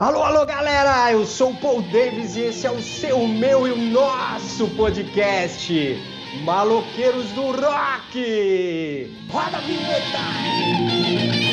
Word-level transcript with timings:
Alô, 0.00 0.22
alô, 0.22 0.46
galera! 0.46 1.12
Eu 1.12 1.26
sou 1.26 1.50
o 1.50 1.56
Paul 1.56 1.82
Davis 1.82 2.34
e 2.34 2.40
esse 2.40 2.66
é 2.66 2.70
o 2.70 2.80
seu, 2.80 3.28
meu 3.28 3.68
e 3.68 3.70
o 3.70 3.76
nosso 3.76 4.66
podcast 4.68 6.02
Maloqueiros 6.42 7.26
do 7.32 7.50
Rock! 7.50 9.14
Roda 9.30 9.58
a 9.58 9.60
vinheta! 9.60 11.49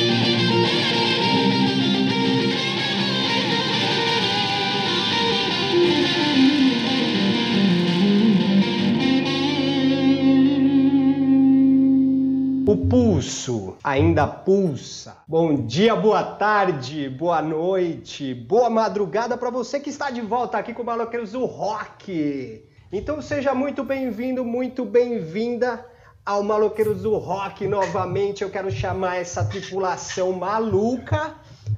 Pulso 12.88 13.76
ainda 13.84 14.26
pulsa. 14.26 15.18
Bom 15.28 15.66
dia, 15.66 15.94
boa 15.94 16.22
tarde, 16.22 17.06
boa 17.08 17.42
noite, 17.42 18.32
boa 18.32 18.70
madrugada 18.70 19.36
para 19.36 19.50
você 19.50 19.78
que 19.78 19.90
está 19.90 20.10
de 20.10 20.22
volta 20.22 20.56
aqui 20.56 20.72
com 20.72 20.82
o 20.82 20.86
Maloqueiros 20.86 21.32
do 21.32 21.44
Rock. 21.44 22.64
Então 22.90 23.20
seja 23.20 23.54
muito 23.54 23.84
bem-vindo, 23.84 24.42
muito 24.42 24.86
bem-vinda 24.86 25.84
ao 26.24 26.42
Maloqueiros 26.42 27.02
do 27.02 27.14
Rock 27.18 27.66
novamente. 27.66 28.42
Eu 28.42 28.48
quero 28.48 28.70
chamar 28.70 29.16
essa 29.16 29.44
tripulação 29.44 30.32
maluca 30.32 31.34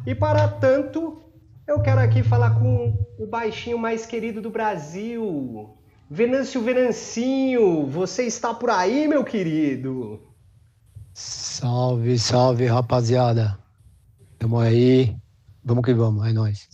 e 0.07 0.15
para 0.15 0.47
tanto 0.47 1.21
eu 1.67 1.81
quero 1.83 2.01
aqui 2.01 2.23
falar 2.23 2.61
com 2.61 2.95
o 3.19 3.27
baixinho 3.27 3.79
mais 3.79 4.07
querido 4.07 4.41
do 4.41 4.51
Brasil. 4.51 5.71
Venâncio 6.09 6.61
Venancinho, 6.61 7.87
você 7.87 8.25
está 8.25 8.55
por 8.55 8.71
aí, 8.71 9.09
meu 9.09 9.25
querido? 9.25 10.30
Salve, 11.61 12.19
salve, 12.19 12.65
rapaziada. 12.65 13.59
Tamo 14.39 14.59
aí. 14.59 15.15
Vamos 15.63 15.85
que 15.85 15.93
vamos, 15.93 16.27
é 16.27 16.33
nóis. 16.33 16.71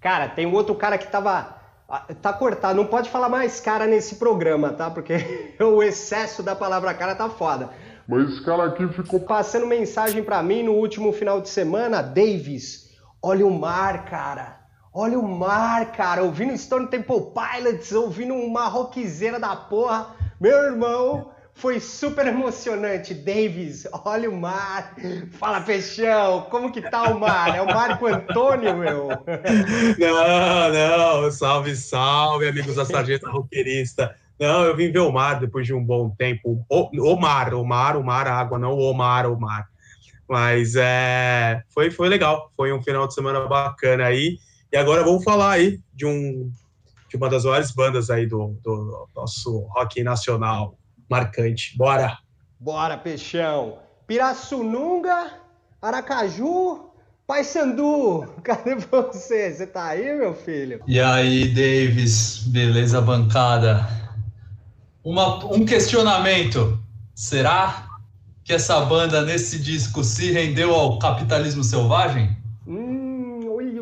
Cara, 0.00 0.28
tem 0.28 0.46
um 0.46 0.54
outro 0.54 0.76
cara 0.76 0.96
que 0.96 1.08
tava. 1.08 1.60
Tá 2.22 2.32
cortado, 2.32 2.76
não 2.76 2.86
pode 2.86 3.10
falar 3.10 3.28
mais 3.28 3.58
cara 3.58 3.84
nesse 3.84 4.14
programa, 4.14 4.72
tá? 4.72 4.88
Porque 4.88 5.56
o 5.60 5.82
excesso 5.82 6.44
da 6.44 6.54
palavra 6.54 6.94
cara 6.94 7.16
tá 7.16 7.28
foda. 7.28 7.70
Mas 8.06 8.30
esse 8.30 8.44
cara 8.44 8.66
aqui 8.66 8.86
ficou 8.86 9.18
passando 9.18 9.66
mensagem 9.66 10.22
para 10.22 10.40
mim 10.44 10.62
no 10.62 10.74
último 10.74 11.12
final 11.12 11.40
de 11.40 11.48
semana, 11.48 12.00
Davis. 12.00 12.88
Olha 13.20 13.44
o 13.44 13.50
mar, 13.50 14.04
cara. 14.04 14.60
Olha 14.94 15.18
o 15.18 15.28
mar, 15.28 15.90
cara. 15.90 16.22
Ouvindo 16.22 16.56
Stone 16.56 16.86
Temple 16.86 17.32
Pilots, 17.34 17.90
ouvindo 17.90 18.34
uma 18.34 18.68
rockzeira 18.68 19.40
da 19.40 19.56
porra. 19.56 20.14
Meu 20.40 20.56
irmão, 20.66 21.31
foi 21.54 21.78
super 21.80 22.26
emocionante. 22.26 23.14
Davis, 23.14 23.86
olha 24.04 24.28
o 24.28 24.36
mar. 24.36 24.94
Fala, 25.32 25.60
Peixão, 25.60 26.42
como 26.50 26.72
que 26.72 26.80
tá 26.80 27.04
o 27.04 27.20
mar? 27.20 27.54
É 27.54 27.62
o 27.62 27.66
Marco 27.66 28.06
Antônio, 28.06 28.76
meu? 28.76 29.08
Não, 29.98 31.22
não. 31.22 31.30
Salve, 31.30 31.76
salve, 31.76 32.48
amigos 32.48 32.76
da 32.76 32.84
Sargenta 32.84 33.30
Roqueirista. 33.30 34.16
Não, 34.40 34.64
eu 34.64 34.76
vim 34.76 34.90
ver 34.90 34.98
o 34.98 35.12
mar 35.12 35.38
depois 35.38 35.66
de 35.66 35.72
um 35.74 35.84
bom 35.84 36.10
tempo. 36.10 36.64
O, 36.68 37.12
o 37.12 37.20
mar, 37.20 37.54
o 37.54 37.64
mar, 37.64 37.96
o 37.96 38.02
mar, 38.02 38.26
a 38.26 38.34
água, 38.34 38.58
não 38.58 38.76
o 38.76 38.92
mar, 38.92 39.26
o 39.26 39.38
mar. 39.38 39.68
Mas 40.28 40.74
é, 40.76 41.62
foi, 41.68 41.90
foi 41.90 42.08
legal. 42.08 42.50
Foi 42.56 42.72
um 42.72 42.82
final 42.82 43.06
de 43.06 43.14
semana 43.14 43.46
bacana 43.46 44.06
aí. 44.06 44.38
E 44.72 44.76
agora 44.76 45.04
vamos 45.04 45.22
falar 45.22 45.52
aí 45.52 45.80
de 45.94 46.06
um 46.06 46.50
de 47.12 47.16
uma 47.18 47.28
das 47.28 47.44
maiores 47.44 47.70
bandas 47.70 48.08
aí 48.08 48.26
do, 48.26 48.56
do 48.64 49.06
nosso 49.14 49.58
rock 49.74 50.02
nacional, 50.02 50.78
marcante. 51.12 51.76
Bora! 51.76 52.18
Bora, 52.58 52.96
Peixão! 52.96 53.78
Pirassununga, 54.06 55.32
Aracaju, 55.80 56.90
Paysandu, 57.26 58.26
cadê 58.42 58.74
você? 58.74 59.52
Você 59.52 59.66
tá 59.66 59.88
aí, 59.88 60.16
meu 60.16 60.34
filho? 60.34 60.80
E 60.86 60.98
aí, 60.98 61.48
Davis, 61.48 62.44
beleza, 62.46 63.00
bancada? 63.00 63.86
Uma, 65.04 65.44
um 65.46 65.64
questionamento: 65.64 66.82
será 67.14 67.86
que 68.44 68.52
essa 68.52 68.80
banda 68.80 69.22
nesse 69.22 69.58
disco 69.58 70.02
se 70.02 70.32
rendeu 70.32 70.74
ao 70.74 70.98
capitalismo 70.98 71.62
selvagem? 71.62 72.36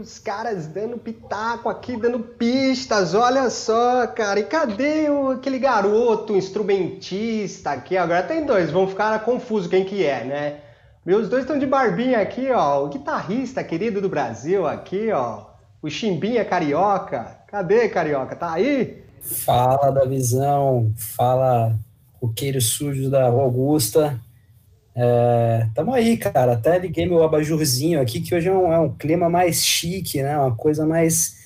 Os 0.01 0.19
caras 0.19 0.67
dando 0.67 0.97
pitaco 0.99 1.69
aqui, 1.69 1.97
dando 1.97 2.19
pistas, 2.19 3.15
olha 3.15 3.51
só, 3.51 4.07
cara. 4.07 4.41
E 4.41 4.45
cadê 4.45 5.09
o, 5.09 5.31
aquele 5.31 5.59
garoto 5.59 6.37
instrumentista 6.37 7.71
aqui? 7.71 7.97
Agora 7.97 8.23
tem 8.23 8.45
dois, 8.45 8.71
vão 8.71 8.89
ficar 8.89 9.25
confusos 9.25 9.69
quem 9.69 9.85
que 9.85 10.05
é, 10.05 10.25
né? 10.25 10.57
Meus 11.05 11.29
dois 11.29 11.43
estão 11.43 11.59
de 11.59 11.67
barbinha 11.67 12.21
aqui, 12.21 12.51
ó. 12.51 12.85
O 12.85 12.89
guitarrista 12.89 13.63
querido 13.63 14.01
do 14.01 14.09
Brasil 14.09 14.67
aqui, 14.67 15.11
ó. 15.13 15.47
O 15.83 15.89
Chimbinha 15.89 16.45
Carioca. 16.45 17.39
Cadê, 17.47 17.89
Carioca? 17.89 18.37
Tá 18.37 18.53
aí? 18.53 19.03
Fala 19.21 19.91
da 19.91 20.05
visão, 20.05 20.93
fala 20.97 21.79
roqueiro 22.21 22.61
sujo 22.61 23.11
da 23.11 23.27
Augusta. 23.27 24.21
É, 25.03 25.67
tamo 25.75 25.95
aí, 25.95 26.19
cara. 26.19 26.53
Até 26.53 26.79
liguei 26.79 27.07
meu 27.07 27.23
abajurzinho 27.23 27.99
aqui, 27.99 28.21
que 28.21 28.35
hoje 28.35 28.49
é 28.49 28.53
um, 28.53 28.71
é 28.71 28.79
um 28.79 28.93
clima 28.93 29.31
mais 29.31 29.65
chique, 29.65 30.23
né? 30.23 30.37
Uma 30.37 30.55
coisa 30.55 30.85
mais 30.87 31.37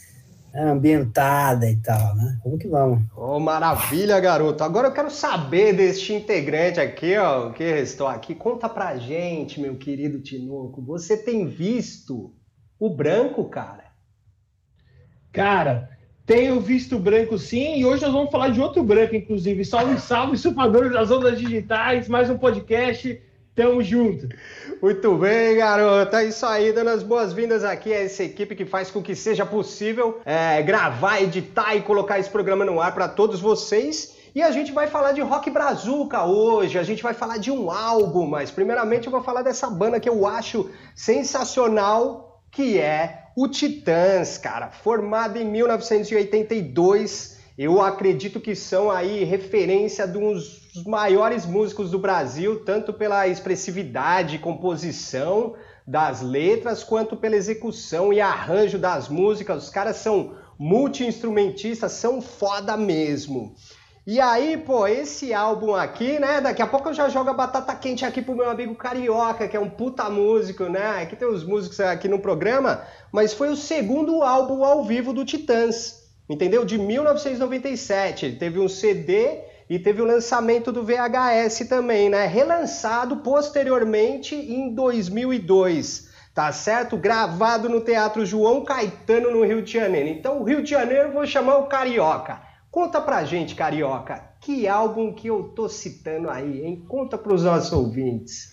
é, 0.53 0.60
ambientada 0.60 1.70
e 1.70 1.76
tal, 1.76 2.16
né? 2.16 2.37
Vamos 2.42 2.59
que 2.59 2.66
vamos. 2.66 3.04
Oh, 3.16 3.38
maravilha, 3.38 4.19
garoto. 4.19 4.65
Agora 4.65 4.88
eu 4.88 4.92
quero 4.92 5.09
saber 5.09 5.72
deste 5.72 6.12
integrante 6.12 6.81
aqui, 6.81 7.16
ó, 7.16 7.50
que 7.50 7.62
restou 7.62 8.09
aqui. 8.09 8.34
Conta 8.34 8.69
pra 8.69 8.98
gente, 8.98 9.60
meu 9.60 9.76
querido 9.76 10.21
Tinoco. 10.21 10.82
Você 10.82 11.16
tem 11.16 11.47
visto 11.47 12.34
o 12.76 12.91
branco, 12.91 13.44
cara? 13.44 13.84
Cara, 15.32 15.91
tenho 16.26 16.60
visto 16.60 16.98
branco 16.98 17.38
sim, 17.38 17.78
e 17.78 17.84
hoje 17.84 18.03
nós 18.03 18.12
vamos 18.12 18.32
falar 18.32 18.48
de 18.48 18.60
outro 18.60 18.82
branco, 18.82 19.15
inclusive. 19.15 19.65
Salve, 19.65 20.00
salve, 20.00 20.36
surfadores 20.36 20.92
das 20.92 21.12
ondas 21.12 21.38
digitais, 21.38 22.09
mais 22.09 22.28
um 22.28 22.36
podcast 22.36 23.22
Tamo 23.54 23.81
junto. 23.84 24.28
Muito 24.82 25.16
bem, 25.16 25.56
garoto. 25.56 26.16
É 26.16 26.25
isso 26.25 26.44
aí, 26.44 26.72
dando 26.72 26.91
as 26.91 27.04
boas-vindas 27.04 27.62
aqui 27.62 27.92
a 27.92 28.03
essa 28.03 28.25
equipe 28.25 28.56
que 28.56 28.66
faz 28.66 28.91
com 28.91 29.00
que 29.00 29.15
seja 29.15 29.47
possível 29.47 30.20
é, 30.25 30.60
gravar, 30.60 31.22
editar 31.22 31.76
e 31.76 31.82
colocar 31.82 32.19
esse 32.19 32.28
programa 32.28 32.65
no 32.65 32.81
ar 32.81 32.92
para 32.92 33.06
todos 33.06 33.41
vocês. 33.41 34.16
E 34.34 34.42
a 34.42 34.50
gente 34.50 34.72
vai 34.72 34.88
falar 34.88 35.12
de 35.12 35.20
rock 35.20 35.48
brazuca 35.50 36.25
hoje, 36.25 36.76
a 36.76 36.82
gente 36.82 37.00
vai 37.00 37.15
falar 37.15 37.37
de 37.37 37.53
um 37.53 37.70
álbum, 37.70 38.26
mas 38.26 38.50
primeiramente 38.50 39.06
eu 39.06 39.12
vou 39.12 39.22
falar 39.22 39.42
dessa 39.42 39.71
banda 39.71 40.00
que 40.00 40.09
eu 40.09 40.26
acho 40.26 40.69
sensacional, 40.92 42.42
que 42.50 42.81
é 42.81 43.26
o 43.36 43.47
Titãs, 43.47 44.36
cara, 44.36 44.71
formada 44.71 45.38
em 45.38 45.44
1982 45.44 47.34
eu 47.56 47.81
acredito 47.81 48.41
que 48.41 48.56
são 48.56 48.91
aí 48.91 49.22
referência 49.22 50.09
de 50.09 50.19
uns 50.19 50.65
dos 50.75 50.84
maiores 50.84 51.47
músicos 51.47 51.88
do 51.88 52.00
Brasil, 52.00 52.65
tanto 52.65 52.92
pela 52.92 53.28
expressividade, 53.28 54.41
composição 54.41 55.54
das 55.87 56.20
letras, 56.20 56.82
quanto 56.82 57.16
pela 57.16 57.37
execução 57.37 58.12
e 58.12 58.20
arranjo 58.20 58.76
das 58.76 59.09
músicas. 59.09 59.65
Os 59.65 59.70
caras 59.70 59.97
são 59.97 60.34
multi-instrumentistas, 60.59 61.92
são 61.92 62.20
foda 62.20 62.76
mesmo. 62.76 63.54
E 64.04 64.21
aí, 64.21 64.56
pô, 64.56 64.86
esse 64.86 65.32
álbum 65.32 65.75
aqui, 65.75 66.19
né? 66.19 66.41
Daqui 66.41 66.60
a 66.60 66.66
pouco 66.66 66.88
eu 66.88 66.94
já 66.94 67.09
jogo 67.09 67.31
a 67.31 67.34
batata 67.34 67.75
quente 67.75 68.04
aqui 68.04 68.21
pro 68.21 68.36
meu 68.36 68.50
amigo 68.50 68.75
Carioca, 68.75 69.47
que 69.47 69.56
é 69.56 69.60
um 69.60 69.71
puta 69.71 70.10
músico, 70.10 70.65
né? 70.65 71.03
Aqui 71.03 71.15
tem 71.15 71.28
os 71.28 71.44
músicos 71.44 71.78
aqui 71.78 72.09
no 72.09 72.19
programa, 72.19 72.82
mas 73.12 73.32
foi 73.32 73.48
o 73.48 73.56
segundo 73.56 74.22
álbum 74.22 74.65
ao 74.65 74.84
vivo 74.84 75.12
do 75.12 75.25
Titãs 75.25 76.03
entendeu? 76.29 76.65
De 76.65 76.79
1997. 76.79 78.27
Ele 78.27 78.37
teve 78.37 78.59
um 78.59 78.69
CD 78.69 79.41
e 79.69 79.79
teve 79.79 80.03
o 80.03 80.05
lançamento 80.05 80.71
do 80.71 80.85
VHS 80.85 81.69
também, 81.69 82.11
né? 82.11 82.27
Relançado 82.27 83.17
posteriormente 83.19 84.34
em 84.34 84.75
2002. 84.75 86.13
Tá 86.34 86.51
certo? 86.51 86.97
Gravado 86.97 87.69
no 87.69 87.81
Teatro 87.81 88.27
João 88.27 88.65
Caetano, 88.65 89.31
no 89.31 89.45
Rio 89.45 89.63
de 89.63 89.72
Janeiro. 89.72 90.09
Então, 90.09 90.41
o 90.41 90.45
Rio 90.45 90.65
de 90.65 90.71
Janeiro, 90.71 91.09
eu 91.09 91.13
vou 91.13 91.25
chamar 91.25 91.59
o 91.59 91.66
Carioca. 91.66 92.41
Conta 92.72 93.01
pra 93.01 93.25
gente, 93.25 93.54
Carioca, 93.54 94.21
que 94.41 94.66
álbum 94.66 95.13
que 95.13 95.28
eu 95.28 95.45
tô 95.54 95.69
citando 95.69 96.28
aí, 96.28 96.65
hein? 96.65 96.84
Conta 96.89 97.16
pros 97.16 97.45
nossos 97.45 97.72
ouvintes. 97.72 98.53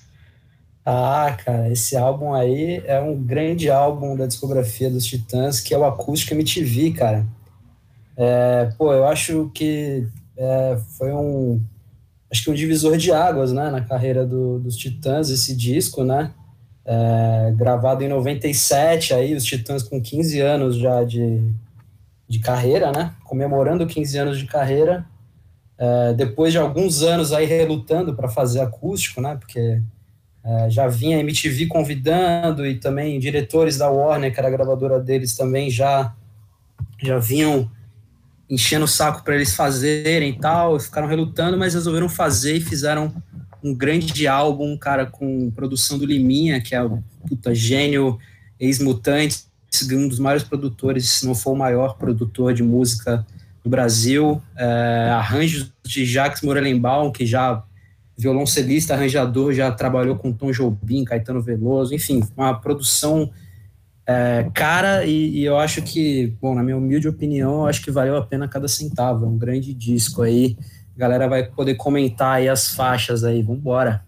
Ah, 0.86 1.36
cara, 1.44 1.72
esse 1.72 1.98
álbum 1.98 2.31
aí 2.34 2.84
é 2.86 3.00
um 3.00 3.16
grande 3.16 3.72
álbum 3.72 4.16
da 4.16 4.28
discografia 4.28 4.92
dos 4.92 5.06
Titãs, 5.06 5.60
que 5.60 5.74
é 5.74 5.78
o 5.78 5.84
Acústica 5.84 6.36
MTV, 6.36 6.92
cara. 6.92 7.25
É, 8.18 8.69
pô, 8.78 8.94
eu 8.94 9.08
acho 9.08 9.50
que 9.54 10.08
é, 10.38 10.78
foi 10.98 11.12
um 11.12 11.62
acho 12.31 12.44
que 12.44 12.50
um 12.50 12.54
divisor 12.54 12.96
de 12.98 13.12
águas, 13.12 13.52
né, 13.52 13.69
na 13.69 13.81
carreira 13.81 14.25
do, 14.25 14.58
dos 14.60 14.78
Titãs 14.78 15.30
esse 15.30 15.56
disco, 15.56 16.04
né? 16.04 16.31
É, 16.86 17.54
gravado 17.56 18.04
em 18.04 18.08
97, 18.08 19.13
aí 19.13 19.36
os 19.36 19.44
Titãs 19.44 19.84
com 19.84 20.02
15 20.02 20.40
anos 20.40 20.78
já 20.78 21.04
de, 21.04 21.42
de 22.28 22.40
carreira, 22.40 22.92
né? 22.92 23.13
Comemorando 23.25 23.86
15 23.86 24.18
anos 24.18 24.40
de 24.40 24.46
carreira. 24.46 25.06
É, 25.78 26.14
depois 26.14 26.52
de 26.54 26.57
alguns 26.60 27.02
anos 27.04 27.34
aí 27.34 27.46
relutando 27.46 28.16
para 28.16 28.30
fazer 28.30 28.62
acústico, 28.62 29.22
né? 29.22 29.36
Porque 29.36 29.81
É, 30.44 30.69
já 30.72 30.88
vinha 30.88 31.18
a 31.18 31.19
MTV 31.19 31.68
convidando 31.68 32.66
e 32.66 32.80
também 32.80 33.19
diretores 33.19 33.78
da 33.78 33.92
Warner, 33.92 34.34
que 34.34 34.40
era 34.40 34.48
a 34.48 34.52
gravadora 34.52 35.00
deles, 35.00 35.36
também 35.38 35.69
já, 35.69 36.16
já 37.04 37.19
vinham 37.19 37.69
enchendo 38.51 38.83
o 38.83 38.88
saco 38.88 39.24
para 39.24 39.33
eles 39.33 39.56
fazerem 39.56 40.31
e 40.31 40.38
tal, 40.38 40.77
ficaram 40.77 41.07
relutando, 41.07 41.57
mas 41.57 41.74
resolveram 41.74 42.09
fazer 42.09 42.57
e 42.57 42.62
fizeram 42.62 43.13
um 43.63 43.74
grande 43.74 44.27
álbum, 44.27 44.77
cara, 44.77 45.06
com 45.06 45.50
produção 45.51 45.98
do 45.98 46.06
Liminha, 46.06 46.59
que 46.59 46.75
é 46.75 46.83
o 46.83 47.01
puta 47.30 47.56
gênio, 47.56 48.19
ex-mutante, 48.59 49.45
um 49.94 50.07
dos 50.07 50.19
maiores 50.19 50.44
produtores, 50.44 51.09
se 51.09 51.25
não 51.25 51.33
for 51.33 51.51
o 51.51 51.56
maior 51.56 51.95
produtor 51.98 52.53
de 52.53 52.62
música 52.62 53.25
do 53.63 53.69
Brasil, 53.69 54.42
é, 54.57 55.09
arranjos 55.13 55.71
de 55.86 56.04
Jacques 56.04 56.42
Morelenbaum, 56.42 57.09
que 57.09 57.25
já 57.25 57.63
violoncelista, 58.18 58.94
arranjador, 58.94 59.54
já 59.54 59.71
trabalhou 59.71 60.18
com 60.18 60.33
Tom 60.33 60.51
Jobim, 60.51 61.06
Caetano 61.06 61.42
Veloso, 61.42 61.95
enfim, 61.95 62.21
uma 62.36 62.54
produção 62.54 63.31
é, 64.06 64.50
cara 64.53 65.06
e, 65.06 65.39
e, 65.39 65.45
eu 65.45 65.57
acho 65.57 65.81
que, 65.81 66.36
bom, 66.42 66.56
na 66.56 66.63
minha 66.63 66.77
humilde 66.77 67.07
opinião, 67.07 67.62
eu 67.62 67.68
acho 67.68 67.81
que 67.83 67.92
valeu 67.92 68.18
a 68.18 68.25
pena 68.25 68.48
cada 68.48 68.68
centavo, 68.68 69.25
é 69.25 69.27
um 69.27 69.38
grande 69.38 69.74
disco 69.74 70.21
aí, 70.24 70.57
a 70.95 71.00
galera 71.00 71.27
vai 71.27 71.44
poder 71.44 71.75
comentar 71.75 72.38
aí 72.38 72.50
as 72.50 72.74
faixas 72.74 73.24
aí, 73.24 73.42
vambora. 73.42 74.03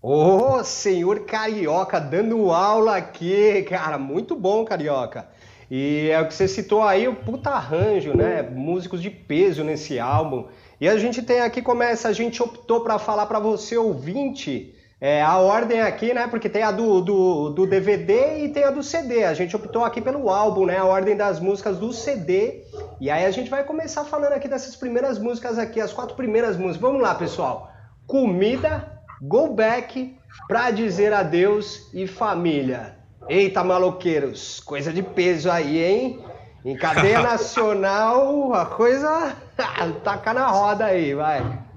Ô, 0.00 0.56
oh, 0.56 0.64
senhor 0.64 1.20
Carioca, 1.20 2.00
dando 2.00 2.50
aula 2.50 2.96
aqui, 2.96 3.62
cara, 3.68 3.98
muito 3.98 4.34
bom, 4.34 4.64
Carioca. 4.64 5.28
E 5.70 6.10
é 6.10 6.20
o 6.20 6.26
que 6.26 6.34
você 6.34 6.46
citou 6.48 6.82
aí, 6.82 7.08
o 7.08 7.14
puta 7.14 7.50
arranjo, 7.50 8.14
né? 8.16 8.42
Músicos 8.42 9.00
de 9.00 9.08
peso 9.08 9.64
nesse 9.64 9.98
álbum. 9.98 10.46
E 10.80 10.88
a 10.88 10.98
gente 10.98 11.22
tem 11.22 11.40
aqui, 11.40 11.62
começa, 11.62 12.08
a 12.08 12.12
gente 12.12 12.42
optou 12.42 12.80
para 12.80 12.98
falar 12.98 13.26
para 13.26 13.38
você, 13.38 13.76
ouvinte, 13.76 14.74
é, 15.04 15.20
a 15.20 15.36
ordem 15.36 15.80
aqui, 15.80 16.14
né? 16.14 16.28
Porque 16.28 16.48
tem 16.48 16.62
a 16.62 16.70
do, 16.70 17.00
do, 17.00 17.50
do, 17.50 17.66
DVD 17.66 18.44
e 18.44 18.48
tem 18.50 18.62
a 18.62 18.70
do 18.70 18.84
CD. 18.84 19.24
A 19.24 19.34
gente 19.34 19.56
optou 19.56 19.84
aqui 19.84 20.00
pelo 20.00 20.30
álbum, 20.30 20.64
né? 20.64 20.76
A 20.76 20.84
ordem 20.84 21.16
das 21.16 21.40
músicas 21.40 21.76
do 21.76 21.92
CD. 21.92 22.62
E 23.00 23.10
aí 23.10 23.24
a 23.24 23.30
gente 23.32 23.50
vai 23.50 23.64
começar 23.64 24.04
falando 24.04 24.34
aqui 24.34 24.46
dessas 24.46 24.76
primeiras 24.76 25.18
músicas 25.18 25.58
aqui, 25.58 25.80
as 25.80 25.92
quatro 25.92 26.14
primeiras 26.14 26.56
músicas. 26.56 26.80
Vamos 26.80 27.02
lá, 27.02 27.16
pessoal. 27.16 27.68
Comida, 28.06 29.02
Go 29.20 29.48
Back, 29.48 30.16
Pra 30.46 30.70
Dizer 30.70 31.12
Adeus 31.12 31.90
e 31.92 32.06
Família. 32.06 32.94
Eita, 33.28 33.64
maloqueiros, 33.64 34.60
coisa 34.60 34.92
de 34.92 35.02
peso 35.02 35.50
aí, 35.50 35.82
hein? 35.82 36.24
Em 36.64 36.76
cadeia 36.76 37.18
nacional, 37.26 38.54
a 38.54 38.66
coisa 38.66 39.34
taca 40.04 40.32
na 40.32 40.46
roda 40.46 40.84
aí, 40.84 41.12
vai. 41.12 41.71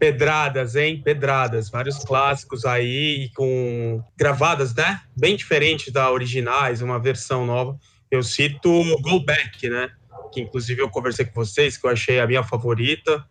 Pedradas, 0.00 0.76
hein? 0.76 1.02
Pedradas. 1.02 1.68
Vários 1.68 1.98
clássicos 1.98 2.64
aí 2.64 3.30
com 3.36 4.02
gravadas, 4.16 4.74
né? 4.74 5.02
Bem 5.14 5.36
diferente 5.36 5.90
da 5.92 6.10
originais, 6.10 6.80
uma 6.80 6.98
versão 6.98 7.44
nova. 7.44 7.78
Eu 8.10 8.22
cito 8.22 8.70
Go 9.02 9.22
Back, 9.22 9.68
né? 9.68 9.90
Que 10.32 10.40
inclusive 10.40 10.80
eu 10.80 10.88
conversei 10.88 11.26
com 11.26 11.34
vocês, 11.34 11.76
que 11.76 11.86
eu 11.86 11.90
achei 11.90 12.18
a 12.18 12.26
minha 12.26 12.42
favorita. 12.42 13.22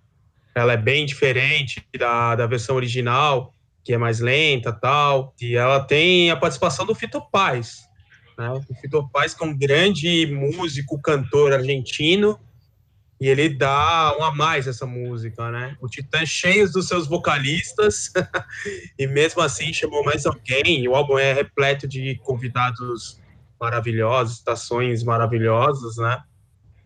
Ela 0.54 0.74
é 0.74 0.77
bem 0.77 1.07
diferente 1.07 1.83
da, 1.98 2.36
da 2.36 2.45
versão 2.45 2.75
original, 2.75 3.51
que 3.83 3.92
é 3.92 3.98
mais 3.98 4.19
lenta 4.19 4.72
tal. 4.72 5.33
E 5.42 5.56
ela 5.56 5.80
tem 5.80 6.30
a 6.30 6.36
participação 6.36 6.86
do 6.86 6.94
Fito 6.94 7.19
Paz. 7.31 7.80
Né? 8.38 8.48
O 8.51 8.75
Fito 8.75 9.10
Paz, 9.12 9.33
que 9.33 9.44
é 9.44 9.48
um 9.48 9.57
grande 9.57 10.27
músico, 10.27 11.01
cantor 11.01 11.51
argentino, 11.51 12.39
e 13.19 13.27
ele 13.27 13.50
dá 13.50 14.16
um 14.18 14.24
a 14.24 14.33
mais 14.33 14.66
essa 14.66 14.86
música, 14.86 15.51
né? 15.51 15.75
O 15.81 15.89
Titã 15.89 16.25
cheio 16.25 16.71
dos 16.71 16.88
seus 16.88 17.06
vocalistas, 17.06 18.12
e 18.98 19.06
mesmo 19.07 19.42
assim 19.42 19.74
chamou 19.74 20.04
mais 20.04 20.25
alguém. 20.25 20.88
O 20.88 20.95
álbum 20.95 21.19
é 21.19 21.33
repleto 21.33 21.88
de 21.88 22.16
convidados 22.24 23.19
maravilhosos, 23.60 24.38
estações 24.38 25.04
maravilhosas, 25.04 25.98
né? 25.98 26.24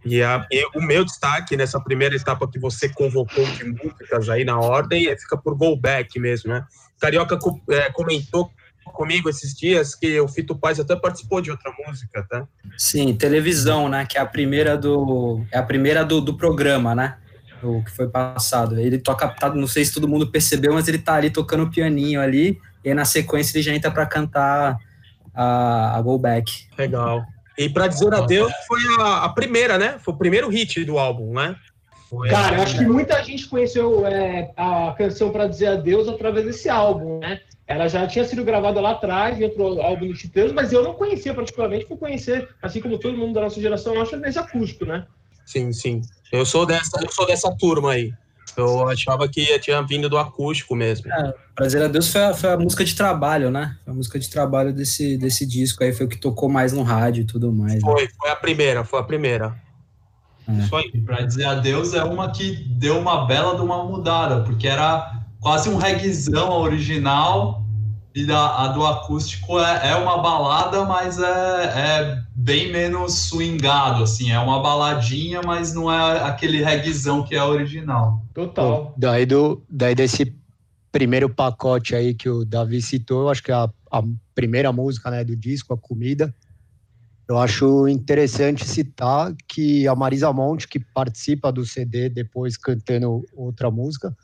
E, 0.03 0.21
a, 0.21 0.45
e, 0.51 0.65
o 0.75 0.81
meu 0.81 1.05
destaque 1.05 1.55
nessa 1.55 1.79
primeira 1.79 2.15
etapa 2.15 2.49
que 2.49 2.59
você 2.59 2.89
convocou 2.89 3.45
de 3.45 3.63
músicas 3.63 4.27
aí 4.27 4.43
na 4.43 4.59
ordem 4.59 5.07
é, 5.07 5.17
fica 5.17 5.37
por 5.37 5.55
Go 5.55 5.75
Back 5.77 6.19
mesmo, 6.19 6.51
né? 6.51 6.65
Carioca 6.99 7.37
é, 7.69 7.91
comentou 7.91 8.51
comigo 8.91 9.29
esses 9.29 9.53
dias 9.53 9.95
que 9.95 10.19
o 10.19 10.27
Fito 10.27 10.55
Paz 10.55 10.79
até 10.79 10.95
participou 10.95 11.41
de 11.41 11.51
outra 11.51 11.71
música, 11.85 12.25
tá? 12.29 12.47
Sim, 12.77 13.13
televisão, 13.15 13.87
né? 13.87 14.05
Que 14.05 14.17
é 14.17 14.21
a 14.21 14.25
primeira 14.25 14.77
do 14.77 15.43
é 15.51 15.57
a 15.57 15.63
primeira 15.63 16.03
do, 16.03 16.19
do 16.19 16.35
programa, 16.35 16.93
né? 16.93 17.17
O 17.61 17.83
que 17.83 17.91
foi 17.91 18.09
passado. 18.09 18.79
Ele 18.79 18.97
toca, 18.97 19.27
tá, 19.29 19.53
não 19.53 19.67
sei 19.67 19.85
se 19.85 19.93
todo 19.93 20.07
mundo 20.07 20.29
percebeu, 20.29 20.73
mas 20.73 20.87
ele 20.87 20.99
tá 20.99 21.13
ali 21.13 21.29
tocando 21.29 21.63
o 21.63 21.71
pianinho 21.71 22.19
ali 22.19 22.59
e 22.83 22.89
aí, 22.89 22.93
na 22.93 23.05
sequência 23.05 23.57
ele 23.57 23.63
já 23.63 23.73
entra 23.73 23.89
para 23.89 24.05
cantar 24.05 24.77
a, 25.33 25.97
a 25.97 26.01
Go 26.01 26.17
Back. 26.17 26.51
Legal. 26.77 27.23
E 27.57 27.69
para 27.69 27.87
dizer 27.87 28.13
adeus 28.13 28.51
foi 28.67 28.79
a, 28.99 29.25
a, 29.25 29.29
primeira, 29.29 29.77
né? 29.77 29.97
Foi 29.99 30.13
o 30.13 30.17
primeiro 30.17 30.49
hit 30.49 30.83
do 30.83 30.97
álbum, 30.97 31.33
né? 31.33 31.55
Foi 32.09 32.29
Cara, 32.29 32.57
eu 32.57 32.63
acho 32.63 32.77
que 32.77 32.85
muita 32.85 33.23
gente 33.23 33.47
conheceu 33.47 34.05
é, 34.05 34.51
a 34.57 34.93
canção 34.97 35.31
para 35.31 35.47
dizer 35.47 35.67
adeus 35.67 36.07
através 36.07 36.45
desse 36.45 36.67
álbum, 36.67 37.19
né? 37.19 37.39
Ela 37.65 37.87
já 37.87 38.05
tinha 38.05 38.25
sido 38.25 38.43
gravada 38.43 38.81
lá 38.81 38.91
atrás, 38.91 39.39
em 39.39 39.43
outro 39.43 39.81
álbum 39.81 40.07
do 40.07 40.13
Titãs, 40.13 40.51
mas 40.51 40.73
eu 40.73 40.83
não 40.83 40.93
conhecia 40.93 41.33
particularmente, 41.33 41.85
fui 41.85 41.97
conhecer, 41.97 42.49
assim 42.61 42.81
como 42.81 42.97
todo 42.97 43.17
mundo 43.17 43.33
da 43.33 43.41
nossa 43.41 43.61
geração, 43.61 44.01
acha 44.01 44.17
nesse 44.17 44.37
acústico, 44.37 44.85
né? 44.85 45.05
Sim, 45.45 45.71
sim. 45.71 46.01
Eu 46.31 46.45
sou 46.45 46.65
dessa, 46.65 47.01
eu 47.01 47.11
sou 47.11 47.25
dessa 47.25 47.55
turma 47.57 47.93
aí. 47.93 48.13
Eu 48.55 48.87
achava 48.87 49.27
que 49.27 49.57
tinha 49.59 49.81
vindo 49.81 50.09
do 50.09 50.17
acústico 50.17 50.75
mesmo. 50.75 51.11
É, 51.11 51.33
Prazer 51.55 51.83
a 51.83 51.87
Deus 51.87 52.09
foi 52.09 52.23
a, 52.23 52.33
foi 52.33 52.51
a, 52.51 52.57
música 52.57 52.83
de 52.83 52.95
trabalho, 52.95 53.49
né? 53.49 53.77
Foi 53.83 53.93
a 53.93 53.95
música 53.95 54.19
de 54.19 54.29
trabalho 54.29 54.73
desse, 54.73 55.17
desse 55.17 55.45
disco 55.45 55.83
aí, 55.83 55.93
foi 55.93 56.05
o 56.05 56.09
que 56.09 56.17
tocou 56.17 56.49
mais 56.49 56.71
no 56.73 56.83
rádio 56.83 57.21
e 57.21 57.25
tudo 57.25 57.51
mais. 57.51 57.81
Foi, 57.81 58.03
né? 58.03 58.09
foi 58.19 58.29
a 58.29 58.35
primeira, 58.35 58.83
foi 58.83 58.99
a 58.99 59.03
primeira. 59.03 59.55
É. 60.47 60.51
Isso 60.59 60.75
aí. 60.75 60.91
Pra 61.05 61.21
dizer 61.21 61.45
adeus 61.45 61.93
é 61.93 62.03
uma 62.03 62.31
que 62.31 62.51
deu 62.69 62.99
uma 62.99 63.25
bela 63.25 63.55
de 63.55 63.61
uma 63.61 63.83
mudada, 63.85 64.43
porque 64.43 64.67
era 64.67 65.22
quase 65.43 65.69
um 65.69 65.75
reggaezão 65.75 66.51
original, 66.53 67.61
e 68.15 68.31
a, 68.31 68.63
a 68.63 68.67
do 68.69 68.85
acústico 68.85 69.59
é, 69.59 69.89
é, 69.89 69.95
uma 69.95 70.19
balada, 70.19 70.85
mas 70.85 71.19
é, 71.19 71.25
é, 71.25 72.23
bem 72.33 72.71
menos 72.71 73.13
swingado, 73.13 74.03
assim, 74.03 74.31
é 74.31 74.39
uma 74.39 74.61
baladinha, 74.61 75.41
mas 75.43 75.73
não 75.73 75.91
é 75.91 76.21
aquele 76.21 76.63
reggaezão 76.63 77.23
que 77.23 77.35
é 77.35 77.43
original. 77.43 78.23
Total. 78.33 78.93
Daí, 78.97 79.25
do, 79.25 79.61
daí 79.69 79.93
desse 79.93 80.33
primeiro 80.91 81.27
pacote 81.27 81.95
aí 81.95 82.13
que 82.13 82.29
o 82.29 82.45
Davi 82.45 82.81
citou, 82.81 83.23
eu 83.23 83.29
acho 83.29 83.43
que 83.43 83.51
é 83.51 83.55
a, 83.55 83.67
a 83.91 84.03
primeira 84.33 84.71
música 84.71 85.11
né, 85.11 85.23
do 85.23 85.35
disco, 85.35 85.73
A 85.73 85.77
Comida, 85.77 86.33
eu 87.27 87.37
acho 87.39 87.87
interessante 87.87 88.65
citar 88.65 89.33
que 89.47 89.87
a 89.87 89.95
Marisa 89.95 90.31
Monte, 90.31 90.67
que 90.67 90.79
participa 90.79 91.51
do 91.51 91.65
CD 91.65 92.09
depois 92.09 92.57
cantando 92.57 93.25
outra 93.33 93.71
música, 93.71 94.15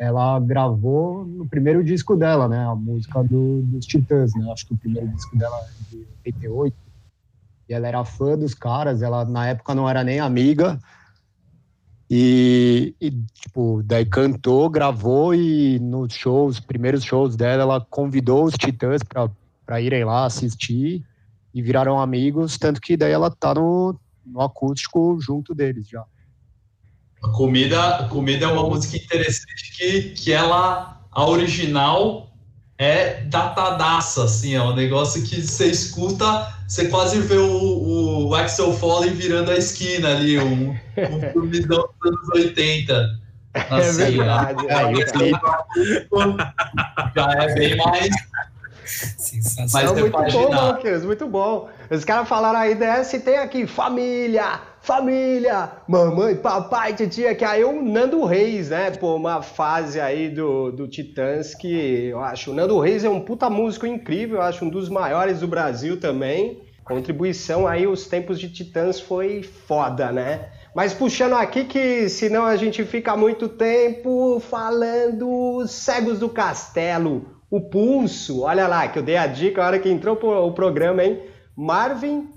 ela 0.00 0.40
gravou 0.40 1.26
no 1.26 1.46
primeiro 1.46 1.84
disco 1.84 2.16
dela, 2.16 2.48
né? 2.48 2.64
A 2.64 2.74
música 2.74 3.22
do, 3.22 3.60
dos 3.60 3.84
Titãs, 3.84 4.34
né? 4.34 4.50
Acho 4.50 4.66
que 4.66 4.72
o 4.72 4.76
primeiro 4.78 5.06
disco 5.08 5.36
dela 5.36 5.54
é 5.58 5.90
de 5.90 6.06
88. 6.24 6.74
E 7.68 7.74
ela 7.74 7.86
era 7.86 8.02
fã 8.02 8.36
dos 8.38 8.54
caras, 8.54 9.02
ela 9.02 9.26
na 9.26 9.48
época 9.48 9.74
não 9.74 9.86
era 9.86 10.02
nem 10.02 10.18
amiga. 10.18 10.80
E, 12.10 12.94
e 12.98 13.10
tipo, 13.10 13.82
daí 13.84 14.06
cantou, 14.06 14.70
gravou 14.70 15.34
e 15.34 15.78
nos 15.80 16.14
shows, 16.14 16.58
primeiros 16.58 17.04
shows 17.04 17.36
dela, 17.36 17.62
ela 17.64 17.86
convidou 17.90 18.44
os 18.44 18.54
Titãs 18.54 19.02
para 19.02 19.80
irem 19.82 20.02
lá 20.02 20.24
assistir 20.24 21.04
e 21.52 21.60
viraram 21.60 22.00
amigos, 22.00 22.56
tanto 22.56 22.80
que 22.80 22.96
daí 22.96 23.12
ela 23.12 23.30
tá 23.30 23.54
no, 23.54 23.94
no 24.24 24.40
acústico 24.40 25.18
junto 25.20 25.54
deles 25.54 25.86
já. 25.86 26.06
A 27.22 27.28
comida, 27.28 27.96
a 27.96 28.08
comida 28.08 28.46
é 28.46 28.48
uma 28.48 28.68
música 28.68 28.96
interessante 28.96 29.76
que, 29.76 30.02
que 30.10 30.32
ela, 30.32 31.00
a 31.10 31.26
original, 31.26 32.30
é 32.78 33.22
datadaça, 33.24 34.24
assim, 34.24 34.54
é 34.54 34.62
um 34.62 34.74
negócio 34.74 35.22
que 35.22 35.42
você 35.42 35.66
escuta, 35.66 36.54
você 36.66 36.88
quase 36.88 37.20
vê 37.20 37.36
o, 37.36 38.28
o 38.28 38.34
Axel 38.34 38.72
Foley 38.72 39.10
virando 39.10 39.50
a 39.50 39.56
esquina 39.56 40.16
ali, 40.16 40.38
um, 40.38 40.70
um 40.70 41.20
filmidão 41.32 41.88
dos 42.00 42.12
anos 42.12 42.28
80. 42.34 43.20
Assim, 43.52 44.02
é 44.02 44.10
verdade. 44.10 44.66
É, 44.66 44.76
já 47.14 47.32
é 47.32 47.54
bem 47.54 47.76
mais 47.76 48.10
Sensacional. 48.90 49.94
Mas 49.94 50.00
muito 50.00 50.32
bom, 50.32 50.50
Marquinhos, 50.50 51.04
muito 51.04 51.28
bom. 51.28 51.68
Os 51.90 52.04
caras 52.04 52.28
falaram 52.28 52.58
aí 52.58 52.74
dessa 52.74 53.16
e 53.16 53.20
tem 53.20 53.38
aqui 53.38 53.66
família, 53.66 54.60
família, 54.82 55.70
mamãe, 55.86 56.34
papai, 56.34 56.94
titia, 56.94 57.34
que 57.34 57.44
aí 57.44 57.62
o 57.62 57.82
Nando 57.82 58.24
Reis, 58.24 58.70
né? 58.70 58.90
Pô, 58.90 59.14
uma 59.14 59.42
fase 59.42 60.00
aí 60.00 60.28
do, 60.28 60.72
do 60.72 60.88
Titãs 60.88 61.54
que 61.54 62.06
eu 62.06 62.20
acho. 62.20 62.50
O 62.50 62.54
Nando 62.54 62.78
Reis 62.80 63.04
é 63.04 63.08
um 63.08 63.20
puta 63.20 63.50
músico 63.50 63.86
incrível, 63.86 64.36
eu 64.36 64.42
acho 64.42 64.64
um 64.64 64.70
dos 64.70 64.88
maiores 64.88 65.40
do 65.40 65.48
Brasil 65.48 66.00
também. 66.00 66.62
Contribuição 66.84 67.68
aí, 67.68 67.86
os 67.86 68.06
tempos 68.06 68.40
de 68.40 68.50
Titãs 68.50 68.98
foi 68.98 69.42
foda, 69.42 70.10
né? 70.10 70.48
Mas 70.74 70.94
puxando 70.94 71.34
aqui 71.34 71.64
que 71.64 72.08
senão 72.08 72.44
a 72.44 72.56
gente 72.56 72.84
fica 72.84 73.16
muito 73.16 73.48
tempo 73.48 74.40
falando 74.40 75.66
Cegos 75.66 76.18
do 76.18 76.28
Castelo, 76.28 77.26
o 77.50 77.60
pulso. 77.60 78.42
Olha 78.42 78.66
lá, 78.66 78.88
que 78.88 78.98
eu 78.98 79.02
dei 79.02 79.16
a 79.16 79.26
dica 79.26 79.62
a 79.62 79.66
hora 79.66 79.78
que 79.78 79.88
entrou 79.88 80.16
o 80.16 80.52
programa, 80.52 81.04
hein? 81.04 81.20
Marvin, 81.56 82.28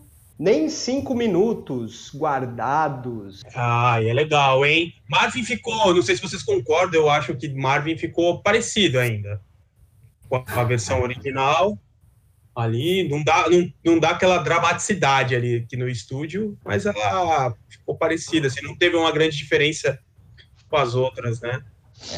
nem 0.44 0.68
cinco 0.68 1.16
minutos 1.16 2.12
guardados. 2.14 3.44
Ah, 3.56 4.04
é 4.04 4.12
legal, 4.12 4.66
hein? 4.66 4.94
Marvin 5.10 5.42
ficou, 5.42 5.96
não 5.96 6.02
sei 6.02 6.18
se 6.18 6.22
vocês 6.22 6.44
concordam, 6.44 7.00
eu 7.00 7.10
acho 7.10 7.34
que 7.34 7.48
Marvin 7.48 7.98
ficou 7.98 8.42
parecido 8.42 9.00
ainda 9.00 9.40
com 10.28 10.44
a 10.46 10.64
versão 10.66 11.02
original. 11.02 11.80
Ali, 12.54 13.08
não 13.08 13.24
dá, 13.24 13.50
não, 13.50 13.74
não 13.86 13.98
dá 13.98 14.10
aquela 14.10 14.38
dramaticidade 14.40 15.34
ali 15.34 15.56
aqui 15.56 15.78
no 15.78 15.88
estúdio, 15.88 16.58
mas 16.66 16.86
ela 16.86 17.56
ficou 17.70 17.98
parecida, 17.98 18.48
assim, 18.48 18.62
não 18.64 18.78
teve 18.78 18.98
uma 18.98 19.14
grande 19.14 19.38
diferença 19.38 19.98
com 20.68 20.76
as 20.76 20.94
outras, 20.94 21.40
né? 21.40 21.64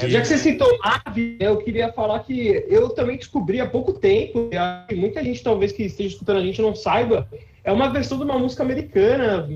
É, 0.01 0.09
já 0.09 0.21
que 0.21 0.27
você 0.27 0.37
citou 0.37 0.77
Marvin, 0.83 1.37
eu 1.39 1.57
queria 1.57 1.91
falar 1.91 2.19
que 2.19 2.65
eu 2.67 2.89
também 2.89 3.17
descobri 3.17 3.59
há 3.59 3.67
pouco 3.67 3.93
tempo, 3.93 4.49
e 4.89 4.95
muita 4.95 5.23
gente 5.23 5.43
talvez 5.43 5.71
que 5.71 5.83
esteja 5.83 6.09
escutando 6.09 6.37
a 6.37 6.43
gente 6.43 6.61
não 6.61 6.75
saiba, 6.75 7.27
é 7.63 7.71
uma 7.71 7.89
versão 7.89 8.17
de 8.17 8.23
uma 8.23 8.37
música 8.37 8.63
americana 8.63 9.49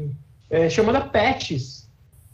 é, 0.49 0.69
chamada 0.69 1.01
Patches. 1.01 1.87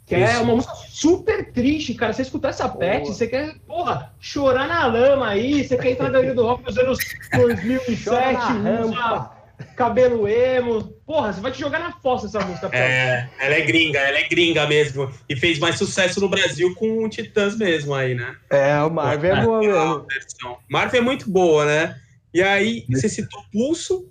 Que 0.06 0.14
é 0.14 0.22
Isso. 0.22 0.36
é 0.36 0.38
uma 0.38 0.54
música 0.54 0.74
super 0.88 1.52
triste, 1.52 1.92
cara. 1.94 2.12
Você 2.12 2.22
escutar 2.22 2.50
essa 2.50 2.68
Patches, 2.68 3.16
você 3.16 3.26
quer, 3.26 3.56
porra, 3.66 4.12
chorar 4.20 4.68
na 4.68 4.86
lama 4.86 5.26
aí, 5.26 5.64
você 5.64 5.76
quer 5.76 5.90
entrar 5.90 6.10
na 6.10 6.20
do 6.20 6.44
rock 6.44 6.64
nos 6.64 6.78
anos 6.78 6.98
2007, 7.34 8.40
usa 8.84 9.35
cabelo 9.76 10.28
emo. 10.28 10.82
Porra, 11.06 11.32
você 11.32 11.40
vai 11.40 11.52
te 11.52 11.60
jogar 11.60 11.78
na 11.78 11.92
fossa 11.92 12.26
essa 12.26 12.40
música. 12.40 12.68
É, 12.72 13.28
ela 13.38 13.54
é 13.54 13.60
gringa, 13.62 13.98
ela 13.98 14.18
é 14.18 14.28
gringa 14.28 14.66
mesmo. 14.66 15.10
E 15.28 15.36
fez 15.36 15.58
mais 15.58 15.76
sucesso 15.76 16.20
no 16.20 16.28
Brasil 16.28 16.74
com 16.74 17.04
o 17.04 17.08
Titãs 17.08 17.56
mesmo 17.56 17.94
aí, 17.94 18.14
né? 18.14 18.36
É, 18.50 18.80
o 18.82 18.90
Marvel 18.90 19.34
é, 19.34 19.38
é 19.38 19.42
boa 19.42 19.60
mesmo. 19.60 20.58
Marvel 20.68 21.00
é 21.00 21.04
muito 21.04 21.30
boa, 21.30 21.64
né? 21.64 21.96
E 22.34 22.42
aí, 22.42 22.84
você 22.90 23.08
citou 23.08 23.42
Pulso, 23.50 24.10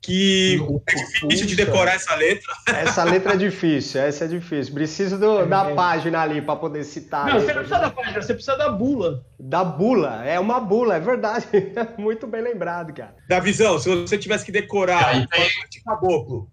que 0.00 0.58
é 0.86 0.94
difícil 0.94 1.46
de 1.46 1.56
decorar 1.56 1.94
essa 1.94 2.14
letra. 2.14 2.52
Essa 2.66 3.04
letra 3.04 3.34
é 3.34 3.36
difícil, 3.36 4.00
essa 4.00 4.24
é 4.24 4.28
difícil. 4.28 4.72
Preciso 4.72 5.18
do, 5.18 5.40
é, 5.40 5.46
da 5.46 5.70
é. 5.70 5.74
página 5.74 6.20
ali 6.20 6.40
para 6.40 6.56
poder 6.56 6.84
citar. 6.84 7.26
Não, 7.26 7.34
você 7.34 7.52
não 7.52 7.62
precisa 7.62 7.78
da 7.78 7.90
página, 7.90 8.22
você 8.22 8.34
precisa 8.34 8.56
da 8.56 8.70
bula. 8.70 9.26
Da 9.38 9.62
bula, 9.62 10.24
é 10.24 10.40
uma 10.40 10.58
bula, 10.58 10.96
é 10.96 11.00
verdade. 11.00 11.46
Muito 11.98 12.26
bem 12.26 12.40
lembrado, 12.40 12.94
cara. 12.94 13.14
Da 13.28 13.38
visão, 13.40 13.78
se 13.78 13.94
você 13.94 14.16
tivesse 14.16 14.44
que 14.44 14.52
decorar 14.52 15.06
Aí, 15.06 15.26
de 15.70 15.82
caboclo, 15.82 16.50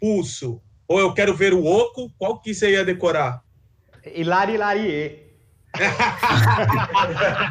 pulso, 0.00 0.62
ou 0.86 0.98
eu 0.98 1.12
quero 1.12 1.34
ver 1.34 1.52
o 1.52 1.64
oco, 1.64 2.10
qual 2.16 2.40
que 2.40 2.54
você 2.54 2.72
ia 2.72 2.84
decorar? 2.84 3.42
Hilari 4.14 4.54
Hilarie 4.54 5.27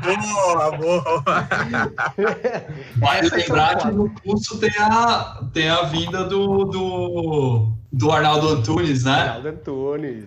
boa, 0.04 0.78
boa. 0.78 1.24
Vale 2.98 3.30
lembrar 3.30 3.78
que 3.78 3.92
no 3.92 4.10
curso 4.22 4.60
tem 4.60 4.72
a, 4.80 5.44
tem 5.54 5.70
a 5.70 5.84
vinda 5.84 6.24
do, 6.24 6.66
do, 6.66 7.72
do 7.92 8.12
Arnaldo 8.12 8.50
Antunes, 8.50 9.04
né? 9.04 9.12
Arnaldo 9.12 9.48
Antunes. 9.50 10.26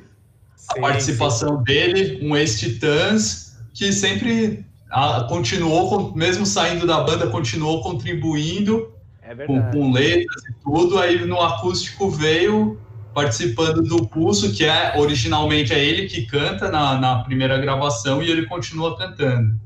A 0.70 0.74
sim, 0.74 0.80
participação 0.80 1.58
sim. 1.58 1.64
dele, 1.64 2.20
um 2.22 2.36
ex-Titãs, 2.36 3.58
que 3.74 3.92
sempre 3.92 4.64
a, 4.90 5.24
continuou, 5.24 6.14
mesmo 6.14 6.46
saindo 6.46 6.86
da 6.86 7.00
banda, 7.00 7.26
continuou 7.28 7.82
contribuindo 7.82 8.92
é 9.22 9.46
com, 9.46 9.62
com 9.70 9.92
letras 9.92 10.42
e 10.44 10.52
tudo. 10.62 10.98
Aí 10.98 11.24
no 11.24 11.40
acústico 11.40 12.10
veio 12.10 12.78
participando 13.14 13.82
do 13.82 14.06
Pulso, 14.06 14.52
que 14.52 14.64
é 14.64 14.94
originalmente 14.96 15.72
é 15.72 15.82
ele 15.82 16.06
que 16.06 16.26
canta 16.26 16.70
na, 16.70 16.98
na 16.98 17.24
primeira 17.24 17.58
gravação 17.58 18.22
e 18.22 18.30
ele 18.30 18.46
continua 18.46 18.96
cantando. 18.96 19.58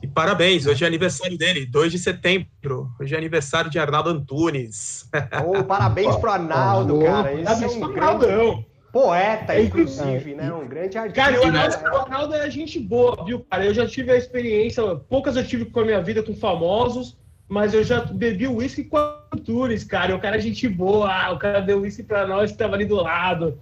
E 0.00 0.06
parabéns, 0.06 0.64
hoje 0.64 0.84
é 0.84 0.86
aniversário 0.86 1.36
dele, 1.36 1.66
2 1.66 1.90
de 1.90 1.98
setembro. 1.98 2.88
Hoje 3.00 3.14
é 3.14 3.18
aniversário 3.18 3.68
de 3.68 3.78
Arnaldo 3.78 4.10
Antunes. 4.10 5.08
Oh, 5.44 5.64
parabéns 5.64 6.14
pro 6.16 6.30
Arnaldo, 6.30 7.00
cara. 7.00 7.34
Esse 7.34 7.64
é 7.64 7.68
um 7.68 7.92
grande 7.92 8.66
poeta, 8.92 9.60
inclusive, 9.60 10.34
né? 10.34 10.52
Um 10.52 10.68
grande 10.68 10.96
artista. 10.96 11.20
Cara, 11.20 11.40
o 11.40 11.44
Arnaldo, 11.44 11.76
o 11.76 11.96
Arnaldo 11.96 12.34
é 12.34 12.50
gente 12.50 12.78
boa, 12.78 13.24
viu, 13.24 13.44
cara? 13.50 13.66
Eu 13.66 13.74
já 13.74 13.86
tive 13.86 14.12
a 14.12 14.16
experiência, 14.16 14.82
poucas 15.08 15.36
eu 15.36 15.46
tive 15.46 15.64
com 15.64 15.80
a 15.80 15.84
minha 15.84 16.02
vida 16.02 16.22
com 16.22 16.34
famosos, 16.34 17.16
mas 17.48 17.72
eu 17.72 17.82
já 17.82 18.00
bebi 18.00 18.46
uísque 18.46 18.84
com 18.84 18.96
Artures, 18.96 19.84
cara. 19.84 20.14
O 20.14 20.20
cara 20.20 20.36
é 20.36 20.40
gente 20.40 20.68
boa, 20.68 21.32
o 21.32 21.38
cara 21.38 21.60
deu 21.60 21.80
uísque 21.80 22.02
pra 22.02 22.26
nós 22.26 22.52
que 22.52 22.58
tava 22.58 22.74
ali 22.74 22.84
do 22.84 22.96
lado. 22.96 23.58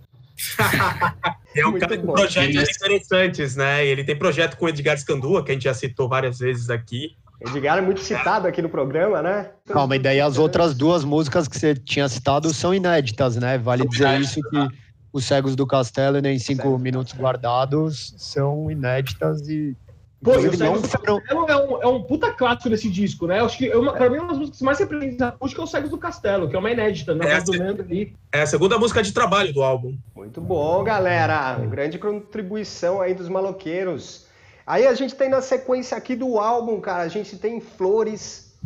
é 1.54 1.66
um 1.66 1.78
cara 1.78 1.96
com 1.96 2.12
projetos 2.12 2.68
interessantes, 2.76 3.56
né? 3.56 3.86
Ele 3.86 4.04
tem 4.04 4.16
projeto 4.16 4.56
com 4.56 4.66
o 4.66 4.68
Edgar 4.68 4.98
Scandua, 4.98 5.44
que 5.44 5.52
a 5.52 5.54
gente 5.54 5.64
já 5.64 5.74
citou 5.74 6.08
várias 6.08 6.38
vezes 6.38 6.68
aqui. 6.68 7.16
Edgar 7.40 7.78
é 7.78 7.80
muito 7.80 8.00
citado 8.00 8.48
aqui 8.48 8.60
no 8.60 8.68
programa, 8.68 9.22
né? 9.22 9.50
Calma, 9.66 9.96
e 9.96 9.98
daí 9.98 10.20
as 10.20 10.38
outras 10.38 10.74
duas 10.74 11.04
músicas 11.04 11.46
que 11.46 11.58
você 11.58 11.74
tinha 11.74 12.08
citado 12.08 12.52
são 12.52 12.74
inéditas, 12.74 13.36
né? 13.36 13.58
Vale 13.58 13.86
dizer 13.86 14.20
isso 14.20 14.40
que 14.50 14.68
os 15.12 15.24
Cegos 15.24 15.54
do 15.54 15.66
Castelo, 15.66 16.20
nem 16.20 16.38
cinco 16.38 16.78
minutos 16.78 17.14
guardados, 17.14 18.14
são 18.18 18.70
inéditas 18.70 19.48
e 19.48 19.76
Pô, 20.22 20.32
o 20.32 20.56
Cegos 20.56 20.82
do 20.82 20.88
Castelo 20.88 21.22
é 21.28 21.56
um, 21.56 21.82
é 21.82 21.86
um 21.86 22.02
puta 22.02 22.32
clássico 22.32 22.70
desse 22.70 22.88
disco, 22.88 23.26
né? 23.26 23.40
Acho 23.40 23.58
que 23.58 23.70
é 23.70 23.76
uma, 23.76 23.92
pra 23.92 24.08
mim, 24.08 24.18
uma 24.18 24.28
das 24.28 24.38
músicas 24.38 24.62
mais 24.62 24.78
representantes 24.78 25.22
acústica 25.22 25.60
é 25.60 25.64
o 25.64 25.66
Cegos 25.66 25.90
do 25.90 25.98
Castelo, 25.98 26.48
que 26.48 26.56
é 26.56 26.58
uma 26.58 26.70
inédita, 26.70 27.14
né? 27.14 27.32
É, 27.32 27.40
do 27.40 27.52
Nando 27.52 27.82
ali. 27.82 28.16
É 28.32 28.42
a 28.42 28.46
segunda 28.46 28.78
música 28.78 29.02
de 29.02 29.12
trabalho 29.12 29.52
do 29.52 29.62
álbum. 29.62 29.96
Muito 30.14 30.40
bom, 30.40 30.82
galera. 30.82 31.56
Grande 31.66 31.98
contribuição 31.98 33.00
aí 33.00 33.14
dos 33.14 33.28
maloqueiros. 33.28 34.26
Aí 34.66 34.86
a 34.86 34.94
gente 34.94 35.14
tem 35.14 35.28
na 35.28 35.40
sequência 35.40 35.96
aqui 35.96 36.16
do 36.16 36.38
álbum, 36.38 36.80
cara, 36.80 37.04
a 37.04 37.08
gente 37.08 37.38
tem 37.38 37.60
Flores, 37.60 38.58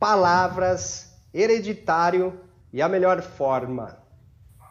Palavras, 0.00 1.14
Hereditário 1.32 2.32
e 2.72 2.82
A 2.82 2.88
Melhor 2.88 3.22
Forma. 3.22 3.96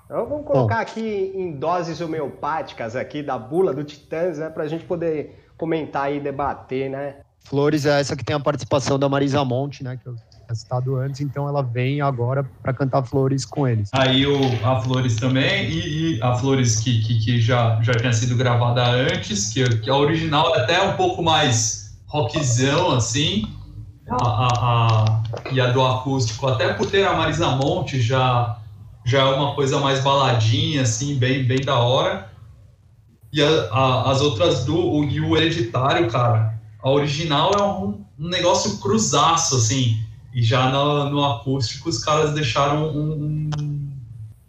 Então 0.06 0.26
vamos 0.26 0.46
colocar 0.46 0.76
bom. 0.76 0.82
aqui 0.82 1.32
em 1.34 1.54
doses 1.54 2.02
homeopáticas 2.02 2.98
aqui 2.98 3.24
da 3.24 3.38
bula 3.38 3.74
do 3.74 3.84
Titãs, 3.84 4.40
né, 4.40 4.50
pra 4.50 4.68
gente 4.68 4.84
poder 4.84 5.43
comentar 5.64 6.14
e 6.14 6.20
debater, 6.20 6.90
né? 6.90 7.16
Flores 7.40 7.86
é 7.86 8.02
essa 8.02 8.18
que 8.18 8.24
tem 8.24 8.36
a 8.36 8.40
participação 8.40 9.00
da 9.00 9.08
Marisa 9.08 9.46
Monte, 9.46 9.82
né? 9.82 9.98
Que 10.02 10.10
eu 10.10 10.16
tinha 10.16 10.56
citado 10.56 10.98
antes, 10.98 11.22
então 11.22 11.48
ela 11.48 11.62
vem 11.62 12.02
agora 12.02 12.44
para 12.62 12.74
cantar 12.74 13.02
Flores 13.04 13.46
com 13.46 13.66
eles. 13.66 13.90
Aí 13.94 14.28
o, 14.28 14.38
a 14.66 14.82
Flores 14.82 15.16
também, 15.16 15.70
e, 15.70 16.18
e 16.18 16.22
a 16.22 16.36
Flores 16.36 16.82
que, 16.82 17.02
que, 17.02 17.18
que, 17.20 17.40
já, 17.40 17.82
já 17.82 17.94
tinha 17.94 18.12
sido 18.12 18.36
gravada 18.36 18.86
antes, 18.86 19.54
que, 19.54 19.64
que 19.80 19.90
a 19.90 19.96
original 19.96 20.54
é 20.54 20.60
até 20.60 20.82
um 20.82 20.98
pouco 20.98 21.24
mais 21.24 21.98
rockzão, 22.08 22.92
assim, 22.92 23.48
a, 24.10 24.16
a, 24.16 24.48
a, 24.48 25.24
e 25.50 25.62
a 25.62 25.72
do 25.72 25.82
acústico, 25.82 26.46
até 26.48 26.74
por 26.74 26.92
ter 26.92 27.08
a 27.08 27.14
Marisa 27.14 27.52
Monte 27.52 28.02
já, 28.02 28.58
já 29.06 29.22
é 29.22 29.34
uma 29.34 29.56
coisa 29.56 29.80
mais 29.80 30.02
baladinha, 30.02 30.82
assim, 30.82 31.16
bem, 31.16 31.46
bem 31.46 31.62
da 31.62 31.80
hora. 31.80 32.33
E 33.34 33.42
a, 33.42 33.50
a, 33.72 34.12
as 34.12 34.22
outras 34.22 34.64
do. 34.64 34.78
O, 34.78 35.04
e 35.04 35.20
o 35.20 35.36
Hereditário, 35.36 36.08
cara, 36.10 36.54
a 36.80 36.90
original 36.90 37.52
é 37.52 37.64
um, 37.64 38.06
um 38.20 38.30
negócio 38.30 38.78
cruzaço, 38.78 39.56
assim. 39.56 39.98
E 40.34 40.44
já 40.44 40.70
no, 40.70 41.10
no 41.10 41.26
acústico 41.26 41.90
os 41.90 42.04
caras 42.04 42.34
deixaram 42.34 42.90
um, 42.90 43.50
um, 43.60 43.92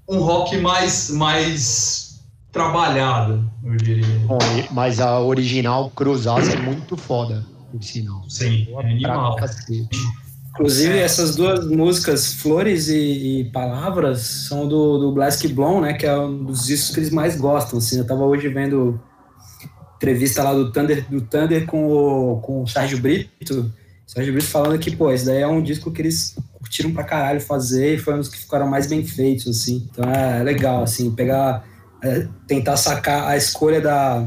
um 0.08 0.18
rock 0.18 0.56
mais, 0.58 1.10
mais 1.10 2.22
trabalhado, 2.52 3.50
eu 3.64 3.76
diria. 3.76 4.18
Bom, 4.26 4.38
mas 4.70 5.00
a 5.00 5.18
original 5.18 5.90
cruzaço 5.90 6.50
é 6.50 6.56
muito 6.56 6.96
foda, 6.96 7.44
por 7.72 7.82
sinal. 7.82 8.22
Sim, 8.28 8.68
é 8.70 8.80
animal. 8.80 9.36
Inclusive, 10.54 10.96
essas 10.98 11.34
duas 11.34 11.66
músicas, 11.66 12.34
Flores 12.34 12.88
e, 12.88 13.40
e 13.40 13.44
Palavras, 13.50 14.20
são 14.20 14.68
do, 14.68 14.98
do 14.98 15.12
Blask 15.12 15.44
Blom, 15.48 15.80
né? 15.80 15.94
Que 15.94 16.06
é 16.06 16.16
um 16.16 16.44
dos 16.44 16.66
discos 16.66 16.94
que 16.94 17.00
eles 17.00 17.10
mais 17.10 17.36
gostam. 17.36 17.78
Assim, 17.78 17.98
eu 17.98 18.06
tava 18.06 18.22
hoje 18.24 18.48
vendo 18.48 19.00
entrevista 19.96 20.44
lá 20.44 20.52
do 20.54 20.70
Thunder, 20.70 21.08
do 21.10 21.20
Thunder 21.22 21.66
com, 21.66 21.90
o, 21.90 22.40
com 22.40 22.62
o 22.62 22.66
Sérgio 22.68 22.98
Brito. 23.00 23.72
Sérgio 24.06 24.32
Brito 24.32 24.48
falando 24.48 24.78
que, 24.78 24.94
pô, 24.94 25.10
esse 25.10 25.26
daí 25.26 25.40
é 25.40 25.46
um 25.46 25.60
disco 25.60 25.90
que 25.90 26.02
eles 26.02 26.36
curtiram 26.52 26.92
pra 26.92 27.02
caralho 27.02 27.40
fazer 27.40 27.94
e 27.94 27.98
foi 27.98 28.14
um 28.14 28.18
dos 28.18 28.28
que 28.28 28.38
ficaram 28.38 28.68
mais 28.68 28.86
bem 28.86 29.04
feitos, 29.04 29.48
assim. 29.48 29.88
Então 29.90 30.08
é 30.08 30.40
legal, 30.42 30.84
assim, 30.84 31.10
pegar, 31.10 31.64
é, 32.00 32.28
tentar 32.46 32.76
sacar 32.76 33.26
a 33.26 33.36
escolha 33.36 33.80
da, 33.80 34.24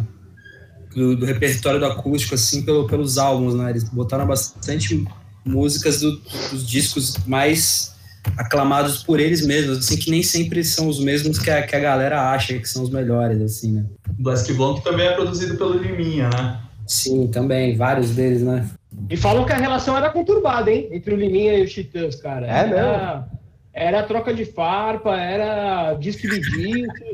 do, 0.94 1.16
do, 1.16 1.26
repertório 1.26 1.80
do 1.80 1.86
acústico, 1.86 2.36
assim, 2.36 2.64
pelo, 2.64 2.86
pelos 2.86 3.18
álbuns, 3.18 3.56
né? 3.56 3.70
Eles 3.70 3.86
botaram 3.86 4.28
bastante 4.28 5.08
músicas 5.48 6.02
do, 6.02 6.18
dos 6.52 6.68
discos 6.68 7.18
mais 7.26 7.96
aclamados 8.36 9.04
por 9.04 9.20
eles 9.20 9.46
mesmos, 9.46 9.80
assim, 9.80 9.98
que 9.98 10.12
nem 10.12 10.22
sempre 10.22 10.64
são 10.64 10.88
os 10.88 11.00
mesmos 11.00 11.40
que 11.40 11.50
a, 11.50 11.62
que 11.66 11.76
a 11.76 11.80
galera 11.80 12.32
acha 12.32 12.58
que 12.58 12.68
são 12.68 12.84
os 12.84 12.90
melhores, 12.90 13.42
assim, 13.42 13.72
né? 13.74 13.86
Black 14.20 14.52
Blonde 14.54 14.84
também 14.84 15.08
é 15.08 15.14
produzido 15.14 15.58
pelo 15.58 15.78
Liminha, 15.78 16.30
né? 16.30 16.60
Sim, 16.86 17.28
também, 17.28 17.76
vários 17.76 18.12
deles, 18.12 18.42
né? 18.42 18.70
E 19.10 19.16
falam 19.16 19.46
que 19.46 19.54
a 19.54 19.58
relação 19.58 19.96
era 19.96 20.10
conturbada, 20.10 20.72
hein? 20.72 20.90
Entre 20.92 21.14
o 21.14 21.18
Liminha 21.18 21.58
e 21.58 21.64
os 21.64 21.74
Titãs, 21.74 22.16
cara. 22.16 22.48
É 22.48 22.50
era, 22.50 22.66
mesmo? 22.66 23.26
Era 23.74 24.04
troca 24.04 24.34
de 24.34 24.46
farpa, 24.46 25.16
era 25.16 25.94
disco 25.96 26.28
de 26.28 26.40
disco. 26.40 27.06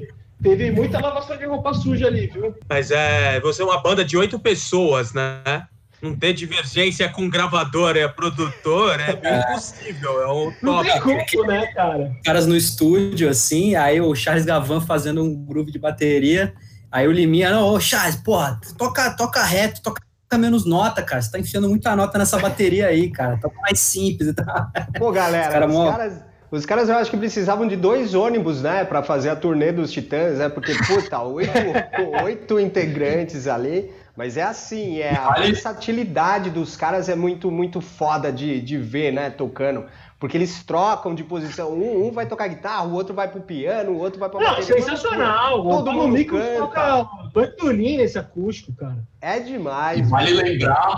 Teve 0.41 0.71
muita 0.71 0.99
lavação 0.99 1.37
de 1.37 1.45
roupa 1.45 1.73
suja 1.73 2.07
ali, 2.07 2.27
viu? 2.27 2.53
Mas 2.69 2.91
é, 2.91 3.39
você 3.39 3.61
é 3.61 3.65
uma 3.65 3.81
banda 3.81 4.03
de 4.03 4.17
oito 4.17 4.37
pessoas, 4.39 5.13
né? 5.13 5.67
Não 6.03 6.13
ter 6.17 6.33
divergência 6.33 7.07
com 7.07 7.29
gravador, 7.29 7.95
é 7.95 8.05
produtor, 8.09 8.99
é 8.99 9.15
bem 9.15 9.39
impossível. 9.39 10.21
É 10.21 10.27
um 10.27 10.53
Não 10.61 10.83
tem 10.83 10.99
top. 10.99 11.25
como, 11.31 11.47
né, 11.47 11.65
cara? 11.67 12.11
caras 12.25 12.45
no 12.45 12.57
estúdio, 12.57 13.29
assim, 13.29 13.75
aí 13.75 14.01
o 14.01 14.13
Charles 14.13 14.43
Gavan 14.43 14.81
fazendo 14.81 15.23
um 15.23 15.33
groove 15.45 15.71
de 15.71 15.79
bateria, 15.79 16.53
aí 16.91 17.07
o 17.07 17.11
Liminha, 17.11 17.49
não, 17.51 17.69
ô 17.69 17.79
Charles, 17.79 18.17
porra, 18.17 18.59
toca, 18.77 19.11
toca 19.15 19.41
reto, 19.43 19.81
toca 19.81 20.03
menos 20.37 20.65
nota, 20.65 21.01
cara, 21.03 21.21
você 21.21 21.31
tá 21.31 21.39
enfiando 21.39 21.69
muita 21.69 21.95
nota 21.95 22.17
nessa 22.17 22.37
bateria 22.39 22.87
aí, 22.87 23.09
cara, 23.09 23.37
toca 23.37 23.55
mais 23.61 23.79
simples 23.79 24.27
e 24.29 24.33
tal. 24.33 24.67
Pô, 24.97 25.11
galera, 25.11 25.47
Os 25.47 25.53
cara 25.53 25.67
os, 25.67 25.71
mó- 25.73 25.91
caras, 25.91 26.13
os 26.51 26.65
caras 26.65 26.89
eu 26.89 26.95
acho 26.97 27.11
que 27.11 27.17
precisavam 27.17 27.67
de 27.67 27.75
dois 27.75 28.13
ônibus, 28.15 28.61
né, 28.63 28.83
pra 28.83 29.03
fazer 29.03 29.29
a 29.29 29.35
turnê 29.35 29.71
dos 29.71 29.91
Titãs, 29.91 30.39
né? 30.39 30.49
Porque, 30.49 30.73
puta, 30.87 31.21
oito, 31.21 31.51
oito 32.25 32.59
integrantes 32.59 33.47
ali. 33.47 33.89
Mas 34.15 34.37
é 34.37 34.43
assim, 34.43 34.99
é 34.99 35.15
a 35.15 35.29
Vale- 35.29 35.47
versatilidade 35.47 36.49
dos 36.51 36.75
caras 36.77 37.09
é 37.09 37.15
muito, 37.15 37.49
muito 37.49 37.81
foda 37.81 38.31
de, 38.31 38.61
de 38.61 38.77
ver, 38.77 39.11
né, 39.11 39.29
tocando. 39.31 39.85
Porque 40.19 40.37
eles 40.37 40.63
trocam 40.63 41.13
de 41.15 41.23
posição. 41.23 41.73
Um, 41.73 42.07
um 42.07 42.11
vai 42.11 42.25
tocar 42.25 42.47
guitarra, 42.47 42.83
o 42.85 42.93
outro 42.93 43.13
vai 43.13 43.27
pro 43.27 43.41
piano, 43.41 43.91
o 43.91 43.97
outro 43.99 44.19
vai 44.19 44.29
pra 44.29 44.39
Não, 44.39 44.49
bateria. 44.51 44.81
sensacional. 44.81 45.63
Todo 45.63 45.89
o 45.89 45.93
mundo 45.93 46.25
canta. 46.25 46.57
toca 46.59 47.09
bandolim 47.33 47.97
nesse 47.97 48.17
acústico, 48.17 48.71
cara. 48.73 49.03
É 49.19 49.39
E 49.39 49.43
demais. 49.43 50.09
vale 50.09 50.31
lembrar 50.31 50.97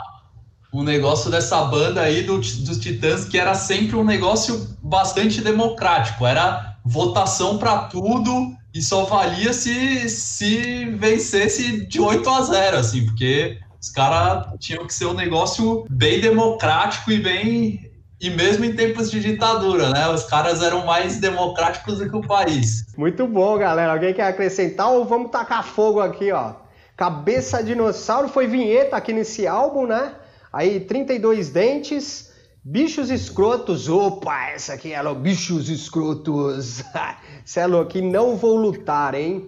um 0.73 0.83
negócio 0.83 1.31
dessa 1.31 1.63
banda 1.63 2.01
aí 2.01 2.21
do, 2.21 2.37
dos 2.37 2.77
Titãs 2.79 3.25
que 3.25 3.39
era 3.39 3.55
sempre 3.55 3.95
um 3.95 4.03
negócio 4.03 4.75
bastante 4.83 5.41
democrático. 5.41 6.25
Era 6.25 6.75
votação 6.85 7.57
para 7.57 7.85
tudo 7.85 8.53
e 8.75 8.81
só 8.81 9.05
valia 9.05 9.53
se, 9.53 10.09
se 10.09 10.85
vencesse 10.97 11.85
de 11.85 12.01
8 12.01 12.29
a 12.29 12.41
0, 12.41 12.77
assim, 12.77 13.05
porque 13.05 13.57
os 13.81 13.89
caras 13.89 14.47
tinham 14.59 14.85
que 14.85 14.93
ser 14.93 15.05
um 15.05 15.13
negócio 15.13 15.85
bem 15.89 16.19
democrático 16.19 17.09
e 17.09 17.17
bem. 17.17 17.91
E 18.19 18.29
mesmo 18.29 18.65
em 18.65 18.75
tempos 18.75 19.09
de 19.09 19.21
ditadura, 19.21 19.91
né? 19.91 20.09
Os 20.09 20.23
caras 20.23 20.61
eram 20.61 20.85
mais 20.85 21.19
democráticos 21.19 21.99
do 21.99 22.09
que 22.09 22.15
o 22.15 22.21
país. 22.21 22.85
Muito 22.97 23.25
bom, 23.27 23.57
galera. 23.57 23.93
Alguém 23.93 24.13
quer 24.13 24.27
acrescentar 24.27 24.91
ou 24.91 25.05
vamos 25.05 25.31
tacar 25.31 25.63
fogo 25.63 26.01
aqui, 26.01 26.31
ó? 26.31 26.53
Cabeça 26.97 27.63
Dinossauro 27.63 28.27
foi 28.27 28.47
vinheta 28.47 28.97
aqui 28.97 29.13
nesse 29.13 29.47
álbum, 29.47 29.85
né? 29.85 30.13
Aí 30.51 30.81
32 30.81 31.49
dentes, 31.49 32.31
bichos 32.65 33.11
escrotos. 33.11 33.87
Opa, 33.87 34.49
essa 34.49 34.73
aqui 34.73 34.91
é 34.91 35.01
louco. 35.01 35.21
Bichos 35.21 35.69
escrotos. 35.69 36.83
Cê 37.45 37.59
é 37.59 37.67
louco, 37.67 37.95
e 37.97 38.01
não 38.01 38.35
vou 38.35 38.57
lutar, 38.57 39.13
hein? 39.13 39.47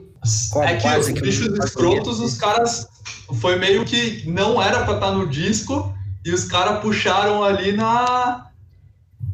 É 0.63 0.75
que 0.75 0.88
os 0.88 1.07
que 1.09 1.21
bichos 1.21 1.47
eu- 1.47 1.65
escrotos, 1.65 2.19
os 2.19 2.38
caras. 2.38 2.88
Foi 3.39 3.57
meio 3.57 3.83
que 3.83 4.24
não 4.29 4.62
era 4.62 4.83
pra 4.83 4.95
estar 4.95 5.12
no 5.12 5.27
disco 5.27 5.93
e 6.24 6.31
os 6.31 6.45
caras 6.45 6.81
puxaram 6.81 7.43
ali 7.43 7.71
na. 7.71 8.47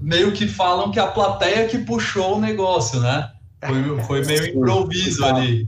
Meio 0.01 0.31
que 0.31 0.47
falam 0.47 0.91
que 0.91 0.99
a 0.99 1.07
plateia 1.07 1.67
que 1.67 1.77
puxou 1.77 2.37
o 2.37 2.41
negócio, 2.41 2.99
né? 2.99 3.31
Foi, 3.65 4.01
foi 4.03 4.25
meio 4.25 4.57
improviso 4.57 5.23
ali. 5.25 5.67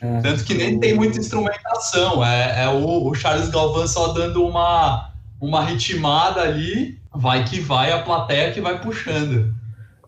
É. 0.00 0.20
Tanto 0.20 0.44
que 0.44 0.54
nem 0.54 0.78
tem 0.78 0.94
muita 0.94 1.18
instrumentação. 1.18 2.24
É, 2.24 2.64
é 2.64 2.68
o, 2.68 3.08
o 3.08 3.14
Charles 3.14 3.48
Galvan 3.48 3.86
só 3.86 4.08
dando 4.12 4.44
uma, 4.44 5.12
uma 5.40 5.64
ritmada 5.64 6.42
ali. 6.42 6.97
Vai 7.14 7.44
que 7.44 7.60
vai, 7.60 7.90
a 7.92 8.02
plateia 8.02 8.52
que 8.52 8.60
vai 8.60 8.80
puxando. 8.80 9.54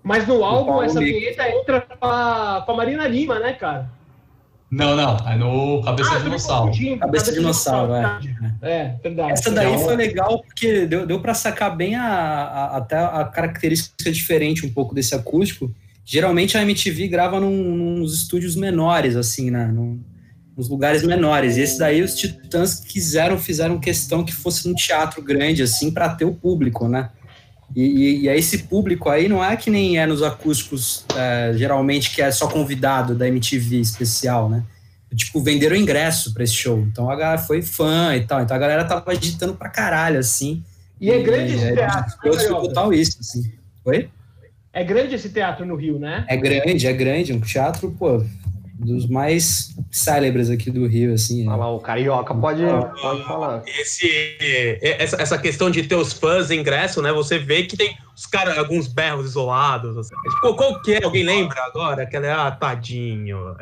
Mas 0.03 0.27
no 0.27 0.43
álbum, 0.45 0.83
essa 0.83 0.99
vinheta 1.01 1.49
entra 1.49 1.81
com 1.81 2.07
a, 2.07 2.63
com 2.65 2.73
a 2.73 2.77
Marina 2.77 3.07
Lima, 3.07 3.39
né, 3.39 3.53
cara? 3.53 3.91
Não, 4.71 4.95
não. 4.95 5.17
É 5.29 5.35
no 5.37 5.83
Cabeça 5.83 6.13
Ah, 6.13 6.19
de 6.19 6.25
Dinossauro. 6.25 6.67
confundindo, 6.69 6.99
Cabeça 7.01 7.33
de 7.33 7.39
dinossauro, 7.39 7.93
é. 7.95 8.21
É, 8.63 8.95
verdade. 9.03 9.33
Essa 9.33 9.51
daí 9.51 9.77
foi 9.79 9.97
legal 9.97 10.41
porque 10.43 10.87
deu, 10.87 11.05
deu 11.07 11.21
para 11.21 11.35
sacar 11.35 11.77
bem 11.77 11.97
a, 11.97 12.05
a- 12.07 12.77
até 12.77 12.97
a 12.97 13.25
característica 13.25 14.11
diferente 14.13 14.65
um 14.65 14.73
pouco 14.73 14.95
desse 14.95 15.15
acústico. 15.15 15.75
Geralmente 16.05 16.57
a 16.57 16.63
MTV 16.63 17.09
grava 17.09 17.41
num, 17.41 17.97
nos 17.99 18.15
estúdios 18.15 18.55
menores, 18.55 19.17
assim, 19.17 19.51
né? 19.51 19.67
Num, 19.67 20.01
nos 20.61 20.69
lugares 20.69 21.03
menores. 21.03 21.57
E 21.57 21.63
esse 21.63 21.79
daí 21.79 22.03
os 22.03 22.15
Titãs 22.15 22.81
quiseram, 22.81 23.39
fizeram 23.39 23.81
questão 23.81 24.23
que 24.23 24.33
fosse 24.33 24.69
num 24.69 24.75
teatro 24.75 25.23
grande, 25.23 25.63
assim, 25.63 25.91
para 25.91 26.11
ter 26.11 26.27
o 26.27 26.35
público, 26.35 26.87
né? 26.87 27.09
E, 27.75 27.83
e, 27.83 28.21
e 28.25 28.29
esse 28.29 28.65
público 28.65 29.09
aí 29.09 29.27
não 29.27 29.43
é 29.43 29.57
que 29.57 29.71
nem 29.71 29.99
é 29.99 30.05
nos 30.05 30.23
acústicos, 30.23 31.07
é, 31.17 31.55
geralmente, 31.57 32.15
que 32.15 32.21
é 32.21 32.31
só 32.31 32.47
convidado 32.47 33.15
da 33.15 33.27
MTV 33.27 33.81
especial, 33.81 34.51
né? 34.51 34.63
tipo, 35.17 35.43
venderam 35.43 35.75
ingresso 35.75 36.33
pra 36.35 36.45
esse 36.45 36.53
show. 36.53 36.79
Então 36.81 37.11
a 37.11 37.17
galera 37.17 37.39
foi 37.39 37.63
fã 37.63 38.15
e 38.15 38.21
tal. 38.21 38.43
Então 38.43 38.57
a 38.57 38.61
galera 38.61 38.85
tava 38.85 39.03
agitando 39.11 39.55
pra 39.55 39.69
caralho, 39.69 40.19
assim. 40.19 40.63
E 41.01 41.11
é 41.11 41.21
grande 41.23 41.55
esse 41.55 41.65
é, 41.65 41.73
teatro, 41.73 42.17
Eu 42.23 42.33
né, 42.33 42.39
sou 42.39 42.49
Carioca? 42.49 42.69
total 42.69 42.93
isso, 42.93 43.17
assim. 43.19 43.53
Oi? 43.85 44.09
É 44.73 44.85
grande 44.85 45.15
esse 45.15 45.31
teatro 45.31 45.67
no 45.67 45.75
Rio, 45.75 45.99
né? 45.99 46.25
É 46.29 46.37
grande, 46.37 46.87
é 46.87 46.93
grande. 46.93 47.33
Um 47.33 47.41
teatro, 47.41 47.91
pô, 47.99 48.25
dos 48.83 49.07
mais 49.07 49.75
célebres 49.91 50.49
aqui 50.49 50.71
do 50.71 50.87
Rio, 50.87 51.13
assim. 51.15 51.47
Olha 51.47 51.57
lá, 51.57 51.71
o 51.71 51.79
Carioca 51.81 52.35
pode, 52.35 52.63
pode 53.01 53.25
falar. 53.25 53.63
Esse, 53.67 54.79
essa, 54.81 55.21
essa 55.21 55.39
questão 55.39 55.71
de 55.71 55.83
ter 55.83 55.95
os 55.97 56.13
fãs 56.13 56.51
em 56.51 56.61
ingresso, 56.61 57.03
né? 57.03 57.13
Você 57.13 57.39
vê 57.39 57.65
que 57.65 57.77
tem 57.77 57.97
os 58.17 58.25
caras, 58.27 58.57
alguns 58.57 58.87
berros 58.87 59.27
isolados. 59.27 59.97
Assim. 59.99 60.15
Qual, 60.41 60.57
qual 60.57 60.81
que 60.83 60.95
é? 60.95 61.05
Alguém 61.05 61.25
lembra 61.25 61.61
agora? 61.65 62.03
Aquela 62.05 62.27
é, 62.27 62.33
ah, 62.33 62.51
tadinho. 62.51 63.55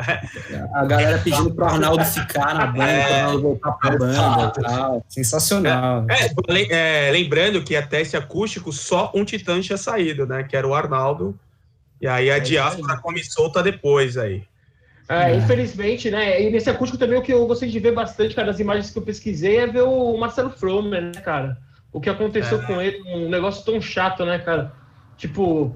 A 0.75 0.85
galera 0.85 1.19
pedindo 1.19 1.53
pro 1.53 1.65
Arnaldo 1.65 2.05
ficar 2.05 2.55
na 2.55 2.67
banda, 2.67 2.85
É. 2.85 3.05
pro 3.05 3.15
Arnaldo 3.15 3.43
voltar 3.43 3.73
pra 3.73 3.97
banda 3.99 4.53
e 4.57 4.63
tal. 4.63 5.05
Sensacional. 5.09 6.07
É, 6.09 6.53
le- 6.53 6.69
é, 6.71 7.11
lembrando 7.11 7.63
que 7.63 7.75
até 7.75 8.01
esse 8.01 8.17
acústico 8.17 8.73
só 8.73 9.11
um 9.15 9.25
titã 9.25 9.61
tinha 9.61 9.79
saído, 9.79 10.27
né? 10.27 10.45
Que 10.45 10.57
era 10.57 10.67
o 10.67 10.75
Arnaldo. 10.75 11.39
E 12.01 12.07
aí 12.07 12.31
a 12.31 12.39
diáspora 12.39 12.97
come 12.99 13.25
solta 13.25 13.61
depois 13.63 14.17
aí. 14.17 14.45
É, 15.09 15.33
É. 15.33 15.37
infelizmente, 15.37 16.11
né? 16.11 16.43
E 16.43 16.51
nesse 16.51 16.69
acústico 16.69 16.99
também 16.99 17.19
o 17.19 17.23
que 17.23 17.33
eu 17.33 17.47
gostei 17.47 17.69
de 17.69 17.79
ver 17.79 17.93
bastante, 17.93 18.35
cara, 18.35 18.49
das 18.49 18.61
imagens 18.61 18.91
que 18.91 18.99
eu 18.99 19.03
pesquisei 19.03 19.57
é 19.59 19.67
ver 19.67 19.83
o 19.83 20.17
Marcelo 20.19 20.51
Fromer, 20.51 21.03
né, 21.03 21.13
cara? 21.23 21.57
O 21.93 22.01
que 22.01 22.11
aconteceu 22.11 22.61
É. 22.61 22.67
com 22.67 22.81
ele, 22.81 23.03
um 23.15 23.29
negócio 23.29 23.65
tão 23.65 23.81
chato, 23.81 24.25
né, 24.27 24.39
cara? 24.39 24.73
Tipo, 25.17 25.75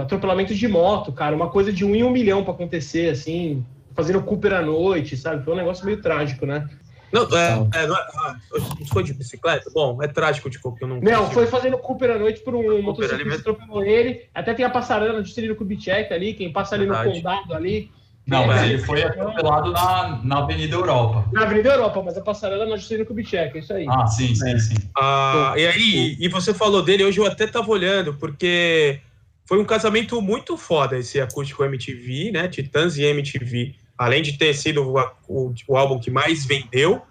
atropelamento 0.00 0.54
de 0.54 0.68
moto, 0.68 1.12
cara, 1.12 1.34
uma 1.34 1.50
coisa 1.50 1.72
de 1.72 1.84
um 1.84 1.94
em 1.94 2.04
um 2.04 2.10
milhão 2.10 2.44
pra 2.44 2.52
acontecer, 2.54 3.10
assim, 3.10 3.64
fazendo 3.94 4.22
Cooper 4.22 4.52
à 4.54 4.62
noite, 4.62 5.16
sabe? 5.16 5.44
Foi 5.44 5.54
um 5.54 5.56
negócio 5.56 5.84
meio 5.84 6.00
trágico, 6.00 6.46
né? 6.46 6.68
Não, 7.12 7.24
é, 7.36 7.82
é, 7.82 7.86
não, 7.86 7.94
é, 7.94 8.06
ah, 8.16 8.36
não 8.80 8.86
foi 8.86 9.02
de 9.02 9.12
bicicleta? 9.12 9.70
Bom, 9.74 10.02
é 10.02 10.08
trágico 10.08 10.48
de 10.48 10.58
qualquer 10.58 10.86
um. 10.86 10.98
Não, 10.98 11.30
foi 11.30 11.46
fazendo 11.46 11.76
Cooper 11.76 12.12
à 12.12 12.18
noite 12.18 12.40
por 12.40 12.54
um 12.54 12.70
ali 12.70 12.80
motociclista 12.80 13.28
que 13.42 13.50
atropelou 13.50 13.84
ele. 13.84 14.22
Até 14.34 14.54
tem 14.54 14.64
a 14.64 14.70
passarela 14.70 15.20
de 15.20 15.28
Juscelino 15.28 15.54
Kubitschek 15.54 16.10
ali, 16.14 16.32
quem 16.32 16.50
passa 16.50 16.74
ali 16.74 16.86
no 16.86 16.94
Verdade. 16.94 17.16
condado 17.20 17.52
ali. 17.54 17.90
Não, 18.26 18.44
É, 18.44 18.46
mas 18.46 18.62
é. 18.62 18.66
ele 18.66 18.78
foi 18.78 19.02
atropelado 19.02 19.72
na, 19.72 20.20
na 20.22 20.38
Avenida 20.38 20.76
Europa. 20.76 21.28
Na 21.32 21.42
Avenida 21.42 21.70
Europa, 21.70 22.02
mas 22.04 22.16
a 22.16 22.20
passarela 22.20 22.64
na 22.66 22.76
Juscelino 22.76 23.06
Kubitschek, 23.06 23.56
é 23.56 23.60
isso 23.60 23.72
aí. 23.72 23.86
Ah, 23.88 24.06
sim, 24.06 24.32
sim, 24.34 24.58
sim. 24.60 24.74
Ah, 24.96 25.54
e 25.56 25.66
aí, 25.66 26.16
e 26.20 26.28
você 26.28 26.54
falou 26.54 26.82
dele, 26.82 27.04
hoje 27.04 27.18
eu 27.18 27.26
até 27.26 27.46
tava 27.48 27.68
olhando, 27.70 28.14
porque 28.14 29.00
foi 29.44 29.58
um 29.60 29.64
casamento 29.64 30.20
muito 30.22 30.56
foda 30.56 30.96
esse 30.96 31.20
acústico 31.20 31.64
MTV, 31.64 32.30
né? 32.32 32.46
Titãs 32.48 32.96
e 32.96 33.02
MTV. 33.02 33.74
Além 33.98 34.22
de 34.22 34.38
ter 34.38 34.54
sido 34.54 34.82
o, 34.88 35.00
o- 35.28 35.54
o 35.68 35.76
álbum 35.76 35.98
que 35.98 36.10
mais 36.10 36.46
vendeu, 36.46 37.02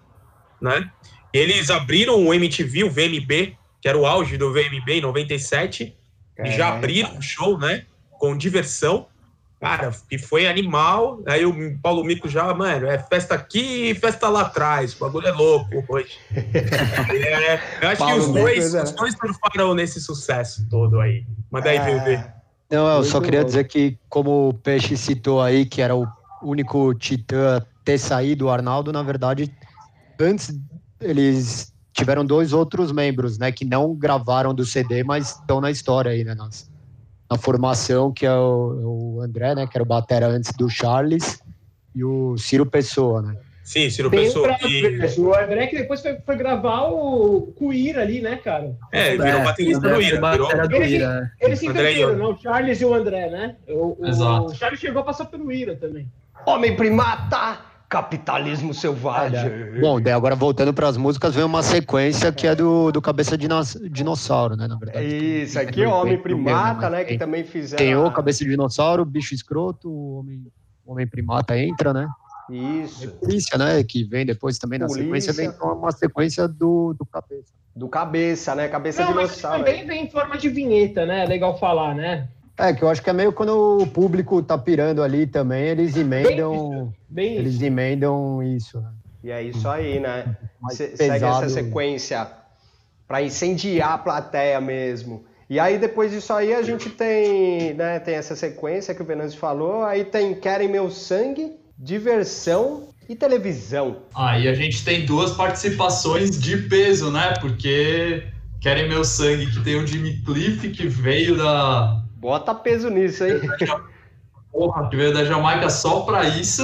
né? 0.60 0.90
Eles 1.32 1.68
abriram 1.70 2.24
o 2.26 2.32
MTV, 2.32 2.84
o 2.84 2.90
VMB, 2.90 3.56
que 3.80 3.88
era 3.88 3.98
o 3.98 4.06
auge 4.06 4.36
do 4.38 4.50
VMB 4.52 4.92
em 4.94 5.00
97, 5.02 5.94
e 6.44 6.50
já 6.50 6.68
É, 6.68 6.72
abriram 6.72 7.16
o 7.18 7.22
show, 7.22 7.58
né? 7.58 7.84
Com 8.18 8.36
diversão. 8.36 9.06
Cara, 9.62 9.92
e 10.10 10.18
foi 10.18 10.48
animal. 10.48 11.22
Aí 11.24 11.46
o 11.46 11.78
Paulo 11.80 12.02
Mico 12.02 12.28
já, 12.28 12.52
mano, 12.52 12.88
é 12.88 12.98
festa 12.98 13.36
aqui 13.36 13.90
e 13.90 13.94
festa 13.94 14.28
lá 14.28 14.40
atrás. 14.40 14.92
O 14.96 14.98
bagulho 14.98 15.28
é 15.28 15.30
louco 15.30 15.84
hoje. 15.88 16.18
É, 17.14 17.60
eu 17.80 17.88
acho 17.90 17.98
Paulo 17.98 18.14
que 18.14 18.20
os 18.20 18.26
Mico, 18.26 18.38
dois, 18.40 18.72
né? 18.74 18.82
os 18.82 18.90
dois 18.92 19.14
surfaram 19.14 19.72
nesse 19.74 20.00
sucesso 20.00 20.66
todo 20.68 20.98
aí. 21.00 21.24
Manda 21.50 21.70
aí, 21.70 21.76
É. 21.76 21.98
VV. 22.00 22.24
Não, 22.70 22.88
eu 22.96 23.04
só 23.04 23.20
queria 23.20 23.40
bom. 23.40 23.46
dizer 23.46 23.64
que, 23.68 23.96
como 24.08 24.48
o 24.48 24.54
Peixe 24.54 24.96
citou 24.96 25.40
aí, 25.40 25.64
que 25.64 25.80
era 25.80 25.94
o 25.94 26.08
único 26.42 26.92
titã 26.94 27.58
a 27.58 27.62
ter 27.84 27.98
saído, 27.98 28.46
o 28.46 28.50
Arnaldo, 28.50 28.90
na 28.92 29.02
verdade, 29.02 29.54
antes 30.18 30.52
eles 31.00 31.72
tiveram 31.92 32.24
dois 32.24 32.52
outros 32.52 32.90
membros, 32.90 33.38
né, 33.38 33.52
que 33.52 33.64
não 33.64 33.94
gravaram 33.94 34.54
do 34.54 34.64
CD, 34.64 35.04
mas 35.04 35.36
estão 35.38 35.60
na 35.60 35.70
história 35.70 36.10
aí, 36.10 36.24
né, 36.24 36.34
nas- 36.34 36.68
na 37.32 37.38
formação, 37.38 38.12
que 38.12 38.26
é 38.26 38.32
o, 38.34 39.16
o 39.16 39.20
André, 39.22 39.54
né, 39.54 39.66
que 39.66 39.74
era 39.76 39.82
o 39.82 39.86
batera 39.86 40.26
antes 40.26 40.52
do 40.52 40.68
Charles, 40.68 41.40
e 41.94 42.04
o 42.04 42.36
Ciro 42.36 42.66
Pessoa, 42.66 43.22
né. 43.22 43.36
Sim, 43.64 43.88
Ciro 43.88 44.10
Tem 44.10 44.24
Pessoa. 44.24 44.48
pra- 44.58 44.68
E, 44.68 45.14
O 45.18 45.34
André 45.34 45.66
que 45.68 45.76
depois 45.76 46.02
foi, 46.02 46.16
foi 46.26 46.36
gravar 46.36 46.88
o 46.90 47.52
com 47.56 47.68
o 47.68 47.72
Ira 47.72 48.02
ali, 48.02 48.20
né, 48.20 48.36
cara? 48.36 48.76
é, 48.90 49.16
virou 49.16 49.42
baterista 49.44 49.80
do 49.88 50.02
Ira. 50.02 50.30
Virou, 50.30 50.46
Batera 50.48 50.68
do 50.68 50.76
Ele- 50.76 50.94
Ira. 50.96 51.32
Eles 51.40 51.58
se 51.60 51.66
e 51.66 51.68
inverteram, 51.70 52.10
eu. 52.10 52.16
né? 52.18 52.24
O 52.24 52.36
Charles 52.38 52.80
e 52.80 52.84
o 52.84 52.92
André, 52.92 53.30
né? 53.30 53.56
O, 53.68 53.96
o- 54.02 54.06
Exato. 54.06 54.46
o 54.46 54.54
Charles 54.54 54.80
chegou 54.80 55.00
a 55.00 55.04
passar 55.04 55.26
pelo 55.26 55.50
Ira 55.52 55.76
também. 55.76 56.06
Homem 56.44 56.74
primata, 56.76 57.60
Capitalismo 57.92 58.72
selvagem. 58.72 59.78
Bom, 59.78 60.00
daí 60.00 60.14
agora 60.14 60.34
voltando 60.34 60.72
para 60.72 60.88
as 60.88 60.96
músicas, 60.96 61.34
vem 61.34 61.44
uma 61.44 61.62
sequência 61.62 62.32
que 62.32 62.46
é 62.46 62.54
do, 62.54 62.90
do 62.90 63.02
Cabeça 63.02 63.36
de 63.36 63.46
Dinossauro, 63.90 64.56
né? 64.56 64.66
Na 64.66 64.76
verdade. 64.76 65.06
Isso, 65.42 65.60
aqui 65.60 65.82
é 65.82 65.88
Homem 65.88 66.16
Primata, 66.16 66.88
né? 66.88 67.04
Que 67.04 67.18
também 67.18 67.44
fizeram. 67.44 67.84
tem 67.84 67.94
o 67.94 68.10
Cabeça 68.10 68.44
de 68.44 68.48
Dinossauro, 68.48 69.04
Bicho 69.04 69.34
Escroto, 69.34 69.90
o 69.90 70.20
Homem, 70.20 70.42
o 70.86 70.92
Homem 70.92 71.06
Primata 71.06 71.54
entra, 71.58 71.92
né? 71.92 72.08
Isso. 72.48 73.10
Polícia, 73.10 73.58
né? 73.58 73.84
Que 73.84 74.04
vem 74.04 74.24
depois 74.24 74.56
também 74.56 74.78
na 74.78 74.86
Polícia. 74.86 75.30
sequência, 75.30 75.58
vem 75.60 75.70
uma 75.70 75.92
sequência 75.92 76.48
do, 76.48 76.94
do 76.98 77.04
Cabeça. 77.04 77.52
Do 77.76 77.88
cabeça, 77.88 78.54
né? 78.54 78.68
Cabeça 78.68 79.04
Não, 79.04 79.14
mas 79.14 79.32
dinossauro. 79.32 79.64
também 79.64 79.86
vem 79.86 80.04
em 80.04 80.10
forma 80.10 80.38
de 80.38 80.48
vinheta, 80.48 81.04
né? 81.04 81.24
É 81.24 81.26
legal 81.26 81.58
falar, 81.58 81.94
né? 81.94 82.28
É, 82.58 82.72
que 82.72 82.82
eu 82.82 82.88
acho 82.88 83.02
que 83.02 83.08
é 83.10 83.12
meio 83.12 83.32
quando 83.32 83.78
o 83.80 83.86
público 83.86 84.42
tá 84.42 84.58
pirando 84.58 85.02
ali 85.02 85.26
também, 85.26 85.64
eles 85.64 85.96
emendam, 85.96 86.92
Bem 87.08 87.36
eles 87.36 87.54
isso. 87.54 87.64
emendam 87.64 88.42
isso, 88.42 88.80
né? 88.80 88.90
E 89.24 89.30
é 89.30 89.42
isso 89.42 89.68
aí, 89.68 89.98
né? 89.98 90.36
Se- 90.70 90.96
segue 90.96 91.24
essa 91.24 91.48
sequência 91.48 92.28
para 93.08 93.22
incendiar 93.22 93.92
a 93.92 93.98
plateia 93.98 94.60
mesmo. 94.60 95.24
E 95.48 95.58
aí 95.58 95.78
depois 95.78 96.10
disso 96.12 96.32
aí 96.32 96.54
a 96.54 96.62
gente 96.62 96.88
tem, 96.88 97.74
né, 97.74 97.98
tem 97.98 98.14
essa 98.14 98.34
sequência 98.34 98.94
que 98.94 99.02
o 99.02 99.04
Venâncio 99.04 99.38
falou, 99.38 99.84
aí 99.84 100.04
tem 100.04 100.34
Querem 100.34 100.68
Meu 100.68 100.90
Sangue, 100.90 101.52
Diversão 101.78 102.88
e 103.08 103.14
Televisão. 103.16 104.02
Aí 104.14 104.48
a 104.48 104.54
gente 104.54 104.84
tem 104.84 105.04
duas 105.04 105.32
participações 105.32 106.38
de 106.40 106.56
peso, 106.56 107.10
né? 107.10 107.34
Porque 107.40 108.24
Querem 108.60 108.88
Meu 108.88 109.04
Sangue, 109.04 109.50
que 109.50 109.62
tem 109.62 109.76
o 109.76 109.86
Jimmy 109.86 110.22
Cliff, 110.24 110.70
que 110.70 110.86
veio 110.86 111.36
da, 111.36 112.02
Bota 112.22 112.54
peso 112.54 112.88
nisso 112.88 113.24
aí. 113.24 113.40
porra, 114.52 114.88
que 114.88 114.96
veio 114.96 115.12
da 115.12 115.24
Jamaica 115.24 115.68
só 115.68 116.02
pra 116.02 116.24
isso. 116.24 116.62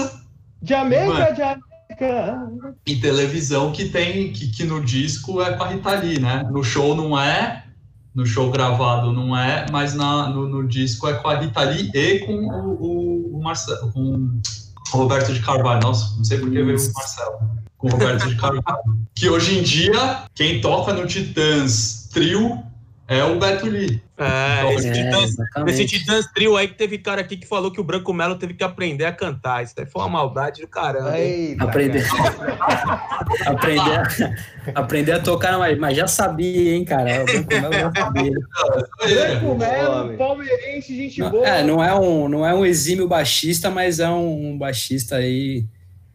Jamaica, 0.62 1.06
Mano. 1.06 1.36
Jamaica. 1.36 2.78
E 2.86 2.94
televisão 3.00 3.72
que 3.72 3.88
tem, 3.88 4.32
que, 4.32 4.52
que 4.52 4.62
no 4.62 4.80
disco 4.80 5.42
é 5.42 5.54
com 5.54 5.64
a 5.64 5.66
Rita 5.66 5.96
Lee, 5.96 6.20
né? 6.20 6.48
No 6.48 6.62
show 6.62 6.94
não 6.94 7.18
é, 7.18 7.64
no 8.14 8.24
show 8.24 8.52
gravado 8.52 9.12
não 9.12 9.36
é, 9.36 9.66
mas 9.72 9.94
na, 9.94 10.28
no, 10.28 10.48
no 10.48 10.68
disco 10.68 11.08
é 11.08 11.14
com 11.14 11.26
a 11.26 11.40
Rita 11.40 11.62
Lee 11.62 11.90
e 11.92 12.20
com 12.20 12.34
o, 12.34 13.32
o, 13.32 13.36
o 13.38 13.42
Marcelo, 13.42 13.90
com 13.92 14.40
o 14.94 14.96
Roberto 14.96 15.32
de 15.32 15.40
Carvalho. 15.40 15.80
Nossa, 15.82 16.16
não 16.16 16.24
sei 16.24 16.38
por 16.38 16.52
que 16.52 16.62
veio 16.62 16.78
o 16.78 16.92
Marcelo. 16.94 17.38
Com 17.78 17.88
o 17.88 17.90
Roberto 17.90 18.28
de 18.28 18.36
Carvalho. 18.36 18.98
Que 19.12 19.28
hoje 19.28 19.58
em 19.58 19.62
dia, 19.64 20.22
quem 20.36 20.60
toca 20.60 20.92
no 20.92 21.04
Titãs 21.04 22.08
Trio 22.12 22.62
é 23.08 23.24
o 23.24 23.38
Beto 23.38 23.66
Lee. 23.66 24.02
É, 24.18 24.74
esse 24.74 24.88
É, 24.88 24.92
Titãs, 24.92 25.36
esse 25.66 25.86
Titãs 25.86 26.26
Trio 26.26 26.56
aí 26.58 26.68
que 26.68 26.74
teve 26.74 26.98
cara 26.98 27.22
aqui 27.22 27.38
que 27.38 27.46
falou 27.46 27.70
que 27.70 27.80
o 27.80 27.84
Branco 27.84 28.12
Melo 28.12 28.36
teve 28.36 28.52
que 28.52 28.62
aprender 28.62 29.06
a 29.06 29.12
cantar. 29.12 29.64
Isso 29.64 29.74
daí 29.74 29.86
foi 29.86 30.02
uma 30.02 30.10
maldade 30.10 30.60
do 30.60 30.68
caramba. 30.68 31.18
Eita, 31.18 31.64
Aprender, 31.64 32.06
cara. 32.06 32.98
aprender, 33.46 33.80
a, 33.80 34.80
aprender 34.80 35.12
a 35.12 35.20
tocar, 35.20 35.58
mas, 35.58 35.78
mas 35.78 35.96
já 35.96 36.06
sabia, 36.06 36.74
hein, 36.74 36.84
cara? 36.84 37.22
O 37.22 37.24
Branco 37.24 37.48
Melo 37.54 37.72
já 37.72 37.92
sabia. 37.96 38.32
Branco 39.00 39.54
Melo, 39.54 40.16
palmeirense, 40.18 40.94
gente 40.96 41.20
Não, 41.20 41.30
boa. 41.30 41.48
é, 41.48 41.62
não 41.64 41.82
é 41.82 41.94
um, 41.98 42.28
não 42.28 42.46
é 42.46 42.52
um 42.52 42.66
exímio 42.66 43.08
baixista, 43.08 43.70
mas 43.70 44.00
é 44.00 44.10
um, 44.10 44.50
um 44.50 44.58
baixista 44.58 45.16
aí 45.16 45.64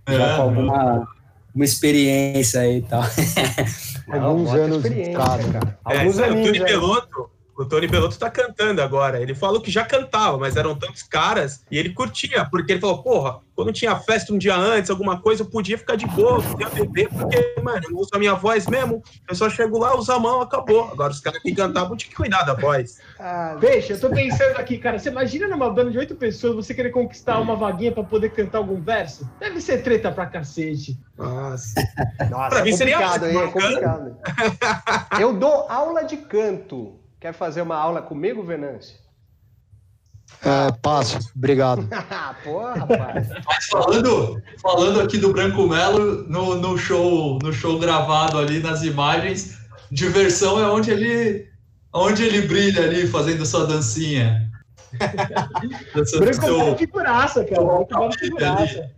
já 0.08 0.34
É, 0.34 0.36
com 0.36 0.42
alguma 0.44 1.08
uma 1.56 1.66
experiência 1.66 2.62
aí 2.62 2.78
e 2.78 2.82
tal. 2.82 3.04
Não, 4.08 4.24
Alguns 4.24 4.54
anos 4.54 4.84
de 4.84 5.12
cara. 5.14 5.42
É, 5.90 6.00
Alguns 6.00 6.16
sabe, 6.16 6.30
o 6.30 6.34
aninhos, 6.34 6.58
Tony 6.58 6.60
né? 6.60 6.66
Belotto, 6.66 7.30
o 7.58 7.66
Tony 7.66 7.88
Belotto 7.88 8.18
tá 8.18 8.30
cantando 8.30 8.82
agora. 8.82 9.22
Ele 9.22 9.36
falou 9.36 9.62
que 9.62 9.72
já 9.72 9.86
cantava, 9.86 10.38
mas 10.38 10.56
eram 10.56 10.76
tantos 10.76 11.04
caras 11.04 11.64
e 11.70 11.78
ele 11.78 11.94
curtia, 11.94 12.46
porque 12.50 12.74
ele 12.74 12.82
falou, 12.82 13.04
porra, 13.04 13.40
quando 13.56 13.72
tinha 13.72 13.96
festa 13.96 14.34
um 14.34 14.38
dia 14.38 14.56
antes, 14.56 14.90
alguma 14.90 15.22
coisa, 15.22 15.44
eu 15.44 15.46
podia 15.46 15.78
ficar 15.78 15.96
de 15.96 16.08
boa, 16.08 16.42
podia 16.42 16.70
beber, 16.70 17.08
porque, 17.10 17.56
mano, 17.62 17.82
eu 17.84 17.92
não 17.92 18.00
uso 18.00 18.10
a 18.14 18.20
minha 18.20 18.34
voz 18.34 18.66
mesmo. 18.68 19.04
Eu 19.30 19.36
só 19.36 19.50
chego 19.50 19.78
lá, 19.78 19.96
uso 19.96 20.12
a 20.12 20.20
mão, 20.20 20.42
acabou. 20.42 20.90
Agora 20.92 21.12
os 21.12 21.20
caras 21.20 21.42
que 21.42 21.54
cantavam 21.54 21.96
tinham 21.96 22.10
que 22.10 22.16
cuidar 22.16 22.44
da 22.44 22.54
voz. 22.54 23.00
Ah, 23.20 23.56
Deixa, 23.60 23.94
eu 23.94 24.00
tô 24.00 24.10
pensando 24.10 24.58
aqui, 24.58 24.78
cara. 24.78 24.98
Você 24.98 25.10
imagina 25.10 25.48
numa 25.48 25.70
banda 25.70 25.92
de 25.92 25.98
oito 25.98 26.16
pessoas 26.16 26.56
você 26.56 26.74
querer 26.74 26.90
conquistar 26.90 27.40
uma 27.40 27.56
vaguinha 27.56 27.92
pra 27.92 28.04
poder 28.04 28.30
cantar 28.30 28.58
algum 28.58 28.82
verso? 28.82 29.30
Deve 29.40 29.62
ser 29.62 29.84
treta 29.84 30.12
pra 30.12 30.26
cacete. 30.26 30.98
Nossa. 31.16 31.76
Nossa, 32.30 32.50
Pra 32.50 32.60
é 32.60 32.64
mim 32.64 32.76
seria 32.76 32.98
complicado, 32.98 33.30
hein? 33.30 33.38
É 33.38 33.48
complicado. 33.48 34.18
Eu 35.20 35.34
dou 35.34 35.68
aula 35.70 36.04
de 36.04 36.18
canto. 36.18 37.03
Quer 37.24 37.32
fazer 37.32 37.62
uma 37.62 37.78
aula 37.78 38.02
comigo, 38.02 38.44
Venâncio? 38.44 38.98
É, 40.44 40.74
passo, 40.82 41.18
obrigado. 41.34 41.88
Pô, 42.44 42.60
rapaz. 42.66 43.30
Mas 43.48 43.66
falando, 43.68 44.44
falando 44.62 45.00
aqui 45.00 45.18
do 45.18 45.32
Branco 45.32 45.66
Melo, 45.66 46.28
no, 46.28 46.56
no, 46.56 46.78
show, 46.78 47.40
no 47.42 47.54
show 47.54 47.80
gravado 47.80 48.38
ali 48.38 48.60
nas 48.60 48.84
imagens, 48.84 49.58
diversão 49.90 50.60
é 50.62 50.70
onde 50.70 50.92
ele, 50.92 51.48
onde 51.94 52.26
ele 52.26 52.42
brilha 52.42 52.84
ali, 52.84 53.08
fazendo 53.08 53.46
sua 53.46 53.66
dancinha. 53.66 54.52
Branco 55.96 56.06
seu- 56.42 56.58
Melo 56.58 56.74
é 56.74 56.78
figuraça, 56.78 57.46
cara. 57.46 57.64
Branco 57.64 58.00
Melo 58.00 58.12
é 58.14 58.20
figuraça. 58.20 58.92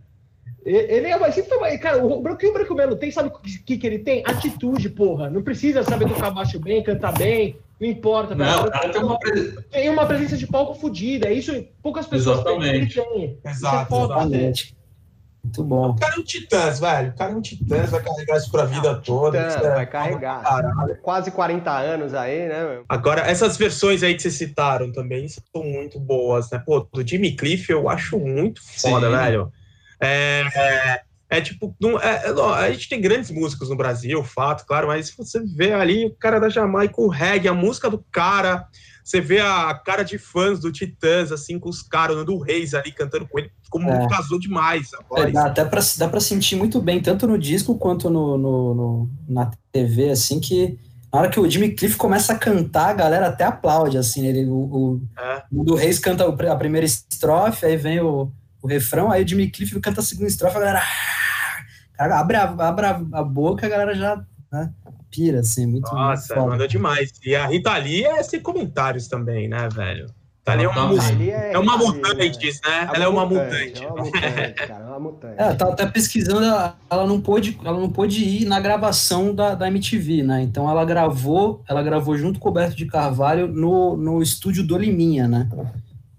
Ele 0.64 1.06
é, 1.06 1.16
mais- 1.16 1.80
cara, 1.80 2.04
o 2.04 2.20
Branco, 2.20 2.34
o 2.34 2.38
que 2.38 2.48
o 2.48 2.52
Branco 2.52 2.74
Melo 2.74 2.96
tem, 2.96 3.12
sabe 3.12 3.28
o 3.28 3.38
que, 3.40 3.78
que 3.78 3.86
ele 3.86 4.00
tem? 4.00 4.24
Atitude, 4.26 4.90
porra. 4.90 5.30
Não 5.30 5.42
precisa 5.42 5.84
saber 5.84 6.08
tocar 6.08 6.32
baixo 6.32 6.58
bem, 6.58 6.82
cantar 6.82 7.12
bem, 7.12 7.56
não 7.80 7.88
importa. 7.88 8.34
Não, 8.34 8.44
cara. 8.46 8.68
o 8.68 8.70
cara 8.70 8.88
tem 8.90 9.02
uma 9.02 9.18
pre- 9.18 9.52
tem 9.70 9.90
uma 9.90 10.06
presença 10.06 10.36
de 10.36 10.46
palco 10.46 10.74
fodida. 10.74 11.28
É 11.28 11.32
isso 11.32 11.52
poucas 11.82 12.06
pessoas 12.06 12.40
Exatamente. 12.40 12.94
têm. 12.94 13.38
É 13.44 13.50
Exato, 13.50 13.94
né? 13.94 14.04
Exatamente. 14.04 14.76
Muito 15.44 15.62
bom. 15.62 15.90
O 15.90 15.94
cara 15.96 16.16
é 16.16 16.18
um 16.18 16.24
titãs, 16.24 16.80
velho. 16.80 17.10
O 17.10 17.14
cara 17.16 17.32
é 17.32 17.36
um 17.36 17.40
titãs, 17.40 17.90
vai 17.90 18.02
carregar 18.02 18.36
isso 18.36 18.50
pra 18.50 18.64
vida 18.64 18.94
toda. 18.96 19.40
Tá, 19.40 19.48
isso 19.48 19.58
é- 19.58 19.74
vai 19.76 19.86
carregar. 19.86 20.42
Caralho. 20.42 20.96
Quase 21.00 21.30
40 21.30 21.70
anos 21.70 22.14
aí, 22.14 22.48
né? 22.48 22.64
meu? 22.68 22.84
Agora, 22.88 23.20
essas 23.20 23.56
versões 23.56 24.02
aí 24.02 24.14
que 24.16 24.22
vocês 24.22 24.34
citaram 24.34 24.90
também 24.90 25.28
são 25.28 25.62
muito 25.62 26.00
boas, 26.00 26.50
né? 26.50 26.60
Pô, 26.66 26.80
do 26.80 27.06
Jimmy 27.06 27.36
Cliff 27.36 27.70
eu 27.70 27.88
acho 27.88 28.18
muito 28.18 28.60
foda, 28.80 29.06
Sim. 29.08 29.16
velho. 29.16 29.52
É, 30.00 30.42
é, 30.54 31.00
é 31.28 31.40
tipo, 31.40 31.74
não- 31.80 32.00
é- 32.00 32.26
é, 32.26 32.32
ó, 32.32 32.54
a 32.54 32.70
gente 32.70 32.88
tem 32.88 33.00
grandes 33.00 33.30
músicos 33.30 33.68
no 33.68 33.76
Brasil, 33.76 34.22
fato, 34.22 34.64
claro, 34.66 34.86
mas 34.88 35.10
você 35.16 35.40
vê 35.40 35.72
ali 35.72 36.06
o 36.06 36.14
cara 36.14 36.38
da 36.38 36.48
Jamaica, 36.48 37.00
o 37.00 37.08
reggae, 37.08 37.48
a 37.48 37.54
música 37.54 37.90
do 37.90 38.04
cara, 38.12 38.66
você 39.02 39.20
vê 39.20 39.40
a 39.40 39.72
cara 39.74 40.02
de 40.02 40.18
fãs 40.18 40.58
do 40.60 40.72
Titãs, 40.72 41.30
assim, 41.32 41.58
com 41.58 41.68
os 41.68 41.82
caras, 41.82 42.16
o 42.16 42.18
Nando 42.20 42.38
Reis 42.38 42.74
ali 42.74 42.90
cantando 42.92 43.26
com 43.28 43.38
ele, 43.38 43.50
como 43.70 43.88
É. 43.90 44.08
casou 44.08 44.38
demais 44.38 44.90
É, 45.16 45.30
dá, 45.30 45.46
até 45.46 45.64
pra, 45.64 45.80
dá 45.98 46.08
pra 46.08 46.20
sentir 46.20 46.56
muito 46.56 46.80
bem, 46.80 47.00
tanto 47.00 47.26
no 47.26 47.38
disco 47.38 47.76
quanto 47.76 48.08
no, 48.10 48.36
no- 48.38 48.74
no- 48.74 49.10
na 49.28 49.50
TV, 49.72 50.10
assim, 50.10 50.40
que 50.40 50.78
na 51.12 51.20
hora 51.20 51.30
que 51.30 51.38
o 51.40 51.48
Jimmy 51.48 51.70
Cliff 51.70 51.96
começa 51.96 52.32
a 52.32 52.38
cantar, 52.38 52.88
a 52.90 52.94
galera 52.94 53.28
até 53.28 53.44
aplaude, 53.44 53.96
assim, 53.96 54.26
ele, 54.26 54.44
o, 54.44 54.54
o, 54.54 55.00
É. 55.18 55.42
o 55.52 55.64
do 55.64 55.74
Reis 55.74 55.98
canta 55.98 56.24
a 56.28 56.56
primeira 56.56 56.84
estrofe, 56.84 57.64
aí 57.64 57.76
vem 57.76 58.00
o, 58.00 58.30
o 58.66 58.68
refrão, 58.68 59.10
aí 59.10 59.24
o 59.24 59.28
Jimmy 59.28 59.48
Cliff 59.48 59.78
canta 59.80 60.00
a 60.00 60.04
segunda 60.04 60.28
estrofe, 60.28 60.56
a 60.56 60.60
galera, 60.60 60.82
cara, 61.94 62.18
abre, 62.18 62.36
a, 62.36 62.42
abre 62.44 62.86
a, 62.86 63.00
a 63.12 63.22
boca, 63.22 63.64
a 63.64 63.68
galera 63.68 63.94
já 63.94 64.22
né, 64.52 64.72
pira, 65.10 65.40
assim, 65.40 65.66
muito, 65.66 65.90
Nossa, 65.92 66.34
foda. 66.34 66.48
mandou 66.48 66.66
demais. 66.66 67.12
E 67.24 67.34
a 67.34 67.46
Rita 67.46 67.76
Lee 67.78 68.04
é 68.04 68.22
sem 68.22 68.40
comentários 68.40 69.06
também, 69.06 69.48
né, 69.48 69.68
velho? 69.72 70.06
Rita 70.38 70.54
Lee 70.54 70.64
é 70.64 70.68
uma, 70.68 71.06
Ali 71.06 71.30
é 71.30 71.58
uma 71.58 71.74
ali, 71.74 71.84
mutante, 71.86 72.46
né? 72.64 72.90
Ela 72.94 73.04
é 73.04 73.08
uma 73.08 73.26
mutante. 73.26 73.84
É 73.84 73.88
uma 73.88 74.04
mutante, 74.04 74.66
cara. 74.66 74.84
É 74.84 74.88
uma 74.88 75.00
mutante. 75.00 75.34
É, 75.42 75.48
eu 75.50 75.56
tava 75.56 75.72
até 75.72 75.86
pesquisando, 75.86 76.44
ela, 76.44 76.76
ela 76.90 77.06
não 77.06 77.20
pôde, 77.20 77.58
ela 77.64 77.78
não 77.78 77.90
pôde 77.90 78.24
ir 78.24 78.44
na 78.46 78.58
gravação 78.58 79.34
da, 79.34 79.54
da 79.54 79.68
MTV, 79.68 80.22
né? 80.22 80.42
Então 80.42 80.68
ela 80.68 80.84
gravou, 80.84 81.62
ela 81.68 81.82
gravou 81.82 82.16
junto 82.16 82.40
com 82.40 82.48
o 82.48 82.50
Roberto 82.50 82.76
de 82.76 82.86
Carvalho 82.86 83.46
no, 83.46 83.96
no 83.96 84.22
estúdio 84.22 84.66
do 84.66 84.76
Liminha, 84.76 85.28
né? 85.28 85.48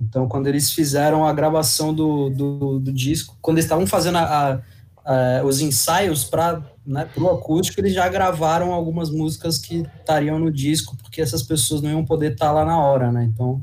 Então 0.02 0.28
quando 0.28 0.48
eles 0.48 0.72
fizeram 0.72 1.26
a 1.26 1.34
gravação 1.34 1.94
do, 1.94 2.30
do, 2.30 2.80
do 2.80 2.92
disco, 2.94 3.36
quando 3.42 3.58
eles 3.58 3.66
estavam 3.66 3.88
fazendo 3.88 4.18
a, 4.18 4.22
a- 4.24 4.60
a- 5.40 5.44
os 5.44 5.62
ensaios 5.62 6.24
para 6.24 6.62
né, 6.86 7.06
pro 7.14 7.30
acústico, 7.32 7.80
eles 7.82 7.94
já 7.94 8.08
gravaram 8.08 8.72
algumas 8.72 9.10
músicas 9.10 9.58
que 9.58 9.86
estariam 10.00 10.40
no 10.40 10.52
disco, 10.52 10.96
porque 10.98 11.22
essas 11.22 11.44
pessoas 11.44 11.82
não 11.82 11.90
iam 11.90 12.06
poder 12.06 12.34
estar 12.34 12.52
lá 12.52 12.64
na 12.64 12.80
hora, 12.80 13.12
né? 13.12 13.24
Então 13.26 13.60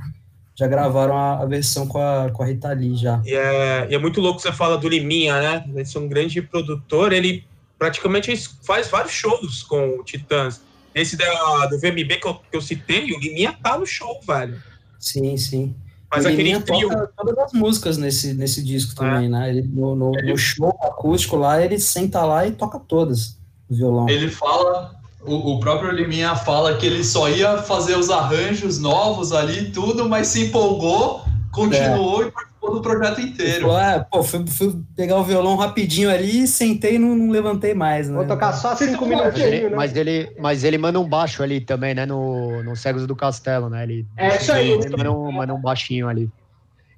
já 0.56 0.66
gravaram 0.66 1.16
a, 1.16 1.40
a 1.42 1.46
versão 1.46 1.86
com 1.86 1.98
a, 1.98 2.30
com 2.30 2.42
a 2.42 2.46
Rita 2.46 2.72
Lee 2.72 2.96
já. 2.96 3.20
E 3.24 3.34
é, 3.34 3.88
e 3.90 3.94
é 3.94 3.98
muito 3.98 4.20
louco 4.20 4.40
você 4.40 4.52
fala 4.52 4.76
do 4.78 4.88
Liminha, 4.88 5.40
né? 5.40 5.64
Ele 5.68 5.82
é 5.94 5.98
um 5.98 6.08
grande 6.08 6.40
produtor, 6.42 7.12
ele 7.12 7.44
praticamente 7.78 8.36
faz 8.62 8.88
vários 8.88 9.12
shows 9.12 9.62
com 9.62 9.98
o 9.98 10.04
Titãs. 10.04 10.60
Esse 10.94 11.16
da, 11.16 11.66
do 11.66 11.78
VMB 11.78 12.16
que 12.20 12.26
eu, 12.28 12.34
que 12.34 12.56
eu 12.56 12.60
citei, 12.60 13.10
o 13.12 13.18
Liminha 13.18 13.52
tá 13.62 13.76
no 13.78 13.84
show, 13.86 14.20
velho. 14.26 14.62
Sim, 14.98 15.36
sim. 15.36 15.74
Mas 16.16 16.24
o 16.24 16.28
aquele 16.28 16.60
trio. 16.60 16.88
toca 16.88 17.10
todas 17.16 17.38
as 17.38 17.52
músicas 17.52 17.98
nesse, 17.98 18.34
nesse 18.34 18.62
disco 18.62 18.94
também, 18.94 19.28
né? 19.28 19.50
Ele, 19.50 19.62
no, 19.62 19.94
no, 19.94 20.12
no 20.12 20.36
show 20.36 20.76
acústico 20.82 21.36
lá, 21.36 21.62
ele 21.62 21.78
senta 21.78 22.24
lá 22.24 22.46
e 22.46 22.52
toca 22.52 22.78
todas 22.78 23.38
no 23.68 23.76
violão. 23.76 24.08
Ele 24.08 24.28
fala, 24.28 24.94
o, 25.24 25.54
o 25.54 25.60
próprio 25.60 25.90
Liminha 25.90 26.34
fala 26.36 26.76
que 26.76 26.86
ele 26.86 27.02
só 27.02 27.28
ia 27.28 27.58
fazer 27.58 27.96
os 27.96 28.10
arranjos 28.10 28.78
novos 28.78 29.32
ali 29.32 29.60
e 29.60 29.70
tudo, 29.70 30.08
mas 30.08 30.28
se 30.28 30.46
empolgou, 30.46 31.24
continuou 31.54 32.26
e 32.26 32.30
participou 32.30 32.74
do 32.74 32.82
projeto 32.82 33.20
inteiro. 33.20 33.68
Pô, 33.68 33.78
é, 33.78 34.06
pô 34.10 34.22
fui, 34.22 34.46
fui, 34.46 34.76
pegar 34.96 35.16
o 35.16 35.24
violão 35.24 35.56
rapidinho 35.56 36.10
ali, 36.10 36.46
sentei 36.46 36.96
e 36.96 36.98
não, 36.98 37.14
não, 37.14 37.30
levantei 37.30 37.74
mais. 37.74 38.08
Né? 38.08 38.16
Vou 38.16 38.26
tocar 38.26 38.52
só 38.52 38.74
cinco 38.74 39.06
minutinhos, 39.06 39.70
né? 39.70 39.76
Mas 39.76 39.96
ele, 39.96 40.32
mas 40.38 40.64
ele 40.64 40.78
manda 40.78 40.98
um 41.00 41.08
baixo 41.08 41.42
ali 41.42 41.60
também, 41.60 41.94
né? 41.94 42.04
No, 42.04 42.62
no 42.62 42.76
Cegos 42.76 43.06
do 43.06 43.16
Castelo, 43.16 43.70
né? 43.70 43.82
Ele, 43.84 44.06
é 44.16 44.36
isso 44.36 44.52
aí. 44.52 44.70
Ele 44.70 44.96
manda 44.96 45.12
um, 45.12 45.32
manda 45.32 45.54
um 45.54 45.60
baixinho 45.60 46.08
ali. 46.08 46.30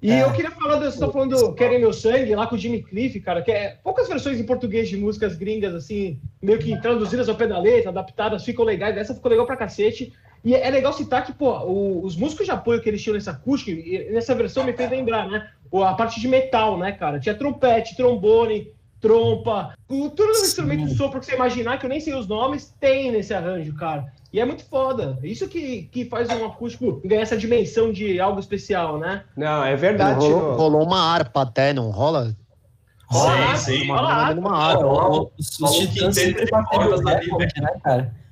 E 0.02 0.10
é. 0.10 0.22
eu 0.22 0.32
queria 0.32 0.50
falar, 0.50 0.76
do, 0.76 0.84
você 0.84 0.98
tá 0.98 1.10
falando 1.10 1.36
do 1.36 1.54
Querem 1.54 1.80
Meu 1.80 1.92
Sangue, 1.92 2.34
lá 2.34 2.46
com 2.46 2.54
o 2.54 2.58
Jimmy 2.58 2.82
Cliff, 2.82 3.18
cara, 3.20 3.42
que 3.42 3.50
é 3.50 3.76
poucas 3.82 4.06
versões 4.08 4.38
em 4.38 4.44
português 4.44 4.88
de 4.88 4.96
músicas 4.96 5.34
gringas, 5.36 5.74
assim, 5.74 6.20
meio 6.42 6.58
que 6.58 6.80
traduzidas 6.80 7.28
ao 7.28 7.34
pé 7.34 7.46
da 7.46 7.58
letra, 7.58 7.90
adaptadas, 7.90 8.44
ficam 8.44 8.64
legais. 8.64 8.96
Essa 8.96 9.14
ficou 9.14 9.30
legal 9.30 9.46
pra 9.46 9.56
cacete. 9.56 10.12
E 10.46 10.54
é 10.54 10.70
legal 10.70 10.92
citar 10.92 11.26
que, 11.26 11.32
pô, 11.32 11.58
o, 11.64 12.04
os 12.04 12.14
músicos 12.14 12.46
de 12.46 12.52
apoio 12.52 12.80
que 12.80 12.88
eles 12.88 13.02
tinham 13.02 13.14
nessa 13.14 13.32
acústica, 13.32 13.72
nessa 14.12 14.32
versão 14.32 14.62
me 14.62 14.72
fez 14.72 14.88
lembrar, 14.88 15.28
né? 15.28 15.50
A 15.74 15.94
parte 15.94 16.20
de 16.20 16.28
metal, 16.28 16.78
né, 16.78 16.92
cara? 16.92 17.18
Tinha 17.18 17.34
trompete, 17.34 17.96
trombone, 17.96 18.70
trompa, 19.00 19.74
tudo 19.88 20.30
os 20.30 20.42
instrumentos 20.42 20.90
de 20.90 20.96
sopro 20.96 21.18
que 21.18 21.26
você 21.26 21.34
imaginar, 21.34 21.78
que 21.78 21.84
eu 21.84 21.90
nem 21.90 21.98
sei 21.98 22.14
os 22.14 22.28
nomes, 22.28 22.72
tem 22.78 23.10
nesse 23.10 23.34
arranjo, 23.34 23.74
cara. 23.74 24.06
E 24.32 24.38
é 24.38 24.44
muito 24.44 24.64
foda. 24.66 25.18
Isso 25.20 25.48
que, 25.48 25.88
que 25.90 26.04
faz 26.04 26.28
um 26.30 26.46
acústico 26.46 27.02
ganhar 27.04 27.22
essa 27.22 27.36
dimensão 27.36 27.90
de 27.90 28.20
algo 28.20 28.38
especial, 28.38 29.00
né? 29.00 29.24
Não, 29.36 29.64
é 29.64 29.74
verdade. 29.74 30.20
Rolou, 30.20 30.56
rolou 30.56 30.82
uma 30.84 31.00
harpa 31.12 31.42
até, 31.42 31.72
não 31.72 31.90
rola? 31.90 32.36
Rola, 33.08 33.56
sim, 33.56 33.80
sim. 33.80 33.88
Rola, 33.88 34.32
uma 34.32 34.56
harpa. 34.56 35.28
Os 35.36 35.50
titãs 35.50 36.14
sempre 36.14 36.48
bateram 36.48 36.98
né, 37.36 37.80
cara? 37.82 38.25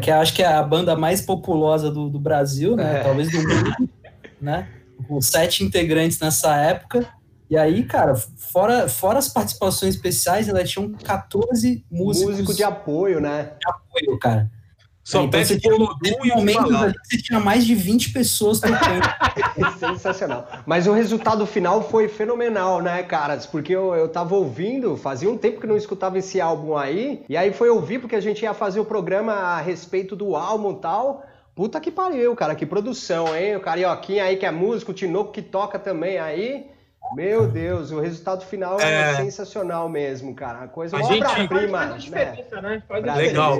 Que 0.00 0.10
acho 0.10 0.34
que 0.34 0.42
é 0.42 0.46
a 0.46 0.62
banda 0.62 0.96
mais 0.96 1.20
populosa 1.20 1.90
do, 1.90 2.10
do 2.10 2.18
Brasil, 2.18 2.74
né? 2.76 3.00
É. 3.00 3.02
Talvez 3.04 3.30
do 3.30 3.38
mundo, 3.38 3.90
né? 4.40 4.68
Com 5.06 5.20
sete 5.20 5.62
integrantes 5.62 6.18
nessa 6.18 6.56
época. 6.56 7.08
E 7.50 7.56
aí, 7.56 7.82
cara, 7.84 8.14
fora, 8.14 8.88
fora 8.88 9.18
as 9.18 9.28
participações 9.28 9.94
especiais, 9.94 10.48
elas 10.48 10.68
tinham 10.68 10.92
14 10.92 11.84
músicos. 11.90 12.30
Músico 12.30 12.54
de 12.54 12.62
apoio, 12.62 13.20
né? 13.20 13.52
De 13.58 13.70
apoio, 13.70 14.18
cara. 14.18 14.50
Só 15.02 15.20
então, 15.20 15.30
pede 15.30 15.58
que 15.58 15.70
no 15.70 15.78
momento 16.36 16.68
você 17.02 17.16
tinha 17.16 17.40
mais 17.40 17.64
de 17.64 17.74
20 17.74 18.12
pessoas 18.12 18.60
tocando. 18.60 19.08
Sensacional. 19.78 20.46
Mas 20.66 20.86
o 20.86 20.92
resultado 20.92 21.46
final 21.46 21.82
foi 21.82 22.08
fenomenal, 22.08 22.80
né, 22.80 23.02
caras? 23.02 23.46
Porque 23.46 23.74
eu, 23.74 23.94
eu 23.94 24.08
tava 24.08 24.34
ouvindo, 24.34 24.96
fazia 24.96 25.30
um 25.30 25.36
tempo 25.36 25.60
que 25.60 25.66
não 25.66 25.76
escutava 25.76 26.18
esse 26.18 26.40
álbum 26.40 26.76
aí, 26.76 27.24
e 27.28 27.36
aí 27.36 27.52
foi 27.52 27.68
ouvir 27.68 27.98
porque 27.98 28.16
a 28.16 28.20
gente 28.20 28.42
ia 28.42 28.54
fazer 28.54 28.80
o 28.80 28.84
programa 28.84 29.32
a 29.32 29.60
respeito 29.60 30.14
do 30.14 30.36
álbum 30.36 30.72
e 30.72 30.76
tal. 30.76 31.24
Puta 31.54 31.80
que 31.80 31.90
pariu, 31.90 32.36
cara, 32.36 32.54
que 32.54 32.64
produção, 32.64 33.34
hein? 33.34 33.56
O 33.56 33.60
Carioquinha 33.60 34.24
aí 34.24 34.36
que 34.36 34.46
é 34.46 34.50
músico, 34.50 34.92
o 34.92 34.94
Tinoco 34.94 35.32
que 35.32 35.42
toca 35.42 35.78
também 35.78 36.18
aí. 36.18 36.70
Meu 37.14 37.48
Deus, 37.48 37.90
o 37.90 38.00
resultado 38.00 38.44
final 38.44 38.78
é, 38.80 39.12
é 39.12 39.14
sensacional 39.16 39.88
mesmo, 39.88 40.34
cara. 40.34 40.64
A 40.64 40.68
coisa 40.68 40.96
a 40.96 41.00
uma 41.00 41.14
obra-prima. 41.14 41.86
Né? 41.86 42.44
né? 42.62 42.82
Legal. 43.16 43.56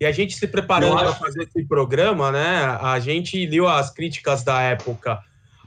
E 0.00 0.06
a 0.06 0.12
gente 0.12 0.34
se 0.34 0.46
preparando 0.46 0.96
para 0.96 1.12
fazer 1.14 1.42
esse 1.42 1.64
programa, 1.64 2.30
né? 2.30 2.78
A 2.80 3.00
gente 3.00 3.44
leu 3.46 3.66
as 3.66 3.90
críticas 3.90 4.44
da 4.44 4.60
época. 4.60 5.20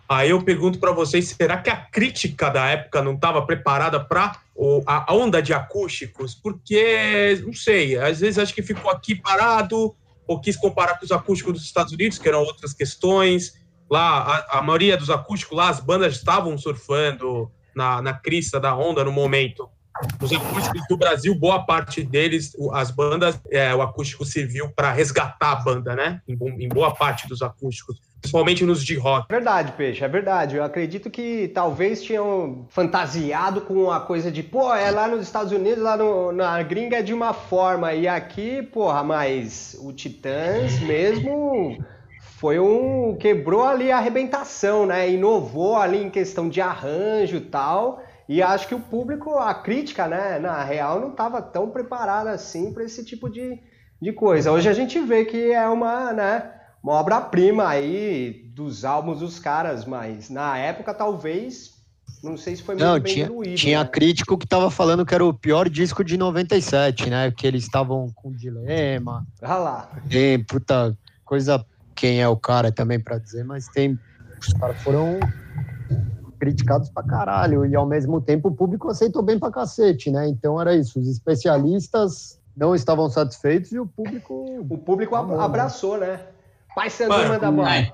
Aí 0.08 0.30
eu 0.30 0.41
pergunto 0.44 0.78
para 0.78 0.91
vocês, 0.91 1.30
será 1.30 1.58
que 1.58 1.70
a 1.70 1.76
crítica 1.76 2.50
da 2.50 2.67
época 2.67 3.02
não 3.02 3.13
estava 3.13 3.46
preparada 3.46 4.00
para 4.00 4.38
a 4.86 5.13
onda 5.13 5.41
de 5.41 5.54
acústicos? 5.54 6.36
Porque, 6.36 7.41
não 7.46 7.54
sei, 7.54 7.98
às 7.98 8.20
vezes 8.20 8.38
acho 8.38 8.54
que 8.54 8.62
ficou 8.62 8.91
aqui 8.91 9.15
parado, 9.15 9.96
ou 10.28 10.39
quis 10.39 10.56
comparar 10.56 10.98
com 10.98 11.06
os 11.06 11.12
acústicos 11.12 11.54
dos 11.54 11.63
Estados 11.63 11.94
Unidos, 11.94 12.17
que 12.17 12.28
eram 12.28 12.41
outras 12.41 12.74
questões. 12.74 13.54
Lá, 13.89 14.46
a, 14.52 14.60
a 14.60 14.62
maioria 14.62 14.98
dos 14.98 15.10
acústicos 15.10 15.58
lá, 15.58 15.70
as 15.70 15.80
bandas 15.80 16.15
estavam 16.15 16.58
surfando 16.58 17.52
na, 17.76 18.02
na 18.02 18.13
crista 18.13 18.60
da 18.60 18.76
onda 18.76 19.04
no 19.04 19.12
momento. 19.12 19.70
Os 20.22 20.32
acústicos 20.32 20.82
do 20.90 20.98
Brasil, 20.98 21.34
boa 21.36 21.66
parte 21.66 22.04
deles, 22.04 22.56
as 22.74 22.92
bandas, 22.92 23.40
é, 23.50 23.74
o 23.74 23.82
acústico 23.82 24.26
serviu 24.26 24.70
para 24.70 24.92
resgatar 24.92 25.52
a 25.52 25.56
banda, 25.56 25.96
né? 25.96 26.22
Em, 26.28 26.34
em, 26.64 26.68
boa 26.68 26.94
parte 26.94 27.28
dos 27.28 27.42
acústicos, 27.42 28.00
principalmente 28.20 28.64
nos 28.66 28.84
de 28.84 28.96
rock. 28.98 29.28
Verdade, 29.30 29.72
Peixe, 29.74 30.04
é 30.04 30.08
verdade. 30.08 30.56
Eu 30.56 30.64
acredito 30.64 31.10
que 31.10 31.50
talvez 31.54 32.04
tinham 32.04 32.66
fantasiado 32.70 33.62
com 33.62 33.92
a 33.92 34.00
coisa 34.00 34.32
de, 34.32 34.44
pô, 34.44 34.74
é 34.74 34.90
lá 34.92 35.08
nos 35.08 35.22
Estados 35.22 35.52
Unidos, 35.52 35.84
lá 35.84 35.98
no, 35.98 36.32
na 36.32 36.62
gringa 36.64 36.98
é 36.98 37.02
de 37.02 37.14
uma 37.14 37.34
forma, 37.34 37.94
e 37.94 38.08
aqui, 38.08 38.62
porra, 38.62 39.04
mas 39.04 39.78
o 39.82 39.92
Titãs 39.92 40.80
mesmo 40.82 41.78
foi 42.42 42.60
um. 42.60 43.16
quebrou 43.18 43.64
ali 43.64 43.92
a 43.92 43.98
arrebentação, 43.98 44.88
né? 44.88 45.08
Inovou 45.08 45.76
ali 45.76 46.04
em 46.04 46.10
questão 46.10 46.50
de 46.50 46.60
arranjo 46.60 47.38
e 47.38 47.42
tal. 47.42 48.02
E 48.32 48.41
acho 48.41 48.65
que 48.65 48.74
o 48.74 48.80
público, 48.80 49.38
a 49.38 49.54
crítica, 49.54 50.08
né, 50.08 50.39
na 50.39 50.63
real, 50.63 51.02
não 51.02 51.12
estava 51.12 51.41
tão 51.41 51.70
preparada 51.70 52.32
assim 52.32 52.74
para 52.74 52.86
esse 52.86 53.04
tipo 53.04 53.30
de, 53.30 53.60
de 54.02 54.13
coisa. 54.13 54.54
Hoje 54.54 54.70
a 54.70 54.74
gente 54.74 54.98
vê 55.02 55.26
que 55.26 55.52
é 55.52 55.67
uma, 55.67 56.13
né, 56.13 56.50
uma 56.82 56.94
obra-prima 56.94 57.67
aí 57.67 58.50
dos 58.56 58.86
álbuns 58.86 59.20
dos 59.20 59.38
caras, 59.38 59.84
mas 59.84 60.30
na 60.30 60.58
época 60.58 60.94
talvez, 60.94 61.72
não 62.24 62.38
sei 62.38 62.56
se 62.56 62.63
foi 62.63 62.76
muito 62.76 62.88
não, 62.88 62.98
bem 63.02 63.13
tinha, 63.13 63.26
diluído. 63.26 63.56
Tinha 63.58 63.84
né? 63.84 63.89
crítico 63.89 64.38
que 64.38 64.46
estava 64.46 64.72
falando 64.72 65.06
que 65.06 65.13
era 65.13 65.26
o 65.26 65.34
pior 65.34 65.67
disco 65.67 66.02
de 66.02 66.15
97, 66.15 67.10
né, 67.10 67.32
que 67.32 67.46
eles 67.46 67.63
estavam 67.63 68.13
com 68.15 68.32
dilema. 68.32 69.28
Ah 69.41 69.58
lá. 69.58 69.91
Tem, 70.10 70.41
puta, 70.41 70.98
coisa, 71.26 71.65
quem 71.94 72.22
é 72.22 72.30
o 72.30 72.38
cara 72.38 72.72
também 72.72 72.98
para 72.98 73.17
dizer, 73.17 73.44
mas 73.44 73.67
tem, 73.67 74.00
os 74.39 74.54
caras 74.54 74.82
foram 74.82 75.20
criticados 76.41 76.89
pra 76.89 77.04
caralho, 77.04 77.63
e 77.67 77.75
ao 77.75 77.86
mesmo 77.86 78.19
tempo 78.19 78.47
o 78.47 78.56
público 78.56 78.89
aceitou 78.89 79.21
bem 79.21 79.38
pra 79.38 79.51
cacete, 79.51 80.10
né? 80.10 80.27
Então 80.27 80.60
era 80.60 80.75
isso, 80.75 80.99
os 80.99 81.08
especialistas 81.08 82.41
não 82.58 82.73
estavam 82.73 83.08
satisfeitos 83.12 83.71
e 83.71 83.80
o 83.80 83.86
público. 83.86 84.65
O 84.67 84.77
público 84.80 85.15
abraçou, 85.15 85.99
né? 85.99 86.19
Pai 86.75 86.89
Sandro 86.89 87.30
manda 87.30 87.51
bola. 87.51 87.93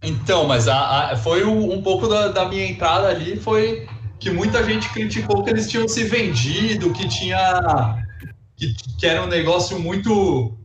Então, 0.00 0.46
mas 0.46 0.68
a, 0.68 1.10
a, 1.10 1.16
foi 1.16 1.44
um, 1.44 1.72
um 1.72 1.82
pouco 1.82 2.06
da, 2.06 2.28
da, 2.28 2.48
minha 2.48 2.70
entrada 2.70 3.08
ali, 3.08 3.36
foi 3.36 3.88
que 4.20 4.30
muita 4.30 4.62
gente 4.62 4.88
criticou 4.92 5.42
que 5.42 5.50
eles 5.50 5.68
tinham 5.68 5.88
se 5.88 6.04
vendido, 6.04 6.92
que 6.92 7.08
tinha. 7.08 8.06
que, 8.56 8.72
que 8.96 9.06
era 9.06 9.24
um 9.24 9.26
negócio 9.26 9.76
muito. 9.76 10.56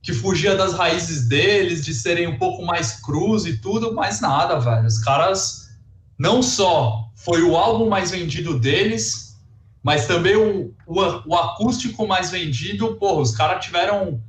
que 0.00 0.12
fugia 0.12 0.54
das 0.54 0.72
raízes 0.72 1.28
deles, 1.28 1.84
de 1.84 1.92
serem 1.92 2.28
um 2.28 2.38
pouco 2.38 2.64
mais 2.64 3.00
cruz 3.00 3.44
e 3.44 3.58
tudo, 3.58 3.92
mas 3.92 4.20
nada, 4.20 4.60
velho. 4.60 4.86
Os 4.86 4.98
caras 4.98 5.61
não 6.22 6.40
só 6.40 7.10
foi 7.16 7.42
o 7.42 7.56
álbum 7.56 7.88
mais 7.88 8.12
vendido 8.12 8.56
deles, 8.56 9.36
mas 9.82 10.06
também 10.06 10.36
o, 10.36 10.72
o, 10.86 11.00
o 11.26 11.34
acústico 11.34 12.06
mais 12.06 12.30
vendido. 12.30 12.94
Porra, 12.94 13.22
os 13.22 13.32
caras 13.32 13.64
tiveram 13.64 14.22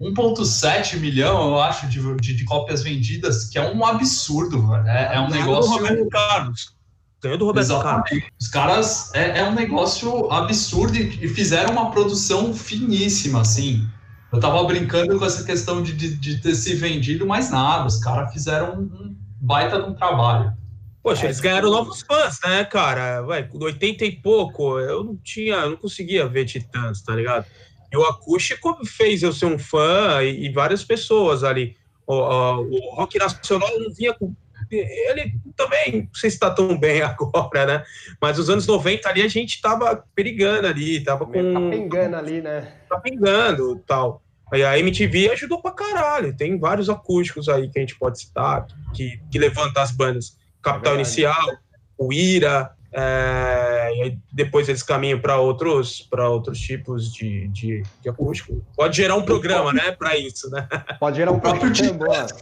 1,7 0.00 1.00
milhão, 1.00 1.48
eu 1.48 1.60
acho, 1.60 1.88
de, 1.88 2.00
de, 2.18 2.36
de, 2.36 2.44
cópias 2.44 2.84
vendidas, 2.84 3.46
que 3.46 3.58
é 3.58 3.68
um 3.68 3.84
absurdo, 3.84 4.64
velho. 4.68 4.86
É, 4.86 5.16
é 5.16 5.20
um 5.20 5.28
negócio. 5.28 5.72
Do 5.72 5.78
Roberto 5.78 6.08
Carlos. 6.08 6.76
Ganhou 7.20 7.36
do 7.36 7.46
Roberto 7.46 7.66
Exatamente. 7.66 8.08
Carlos. 8.10 8.30
Os 8.40 8.48
caras 8.48 9.14
é, 9.14 9.40
é 9.40 9.44
um 9.44 9.52
negócio 9.52 10.30
absurdo 10.30 10.96
e, 10.96 11.24
e, 11.24 11.28
fizeram 11.28 11.72
uma 11.72 11.90
produção 11.90 12.54
finíssima, 12.54 13.40
assim. 13.40 13.88
Eu 14.32 14.38
tava 14.38 14.62
brincando 14.62 15.18
com 15.18 15.24
essa 15.24 15.42
questão 15.42 15.82
de, 15.82 15.92
de, 15.94 16.14
de 16.14 16.40
ter 16.40 16.54
se 16.54 16.76
vendido, 16.76 17.26
mas 17.26 17.50
nada. 17.50 17.88
Os 17.88 17.98
caras 17.98 18.32
fizeram 18.32 18.78
um 18.78 19.16
baita 19.40 19.82
de 19.82 19.90
um 19.90 19.94
trabalho. 19.94 20.59
Poxa, 21.02 21.24
eles 21.24 21.40
ganharam 21.40 21.70
novos 21.70 22.02
fãs, 22.02 22.38
né, 22.44 22.64
cara? 22.64 23.22
Vai, 23.22 23.48
com 23.48 23.58
80 23.58 24.04
e 24.04 24.12
pouco, 24.12 24.78
eu 24.78 25.02
não 25.02 25.16
tinha, 25.16 25.54
eu 25.56 25.70
não 25.70 25.76
conseguia 25.76 26.28
ver 26.28 26.44
Titãs, 26.44 27.00
tá 27.02 27.14
ligado? 27.14 27.46
E 27.92 27.96
o 27.96 28.04
acústico 28.04 28.78
fez 28.86 29.22
eu 29.22 29.32
ser 29.32 29.46
um 29.46 29.58
fã 29.58 30.22
e, 30.22 30.46
e 30.46 30.52
várias 30.52 30.84
pessoas 30.84 31.42
ali. 31.42 31.76
O, 32.06 32.14
o, 32.14 32.70
o, 32.70 32.94
rock 32.96 33.18
nacional 33.18 33.68
não 33.78 33.92
vinha 33.92 34.14
com. 34.14 34.34
Ele 34.70 35.34
também 35.56 36.02
não 36.02 36.14
sei 36.14 36.30
se 36.30 36.36
está 36.36 36.50
tão 36.50 36.78
bem 36.78 37.02
agora, 37.02 37.66
né? 37.66 37.84
Mas 38.20 38.38
os 38.38 38.50
anos 38.50 38.66
90 38.66 39.08
ali 39.08 39.22
a 39.22 39.28
gente 39.28 39.60
tava 39.60 40.04
perigando 40.14 40.68
ali, 40.68 41.02
tava 41.02 41.24
com. 41.26 41.32
Tá 41.32 41.60
pingando 41.70 42.16
ali, 42.16 42.42
né? 42.42 42.72
Tá 42.88 43.00
pingando 43.00 43.82
tal. 43.86 44.22
Aí 44.52 44.64
a 44.64 44.78
MTV 44.78 45.30
ajudou 45.30 45.62
pra 45.62 45.70
caralho. 45.72 46.36
Tem 46.36 46.58
vários 46.58 46.90
acústicos 46.90 47.48
aí 47.48 47.68
que 47.68 47.78
a 47.78 47.82
gente 47.82 47.96
pode 47.98 48.20
citar, 48.20 48.66
que, 48.94 49.20
que 49.30 49.38
levantam 49.38 49.82
as 49.82 49.92
bandas. 49.92 50.39
Capital 50.62 50.92
é 50.92 50.96
Inicial, 50.96 51.48
o 51.96 52.12
Ira, 52.12 52.72
é, 52.92 54.14
depois 54.32 54.68
eles 54.68 54.82
caminham 54.82 55.20
para 55.20 55.38
outros, 55.38 56.08
outros 56.12 56.58
tipos 56.58 57.12
de, 57.12 57.48
de, 57.48 57.82
de, 58.02 58.08
acústico. 58.08 58.64
Pode 58.76 58.96
gerar 58.96 59.16
um 59.16 59.22
programa, 59.22 59.72
né, 59.72 59.92
para 59.92 60.16
isso, 60.16 60.50
né? 60.50 60.66
Pode 60.98 61.16
gerar 61.16 61.32
um 61.32 61.36
o 61.36 61.40
próprio 61.40 61.72
Titãs. 61.72 62.32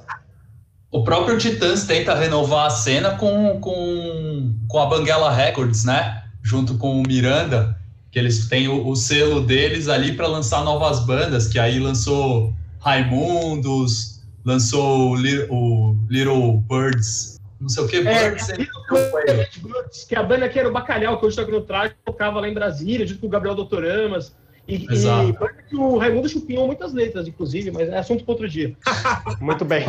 O 0.91 1.05
próprio 1.05 1.37
Titãs 1.37 1.85
tenta 1.85 2.15
renovar 2.15 2.67
a 2.67 2.71
cena 2.71 3.17
com, 3.17 3.61
com, 3.61 4.55
com 4.67 4.79
a 4.79 4.87
Banguela 4.87 5.31
Records, 5.31 5.85
né? 5.85 6.25
Junto 6.43 6.79
com 6.79 7.03
o 7.03 7.07
Miranda, 7.07 7.79
que 8.11 8.19
eles 8.19 8.49
têm 8.49 8.69
o, 8.69 8.89
o 8.89 8.97
selo 8.97 9.43
deles 9.43 9.87
ali 9.87 10.15
para 10.15 10.27
lançar 10.27 10.65
novas 10.65 11.05
bandas, 11.05 11.47
que 11.47 11.59
aí 11.59 11.79
lançou 11.79 12.55
Raimundos, 12.81 14.23
lançou 14.45 15.15
o, 15.15 15.51
o 15.51 15.99
Little 16.09 16.57
Birds 16.61 17.38
não 17.61 17.69
sei 17.69 17.85
o 17.85 17.89
que, 17.89 17.97
É, 17.97 18.31
Birds 18.31 19.59
Birds, 19.59 20.05
que 20.05 20.15
a 20.15 20.23
banda 20.23 20.49
que 20.49 20.59
era 20.59 20.69
o 20.69 20.73
Bacalhau, 20.73 21.19
que 21.19 21.27
hoje 21.27 21.37
toca 21.37 21.51
no 21.51 21.61
traje, 21.63 21.95
tocava 22.05 22.41
lá 22.41 22.49
em 22.49 22.55
Brasília, 22.55 23.07
junto 23.07 23.21
com 23.21 23.27
o 23.27 23.31
Gabriel 23.31 23.55
Doutoramas. 23.55 24.33
E, 24.67 24.87
Exato. 24.93 25.31
e 25.31 25.69
que 25.69 25.77
o 25.77 25.97
Raimundo 25.97 26.29
chupinhou 26.29 26.67
muitas 26.67 26.93
letras, 26.93 27.27
inclusive, 27.27 27.71
mas 27.71 27.89
é 27.89 27.99
assunto 27.99 28.23
para 28.23 28.33
outro 28.33 28.49
dia. 28.49 28.77
Muito 29.41 29.65
bem. 29.65 29.85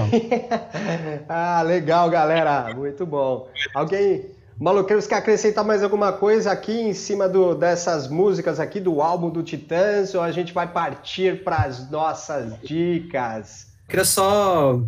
ah, 1.28 1.62
legal, 1.62 2.10
galera. 2.10 2.74
Muito 2.74 3.06
bom. 3.06 3.50
Alguém, 3.76 4.28
maloqueiros, 4.58 5.06
quer 5.06 5.16
acrescentar 5.16 5.66
mais 5.66 5.84
alguma 5.84 6.14
coisa 6.14 6.52
aqui 6.52 6.72
em 6.72 6.94
cima 6.94 7.28
do, 7.28 7.54
dessas 7.56 8.08
músicas 8.08 8.58
aqui 8.58 8.80
do 8.80 9.02
álbum 9.02 9.30
do 9.30 9.44
Titãs? 9.44 10.16
Ou 10.16 10.22
a 10.22 10.32
gente 10.32 10.54
vai 10.54 10.72
partir 10.72 11.44
para 11.44 11.58
as 11.58 11.92
nossas 11.92 12.58
dicas? 12.62 13.68
Queria 13.86 14.06
só 14.06 14.82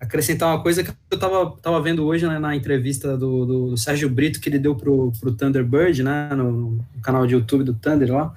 acrescentar 0.00 0.48
uma 0.54 0.62
coisa 0.62 0.84
que 0.84 0.92
eu 1.10 1.18
tava, 1.18 1.56
tava 1.60 1.80
vendo 1.82 2.04
hoje 2.04 2.26
né, 2.26 2.38
na 2.38 2.54
entrevista 2.54 3.16
do, 3.16 3.44
do, 3.70 3.76
Sérgio 3.76 4.08
Brito 4.08 4.40
que 4.40 4.48
ele 4.48 4.58
deu 4.58 4.74
pro, 4.74 5.12
pro 5.18 5.32
Thunderbird, 5.32 6.02
né, 6.02 6.30
no, 6.34 6.52
no 6.52 6.84
canal 7.02 7.26
de 7.26 7.34
YouTube 7.34 7.64
do 7.64 7.74
Thunder 7.74 8.12
lá. 8.12 8.32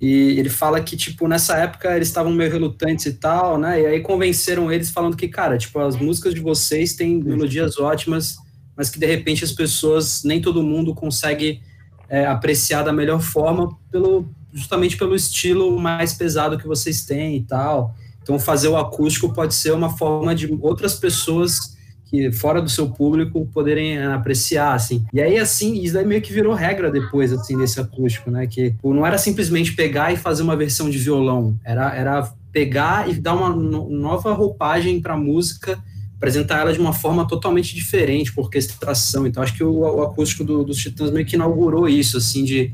E 0.00 0.38
ele 0.38 0.50
fala 0.50 0.80
que, 0.80 0.96
tipo, 0.96 1.26
nessa 1.26 1.56
época 1.56 1.96
eles 1.96 2.08
estavam 2.08 2.30
meio 2.30 2.50
relutantes 2.50 3.06
e 3.06 3.14
tal, 3.14 3.58
né? 3.58 3.80
E 3.80 3.86
aí 3.86 4.00
convenceram 4.00 4.70
eles 4.70 4.90
falando 4.90 5.16
que, 5.16 5.26
cara, 5.26 5.56
tipo, 5.56 5.78
as 5.78 5.96
músicas 5.96 6.34
de 6.34 6.40
vocês 6.40 6.94
têm 6.94 7.22
melodias 7.22 7.78
ótimas, 7.78 8.36
mas 8.76 8.90
que 8.90 8.98
de 8.98 9.06
repente 9.06 9.42
as 9.42 9.52
pessoas, 9.52 10.22
nem 10.22 10.40
todo 10.40 10.62
mundo 10.62 10.94
consegue 10.94 11.62
é, 12.10 12.26
apreciar 12.26 12.82
da 12.82 12.92
melhor 12.92 13.20
forma, 13.22 13.74
pelo, 13.90 14.28
justamente 14.52 14.98
pelo 14.98 15.14
estilo 15.14 15.78
mais 15.80 16.12
pesado 16.12 16.58
que 16.58 16.66
vocês 16.66 17.06
têm 17.06 17.36
e 17.36 17.42
tal. 17.42 17.94
Então, 18.26 18.40
fazer 18.40 18.66
o 18.66 18.76
acústico 18.76 19.32
pode 19.32 19.54
ser 19.54 19.72
uma 19.72 19.88
forma 19.88 20.34
de 20.34 20.52
outras 20.60 20.96
pessoas 20.96 21.76
que 22.06 22.32
fora 22.32 22.60
do 22.60 22.68
seu 22.68 22.90
público 22.90 23.46
poderem 23.54 23.98
eh, 23.98 24.04
apreciar, 24.06 24.74
assim. 24.74 25.06
E 25.12 25.20
aí, 25.20 25.38
assim, 25.38 25.80
isso 25.80 25.96
aí 25.96 26.04
meio 26.04 26.20
que 26.20 26.32
virou 26.32 26.52
regra 26.52 26.90
depois, 26.90 27.32
assim, 27.32 27.56
desse 27.56 27.78
acústico, 27.78 28.28
né? 28.28 28.48
Que 28.48 28.74
não 28.82 29.06
era 29.06 29.16
simplesmente 29.16 29.74
pegar 29.74 30.12
e 30.12 30.16
fazer 30.16 30.42
uma 30.42 30.56
versão 30.56 30.90
de 30.90 30.98
violão, 30.98 31.56
era, 31.64 31.94
era 31.94 32.32
pegar 32.50 33.08
e 33.08 33.14
dar 33.14 33.34
uma 33.34 33.50
no, 33.50 33.88
nova 33.90 34.32
roupagem 34.32 35.00
para 35.00 35.14
a 35.14 35.16
música, 35.16 35.78
apresentar 36.16 36.62
ela 36.62 36.72
de 36.72 36.80
uma 36.80 36.92
forma 36.92 37.28
totalmente 37.28 37.76
diferente, 37.76 38.32
por 38.32 38.46
orquestração. 38.46 39.24
Então, 39.24 39.40
acho 39.40 39.54
que 39.54 39.62
o, 39.62 39.82
o 39.82 40.02
acústico 40.02 40.42
do, 40.42 40.64
dos 40.64 40.78
Titãs 40.78 41.12
meio 41.12 41.24
que 41.24 41.36
inaugurou 41.36 41.88
isso, 41.88 42.16
assim, 42.16 42.42
de 42.42 42.72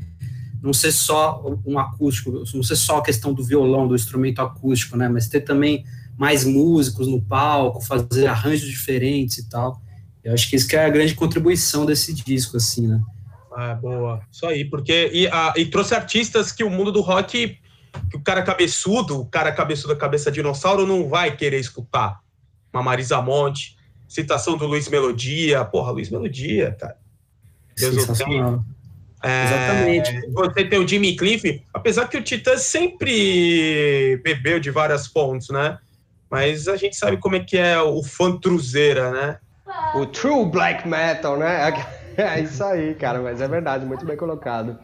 não 0.63 0.71
ser 0.71 0.93
só 0.93 1.43
um 1.65 1.77
acústico, 1.77 2.31
não 2.31 2.63
ser 2.63 2.77
só 2.77 2.99
a 2.99 3.03
questão 3.03 3.33
do 3.33 3.43
violão, 3.43 3.85
do 3.85 3.95
instrumento 3.95 4.41
acústico, 4.41 4.95
né? 4.95 5.09
Mas 5.09 5.27
ter 5.27 5.41
também 5.41 5.83
mais 6.17 6.45
músicos 6.45 7.05
no 7.05 7.21
palco, 7.21 7.81
fazer 7.81 8.27
arranjos 8.27 8.69
diferentes 8.69 9.39
e 9.39 9.49
tal. 9.49 9.81
Eu 10.23 10.33
acho 10.33 10.49
que 10.49 10.55
isso 10.55 10.65
que 10.65 10.77
é 10.77 10.85
a 10.85 10.89
grande 10.89 11.15
contribuição 11.15 11.85
desse 11.85 12.13
disco, 12.13 12.55
assim, 12.55 12.87
né? 12.87 13.01
Ah, 13.51 13.75
boa. 13.75 14.21
Isso 14.31 14.45
aí, 14.45 14.63
porque. 14.63 15.11
E, 15.13 15.27
a, 15.27 15.53
e 15.57 15.65
trouxe 15.65 15.93
artistas 15.93 16.53
que 16.53 16.63
o 16.63 16.69
mundo 16.69 16.93
do 16.93 17.01
rock, 17.01 17.59
que 18.09 18.15
o 18.15 18.21
cara 18.21 18.41
cabeçudo, 18.41 19.19
o 19.19 19.25
cara 19.25 19.51
cabeçudo, 19.51 19.93
cabeça 19.97 20.31
dinossauro, 20.31 20.87
não 20.87 21.09
vai 21.09 21.35
querer 21.35 21.59
escutar. 21.59 22.21
Uma 22.71 22.81
Marisa 22.81 23.21
Monte, 23.21 23.75
citação 24.07 24.57
do 24.57 24.65
Luiz 24.65 24.87
Melodia. 24.87 25.65
Porra, 25.65 25.91
Luiz 25.91 26.09
Melodia, 26.09 26.71
cara. 26.71 26.95
Deus 27.75 27.95
Sensacional. 27.95 28.63
É, 29.23 29.45
Exatamente. 29.45 30.31
Você 30.31 30.65
tem 30.65 30.79
o 30.79 30.87
Jimmy 30.87 31.15
Cliff, 31.15 31.63
apesar 31.73 32.07
que 32.07 32.17
o 32.17 32.21
Titã 32.21 32.57
sempre 32.57 34.17
bebeu 34.23 34.59
de 34.59 34.69
várias 34.69 35.07
fontes, 35.07 35.49
né? 35.49 35.77
Mas 36.29 36.67
a 36.67 36.75
gente 36.75 36.95
sabe 36.95 37.17
como 37.17 37.37
é 37.37 37.39
que 37.39 37.57
é 37.57 37.79
o 37.79 38.03
fã 38.03 38.37
truzeira, 38.37 39.11
né? 39.11 39.39
O 39.95 40.05
true 40.05 40.45
black 40.45 40.87
metal, 40.87 41.37
né? 41.37 41.71
É 42.15 42.39
isso 42.41 42.63
aí, 42.63 42.93
cara, 42.93 43.19
mas 43.19 43.41
é 43.41 43.47
verdade, 43.47 43.87
muito 43.87 44.05
bem 44.05 44.15
colocado. 44.15 44.77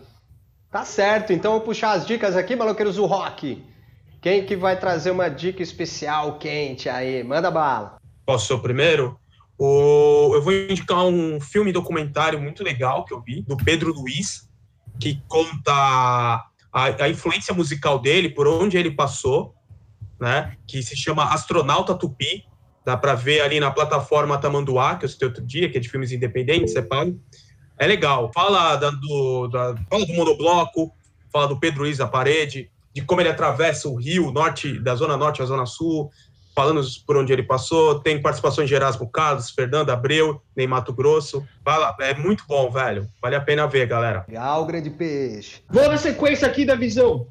Tá 0.71 0.83
certo, 0.83 1.31
então 1.31 1.51
eu 1.51 1.57
vou 1.59 1.67
puxar 1.67 1.91
as 1.91 2.03
dicas 2.07 2.35
aqui, 2.35 2.55
maloqueiros 2.55 2.95
do 2.95 3.05
rock. 3.05 3.63
Quem 4.19 4.45
que 4.45 4.55
vai 4.55 4.79
trazer 4.79 5.11
uma 5.11 5.29
dica 5.29 5.61
especial 5.61 6.39
quente 6.39 6.89
aí? 6.89 7.23
Manda 7.23 7.51
bala. 7.51 7.97
Posso 8.25 8.47
ser 8.47 8.53
o 8.53 8.59
primeiro? 8.59 9.19
O... 9.59 10.31
Eu 10.33 10.41
vou 10.41 10.53
indicar 10.53 11.03
um 11.03 11.41
filme 11.41 11.73
documentário 11.73 12.39
muito 12.39 12.63
legal 12.63 13.03
que 13.03 13.13
eu 13.13 13.21
vi, 13.21 13.41
do 13.41 13.57
Pedro 13.57 13.93
Luiz, 13.93 14.49
que 14.97 15.21
conta 15.27 15.73
a, 15.73 16.45
a 16.71 17.09
influência 17.09 17.53
musical 17.53 17.99
dele, 17.99 18.29
por 18.29 18.47
onde 18.47 18.77
ele 18.77 18.91
passou, 18.91 19.53
né? 20.19 20.55
Que 20.65 20.81
se 20.81 20.95
chama 20.95 21.25
Astronauta 21.25 21.93
Tupi. 21.93 22.45
Dá 22.85 22.95
para 22.95 23.13
ver 23.13 23.41
ali 23.41 23.59
na 23.59 23.69
plataforma 23.69 24.37
Tamanduá, 24.37 24.95
que 24.95 25.03
eu 25.03 25.09
citei 25.09 25.27
outro 25.27 25.45
dia, 25.45 25.69
que 25.69 25.77
é 25.77 25.81
de 25.81 25.89
filmes 25.89 26.13
independentes, 26.13 26.71
você 26.71 26.81
paga. 26.81 27.13
É 27.77 27.85
legal. 27.85 28.31
Fala, 28.33 28.77
da, 28.77 28.89
do, 28.89 29.47
da, 29.47 29.75
fala 29.89 30.05
do 30.05 30.13
monobloco, 30.13 30.91
fala 31.31 31.47
do 31.47 31.59
Pedro 31.59 31.81
Luiz 31.81 31.97
da 31.97 32.07
Parede, 32.07 32.71
de 32.93 33.01
como 33.01 33.21
ele 33.21 33.29
atravessa 33.29 33.87
o 33.87 33.95
rio 33.95 34.31
norte, 34.31 34.79
da 34.79 34.95
zona 34.95 35.15
norte 35.15 35.41
à 35.41 35.45
zona 35.45 35.65
sul, 35.65 36.09
falando 36.59 36.81
por 37.07 37.15
onde 37.15 37.31
ele 37.31 37.43
passou. 37.43 38.01
Tem 38.01 38.21
participações 38.21 38.67
de 38.67 38.75
Erasmo 38.75 39.09
Carlos, 39.09 39.49
Fernando 39.49 39.91
Abreu, 39.91 40.41
nem 40.53 40.67
Mato 40.67 40.91
Grosso. 40.91 41.41
Fala, 41.63 41.95
é 42.01 42.13
muito 42.13 42.43
bom, 42.45 42.69
velho. 42.69 43.07
Vale 43.21 43.37
a 43.37 43.39
pena 43.39 43.65
ver, 43.65 43.87
galera. 43.87 44.25
Legal, 44.27 44.65
grande 44.65 44.89
peixe. 44.89 45.61
Vou 45.69 45.87
na 45.87 45.95
sequência 45.95 46.45
aqui 46.45 46.65
da 46.65 46.75
visão. 46.75 47.27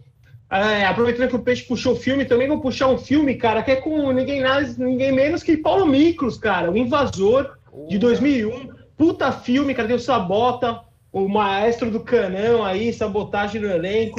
É, 0.51 0.87
aproveitando 0.87 1.29
que 1.29 1.37
o 1.37 1.43
Peixe 1.43 1.63
puxou 1.65 1.93
o 1.93 1.97
filme, 1.97 2.25
também 2.25 2.49
vou 2.49 2.59
puxar 2.59 2.87
um 2.87 2.97
filme, 2.97 3.35
cara, 3.35 3.63
que 3.63 3.71
é 3.71 3.77
com 3.77 4.11
ninguém 4.13 4.43
mais, 4.43 4.79
ninguém 4.79 5.13
menos 5.13 5.43
que 5.43 5.59
Paulo 5.59 5.85
Miklos, 5.85 6.39
cara, 6.39 6.71
O 6.71 6.77
Invasor, 6.79 7.51
de 7.87 7.99
2001. 7.99 8.71
Puta 8.97 9.31
filme, 9.31 9.75
cara, 9.75 9.89
tem 9.89 9.97
o 9.97 10.01
Sabota, 10.01 10.81
o 11.13 11.29
maestro 11.29 11.91
do 11.91 12.01
canão 12.01 12.65
aí, 12.65 12.95
sabotagem 12.95 13.61
no 13.61 13.71
elenco. 13.71 14.19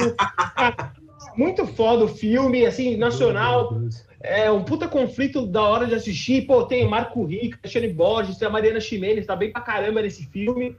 Muito 1.36 1.66
foda 1.66 2.04
o 2.04 2.08
filme, 2.08 2.64
assim, 2.64 2.96
nacional. 2.96 3.74
É 4.22 4.50
um 4.50 4.62
puta 4.62 4.86
conflito 4.86 5.46
da 5.46 5.62
hora 5.62 5.86
de 5.86 5.94
assistir. 5.94 6.42
Pô, 6.46 6.64
tem 6.64 6.86
Marco 6.86 7.24
Rico, 7.24 7.56
Alexandre 7.62 7.92
Borges, 7.92 8.36
tem 8.36 8.46
a 8.46 8.50
Mariana 8.50 8.80
Ximenes, 8.80 9.26
tá 9.26 9.34
bem 9.34 9.50
pra 9.50 9.62
caramba 9.62 10.02
nesse 10.02 10.24
filme. 10.26 10.76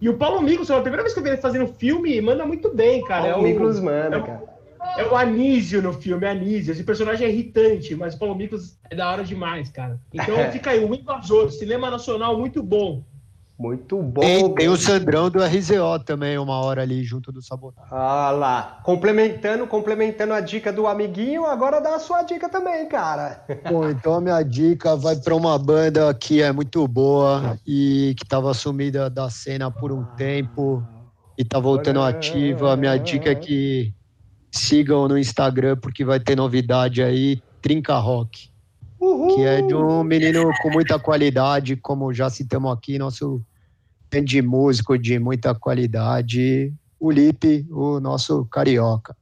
E 0.00 0.08
o 0.08 0.16
Paulo 0.16 0.40
Miklos, 0.40 0.70
é 0.70 0.76
a 0.76 0.80
primeira 0.80 1.02
vez 1.02 1.12
que 1.12 1.18
eu 1.18 1.24
vi 1.24 1.30
ele 1.30 1.36
fazendo 1.38 1.66
filme, 1.74 2.20
manda 2.20 2.46
muito 2.46 2.72
bem, 2.74 3.04
cara. 3.04 3.22
Paulo 3.32 3.36
é 3.36 3.40
o, 3.40 3.42
Miklos 3.42 3.80
manda, 3.80 4.16
é 4.16 4.18
o- 4.18 4.24
cara. 4.24 4.58
É 4.96 5.04
o 5.04 5.16
Anísio 5.16 5.82
no 5.82 5.92
filme, 5.92 6.24
é 6.24 6.30
Anísio. 6.30 6.72
Esse 6.72 6.82
personagem 6.84 7.26
é 7.26 7.30
irritante, 7.30 7.94
mas 7.94 8.14
o 8.14 8.18
Paulo 8.18 8.34
Miklos 8.34 8.78
é 8.88 8.94
da 8.94 9.10
hora 9.10 9.22
demais, 9.22 9.68
cara. 9.70 9.98
Então 10.14 10.36
fica 10.50 10.70
aí, 10.70 10.82
o 10.84 10.94
Invasor, 10.94 11.50
cinema 11.50 11.90
nacional 11.90 12.38
muito 12.38 12.62
bom. 12.62 13.02
Muito 13.58 14.00
bom. 14.00 14.20
Tem, 14.20 14.54
tem 14.54 14.68
o 14.68 14.76
Sandrão 14.76 15.28
do 15.28 15.42
RZO 15.42 15.98
também, 16.04 16.38
uma 16.38 16.60
hora 16.60 16.82
ali 16.82 17.02
junto 17.02 17.32
do 17.32 17.42
Sabotagem. 17.42 17.90
Ah 17.90 18.30
lá, 18.30 18.80
complementando, 18.84 19.66
complementando 19.66 20.32
a 20.32 20.40
dica 20.40 20.72
do 20.72 20.86
amiguinho, 20.86 21.44
agora 21.44 21.80
dá 21.80 21.96
a 21.96 21.98
sua 21.98 22.22
dica 22.22 22.48
também, 22.48 22.86
cara. 22.86 23.44
Bom, 23.68 23.88
então 23.88 24.14
a 24.14 24.20
minha 24.20 24.40
dica 24.44 24.94
vai 24.94 25.16
para 25.16 25.34
uma 25.34 25.58
banda 25.58 26.14
que 26.14 26.40
é 26.40 26.52
muito 26.52 26.86
boa 26.86 27.58
e 27.66 28.14
que 28.16 28.22
estava 28.22 28.54
sumida 28.54 29.10
da 29.10 29.28
cena 29.28 29.72
por 29.72 29.90
um 29.90 30.04
tempo 30.16 30.86
e 31.36 31.44
tá 31.44 31.58
voltando 31.58 32.00
ativa. 32.00 32.72
A 32.72 32.76
minha 32.76 32.96
dica 32.96 33.30
é 33.30 33.34
que 33.34 33.92
sigam 34.52 35.08
no 35.08 35.18
Instagram 35.18 35.76
porque 35.76 36.04
vai 36.04 36.20
ter 36.20 36.36
novidade 36.36 37.02
aí, 37.02 37.42
Trinca 37.60 37.96
Rock, 37.98 38.47
Uhul. 39.00 39.34
que 39.36 39.42
é 39.44 39.62
de 39.62 39.74
um 39.74 40.02
menino 40.02 40.50
com 40.62 40.70
muita 40.70 40.98
qualidade, 40.98 41.76
como 41.76 42.12
já 42.12 42.28
citamos 42.28 42.72
aqui, 42.72 42.98
nosso 42.98 43.40
grande 44.10 44.42
músico 44.42 44.98
de 44.98 45.18
muita 45.18 45.54
qualidade, 45.54 46.72
o 46.98 47.10
Lipe, 47.10 47.66
o 47.70 48.00
nosso 48.00 48.44
carioca. 48.46 49.16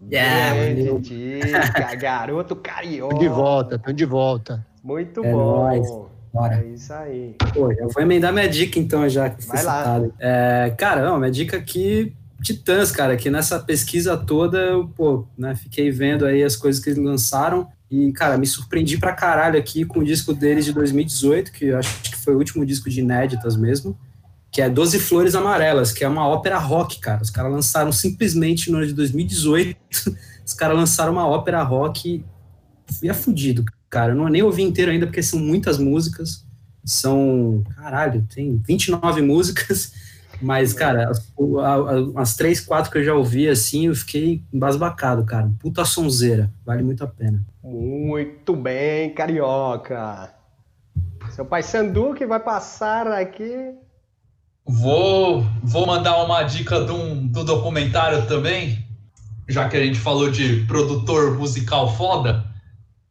Grande 0.00 0.82
valeu. 0.84 0.98
dica, 1.00 1.94
garoto 1.96 2.56
carioca. 2.56 3.18
De 3.18 3.28
volta, 3.28 3.78
tão 3.78 3.92
de 3.92 4.04
volta. 4.04 4.66
Muito 4.82 5.22
É 5.24 5.30
bom. 5.30 5.38
nóis. 5.62 5.86
Bora. 6.32 6.54
É 6.62 6.66
isso 6.68 6.92
aí. 6.92 7.34
Pô, 7.52 7.72
eu 7.72 7.88
vou 7.88 8.02
emendar 8.02 8.32
minha 8.32 8.48
dica 8.48 8.78
então, 8.78 9.08
já 9.08 9.28
que 9.28 9.44
Vai 9.46 9.62
lá. 9.64 9.78
citado. 9.78 10.14
É, 10.18 10.72
cara, 10.78 11.04
não, 11.04 11.18
minha 11.18 11.30
dica 11.30 11.56
aqui, 11.56 12.14
Titãs, 12.42 12.90
cara, 12.92 13.16
que 13.16 13.28
nessa 13.28 13.58
pesquisa 13.58 14.16
toda 14.16 14.56
eu, 14.58 14.88
pô, 14.88 15.26
né, 15.36 15.54
fiquei 15.56 15.90
vendo 15.90 16.24
aí 16.24 16.42
as 16.42 16.56
coisas 16.56 16.82
que 16.82 16.88
eles 16.90 17.02
lançaram 17.02 17.66
e, 17.90 18.12
cara, 18.12 18.38
me 18.38 18.46
surpreendi 18.46 18.98
pra 18.98 19.12
caralho 19.12 19.58
aqui 19.58 19.84
com 19.84 19.98
o 19.98 20.04
disco 20.04 20.32
deles 20.32 20.64
de 20.64 20.72
2018, 20.72 21.50
que 21.50 21.72
acho 21.72 22.02
que 22.02 22.16
foi 22.16 22.34
o 22.34 22.38
último 22.38 22.64
disco 22.64 22.88
de 22.88 23.00
inéditas 23.00 23.56
mesmo, 23.56 23.98
que 24.52 24.62
é 24.62 24.70
Doze 24.70 25.00
Flores 25.00 25.34
Amarelas, 25.34 25.92
que 25.92 26.04
é 26.04 26.08
uma 26.08 26.26
ópera 26.26 26.58
rock, 26.58 27.00
cara. 27.00 27.20
Os 27.20 27.30
caras 27.30 27.52
lançaram 27.52 27.90
simplesmente 27.90 28.70
no 28.70 28.78
ano 28.78 28.86
de 28.86 28.94
2018, 28.94 29.76
os 30.46 30.52
caras 30.52 30.76
lançaram 30.76 31.12
uma 31.12 31.26
ópera 31.26 31.62
rock 31.64 32.24
e 33.02 33.08
é 33.08 33.14
fudido, 33.14 33.64
cara. 33.88 34.12
Eu 34.12 34.16
não 34.16 34.28
nem 34.28 34.42
ouvi 34.42 34.62
inteiro 34.62 34.92
ainda, 34.92 35.06
porque 35.06 35.22
são 35.22 35.40
muitas 35.40 35.76
músicas. 35.78 36.44
São, 36.84 37.64
caralho, 37.76 38.26
tem 38.32 38.56
29 38.56 39.20
músicas, 39.22 39.92
mas, 40.40 40.72
cara, 40.72 41.10
as, 41.10 41.32
as 42.16 42.36
três, 42.36 42.60
quatro 42.60 42.90
que 42.90 42.98
eu 42.98 43.04
já 43.04 43.14
ouvi, 43.14 43.48
assim, 43.48 43.86
eu 43.86 43.94
fiquei 43.94 44.42
embasbacado, 44.52 45.24
cara. 45.24 45.50
Puta 45.58 45.84
sonzeira, 45.84 46.50
vale 46.64 46.82
muito 46.82 47.04
a 47.04 47.06
pena. 47.06 47.44
Muito 47.62 48.56
bem, 48.56 49.12
carioca. 49.12 50.32
Seu 51.30 51.44
pai 51.44 51.62
Sandu 51.62 52.14
que 52.14 52.26
vai 52.26 52.40
passar 52.40 53.06
aqui. 53.06 53.74
Vou, 54.66 55.44
vou 55.62 55.86
mandar 55.86 56.22
uma 56.24 56.42
dica 56.42 56.80
do, 56.80 56.94
um, 56.94 57.26
do 57.26 57.44
documentário 57.44 58.26
também, 58.26 58.86
já 59.48 59.68
que 59.68 59.76
a 59.76 59.84
gente 59.84 59.98
falou 59.98 60.30
de 60.30 60.64
produtor 60.66 61.36
musical 61.36 61.94
foda. 61.96 62.44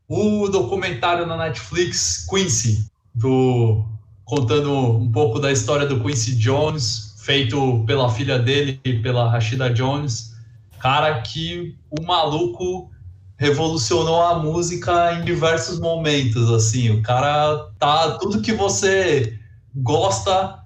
O 0.08 0.48
documentário 0.48 1.26
na 1.26 1.38
Netflix, 1.38 2.26
Quincy, 2.28 2.90
do, 3.14 3.86
contando 4.24 4.74
um 4.98 5.12
pouco 5.12 5.40
da 5.40 5.52
história 5.52 5.86
do 5.86 6.02
Quincy 6.02 6.36
Jones, 6.36 7.09
feito 7.22 7.84
pela 7.86 8.10
filha 8.10 8.40
dele, 8.40 8.80
pela 9.04 9.30
Rashida 9.30 9.70
Jones. 9.70 10.34
Cara, 10.80 11.22
que 11.22 11.78
o 11.90 12.04
maluco 12.04 12.90
revolucionou 13.38 14.22
a 14.22 14.40
música 14.40 15.14
em 15.14 15.24
diversos 15.24 15.80
momentos, 15.80 16.50
assim, 16.52 16.90
o 16.90 17.02
cara 17.02 17.70
tá 17.78 18.18
tudo 18.18 18.42
que 18.42 18.52
você 18.52 19.40
gosta 19.74 20.60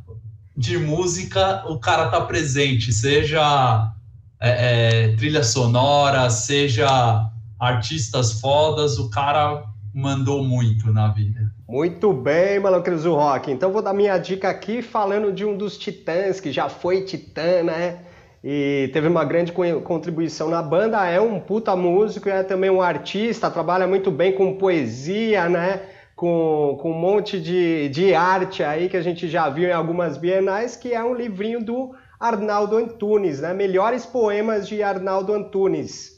de 0.57 0.77
música, 0.77 1.63
o 1.67 1.77
cara 1.79 2.07
tá 2.07 2.21
presente, 2.21 2.91
seja 2.91 3.91
é, 4.39 5.09
é, 5.09 5.15
trilha 5.15 5.43
sonora, 5.43 6.29
seja 6.29 7.29
artistas 7.59 8.39
fodas, 8.39 8.97
o 8.97 9.09
cara 9.09 9.63
mandou 9.93 10.43
muito 10.43 10.91
na 10.91 11.09
vida. 11.09 11.53
Muito 11.73 12.13
bem, 12.13 12.59
Maloqueiros 12.59 13.01
do 13.01 13.15
Rock. 13.15 13.51
Então 13.51 13.71
vou 13.71 13.81
dar 13.81 13.95
minha 13.95 14.15
dica 14.19 14.47
aqui 14.47 14.83
falando 14.83 15.33
de 15.33 15.43
um 15.43 15.57
dos 15.57 15.75
titãs 15.75 16.39
que 16.39 16.51
já 16.51 16.69
foi 16.69 17.01
titã, 17.01 17.63
né? 17.63 17.97
e 18.43 18.91
teve 18.93 19.07
uma 19.07 19.25
grande 19.25 19.51
contribuição 19.51 20.49
na 20.49 20.61
banda. 20.61 21.03
É 21.09 21.19
um 21.19 21.39
puta 21.39 21.75
músico, 21.75 22.29
é 22.29 22.43
também 22.43 22.69
um 22.69 22.79
artista, 22.79 23.49
trabalha 23.49 23.87
muito 23.87 24.11
bem 24.11 24.33
com 24.33 24.55
poesia, 24.55 25.49
né? 25.49 25.81
Com, 26.15 26.77
com 26.79 26.91
um 26.91 26.99
monte 26.99 27.41
de, 27.41 27.89
de 27.89 28.13
arte 28.13 28.63
aí 28.63 28.87
que 28.87 28.95
a 28.95 29.01
gente 29.01 29.27
já 29.27 29.49
viu 29.49 29.67
em 29.67 29.73
algumas 29.73 30.15
bienais, 30.15 30.75
que 30.75 30.93
é 30.93 31.03
um 31.03 31.15
livrinho 31.15 31.59
do 31.59 31.95
Arnaldo 32.19 32.77
Antunes, 32.77 33.41
né? 33.41 33.51
Melhores 33.51 34.05
poemas 34.05 34.67
de 34.67 34.83
Arnaldo 34.83 35.33
Antunes. 35.33 36.11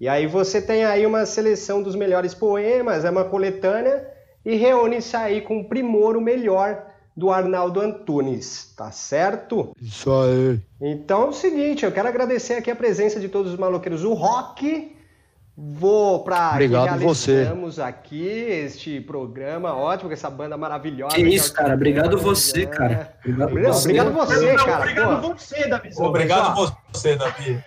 E 0.00 0.08
aí 0.08 0.26
você 0.26 0.62
tem 0.62 0.86
aí 0.86 1.04
uma 1.04 1.26
seleção 1.26 1.82
dos 1.82 1.94
melhores 1.94 2.32
poemas, 2.32 3.04
é 3.04 3.10
uma 3.10 3.24
coletânea, 3.24 4.13
e 4.44 4.56
reúne 4.56 4.98
isso 4.98 5.16
aí 5.16 5.40
com 5.40 5.64
primor 5.64 6.16
o 6.16 6.20
melhor 6.20 6.86
do 7.16 7.30
Arnaldo 7.30 7.80
Antunes, 7.80 8.72
tá 8.76 8.90
certo? 8.90 9.72
Isso 9.80 10.10
aí. 10.12 10.60
Então 10.80 11.24
é 11.24 11.26
o 11.26 11.32
seguinte, 11.32 11.84
eu 11.84 11.92
quero 11.92 12.08
agradecer 12.08 12.54
aqui 12.54 12.70
a 12.70 12.76
presença 12.76 13.20
de 13.20 13.28
todos 13.28 13.52
os 13.52 13.58
maloqueiros 13.58 14.02
do 14.02 14.12
rock. 14.12 14.92
Vou 15.56 16.24
para 16.24 16.50
Obrigado 16.50 16.98
você. 16.98 17.46
aqui 17.80 18.26
este 18.26 19.00
programa 19.00 19.72
ótimo 19.72 20.08
com 20.08 20.12
essa 20.12 20.28
banda 20.28 20.56
maravilhosa. 20.56 21.14
Que 21.14 21.22
isso, 21.22 21.52
cara. 21.54 21.74
Obrigado 21.74 22.18
você, 22.18 22.66
cara. 22.66 23.14
Obrigado, 23.20 23.50
obrigado 23.50 24.12
você, 24.12 24.54
cara. 24.56 24.80
Obrigado 24.80 25.22
você, 25.22 25.68
Davi. 25.68 25.90
Obrigado 25.96 26.76
você, 26.92 27.14
Davi. 27.14 27.64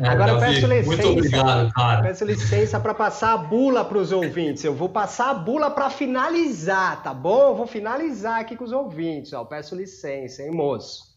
É, 0.00 0.08
Agora 0.08 0.32
eu 0.32 0.40
Davi, 0.40 0.54
peço 0.54 0.66
licença. 0.66 0.86
Muito 0.86 1.08
obrigado, 1.08 1.72
cara. 1.72 2.02
Peço 2.02 2.24
licença 2.24 2.80
para 2.80 2.94
passar 2.94 3.32
a 3.34 3.36
bula 3.36 3.84
para 3.84 3.98
os 3.98 4.10
ouvintes. 4.10 4.64
Eu 4.64 4.74
vou 4.74 4.88
passar 4.88 5.30
a 5.30 5.34
bula 5.34 5.70
para 5.70 5.88
finalizar, 5.88 7.02
tá 7.02 7.14
bom? 7.14 7.50
Eu 7.50 7.54
vou 7.54 7.66
finalizar 7.66 8.40
aqui 8.40 8.56
com 8.56 8.64
os 8.64 8.72
ouvintes. 8.72 9.32
Ó, 9.32 9.44
peço 9.44 9.76
licença, 9.76 10.42
hein, 10.42 10.50
moço? 10.50 11.14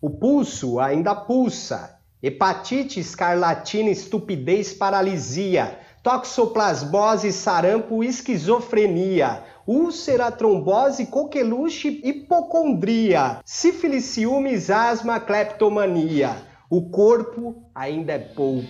O 0.00 0.10
pulso 0.10 0.80
ainda 0.80 1.14
pulsa. 1.14 1.98
Hepatite, 2.20 2.98
escarlatina, 2.98 3.90
estupidez, 3.90 4.72
paralisia. 4.72 5.78
Toxoplasmose, 6.02 7.32
sarampo, 7.32 8.02
esquizofrenia. 8.02 9.44
Úlcera, 9.64 10.32
trombose, 10.32 11.06
coqueluche, 11.06 12.00
hipocondria. 12.02 13.38
Sífilis, 13.44 14.06
ciúmes, 14.06 14.70
asma, 14.70 15.20
cleptomania. 15.20 16.34
O 16.72 16.80
corpo 16.80 17.54
ainda 17.74 18.14
é 18.14 18.18
pouco. 18.18 18.64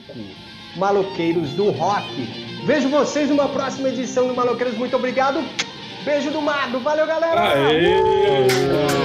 Maloqueiros 0.76 1.50
do 1.50 1.70
Rock. 1.70 2.64
Vejo 2.66 2.88
vocês 2.88 3.30
numa 3.30 3.48
próxima 3.48 3.90
edição 3.90 4.26
do 4.26 4.34
Maloqueiros. 4.34 4.76
Muito 4.76 4.96
obrigado. 4.96 5.38
Beijo 6.04 6.32
do 6.32 6.42
Mago. 6.42 6.80
Valeu, 6.80 7.06
galera! 7.06 7.40
Aê! 7.40 9.01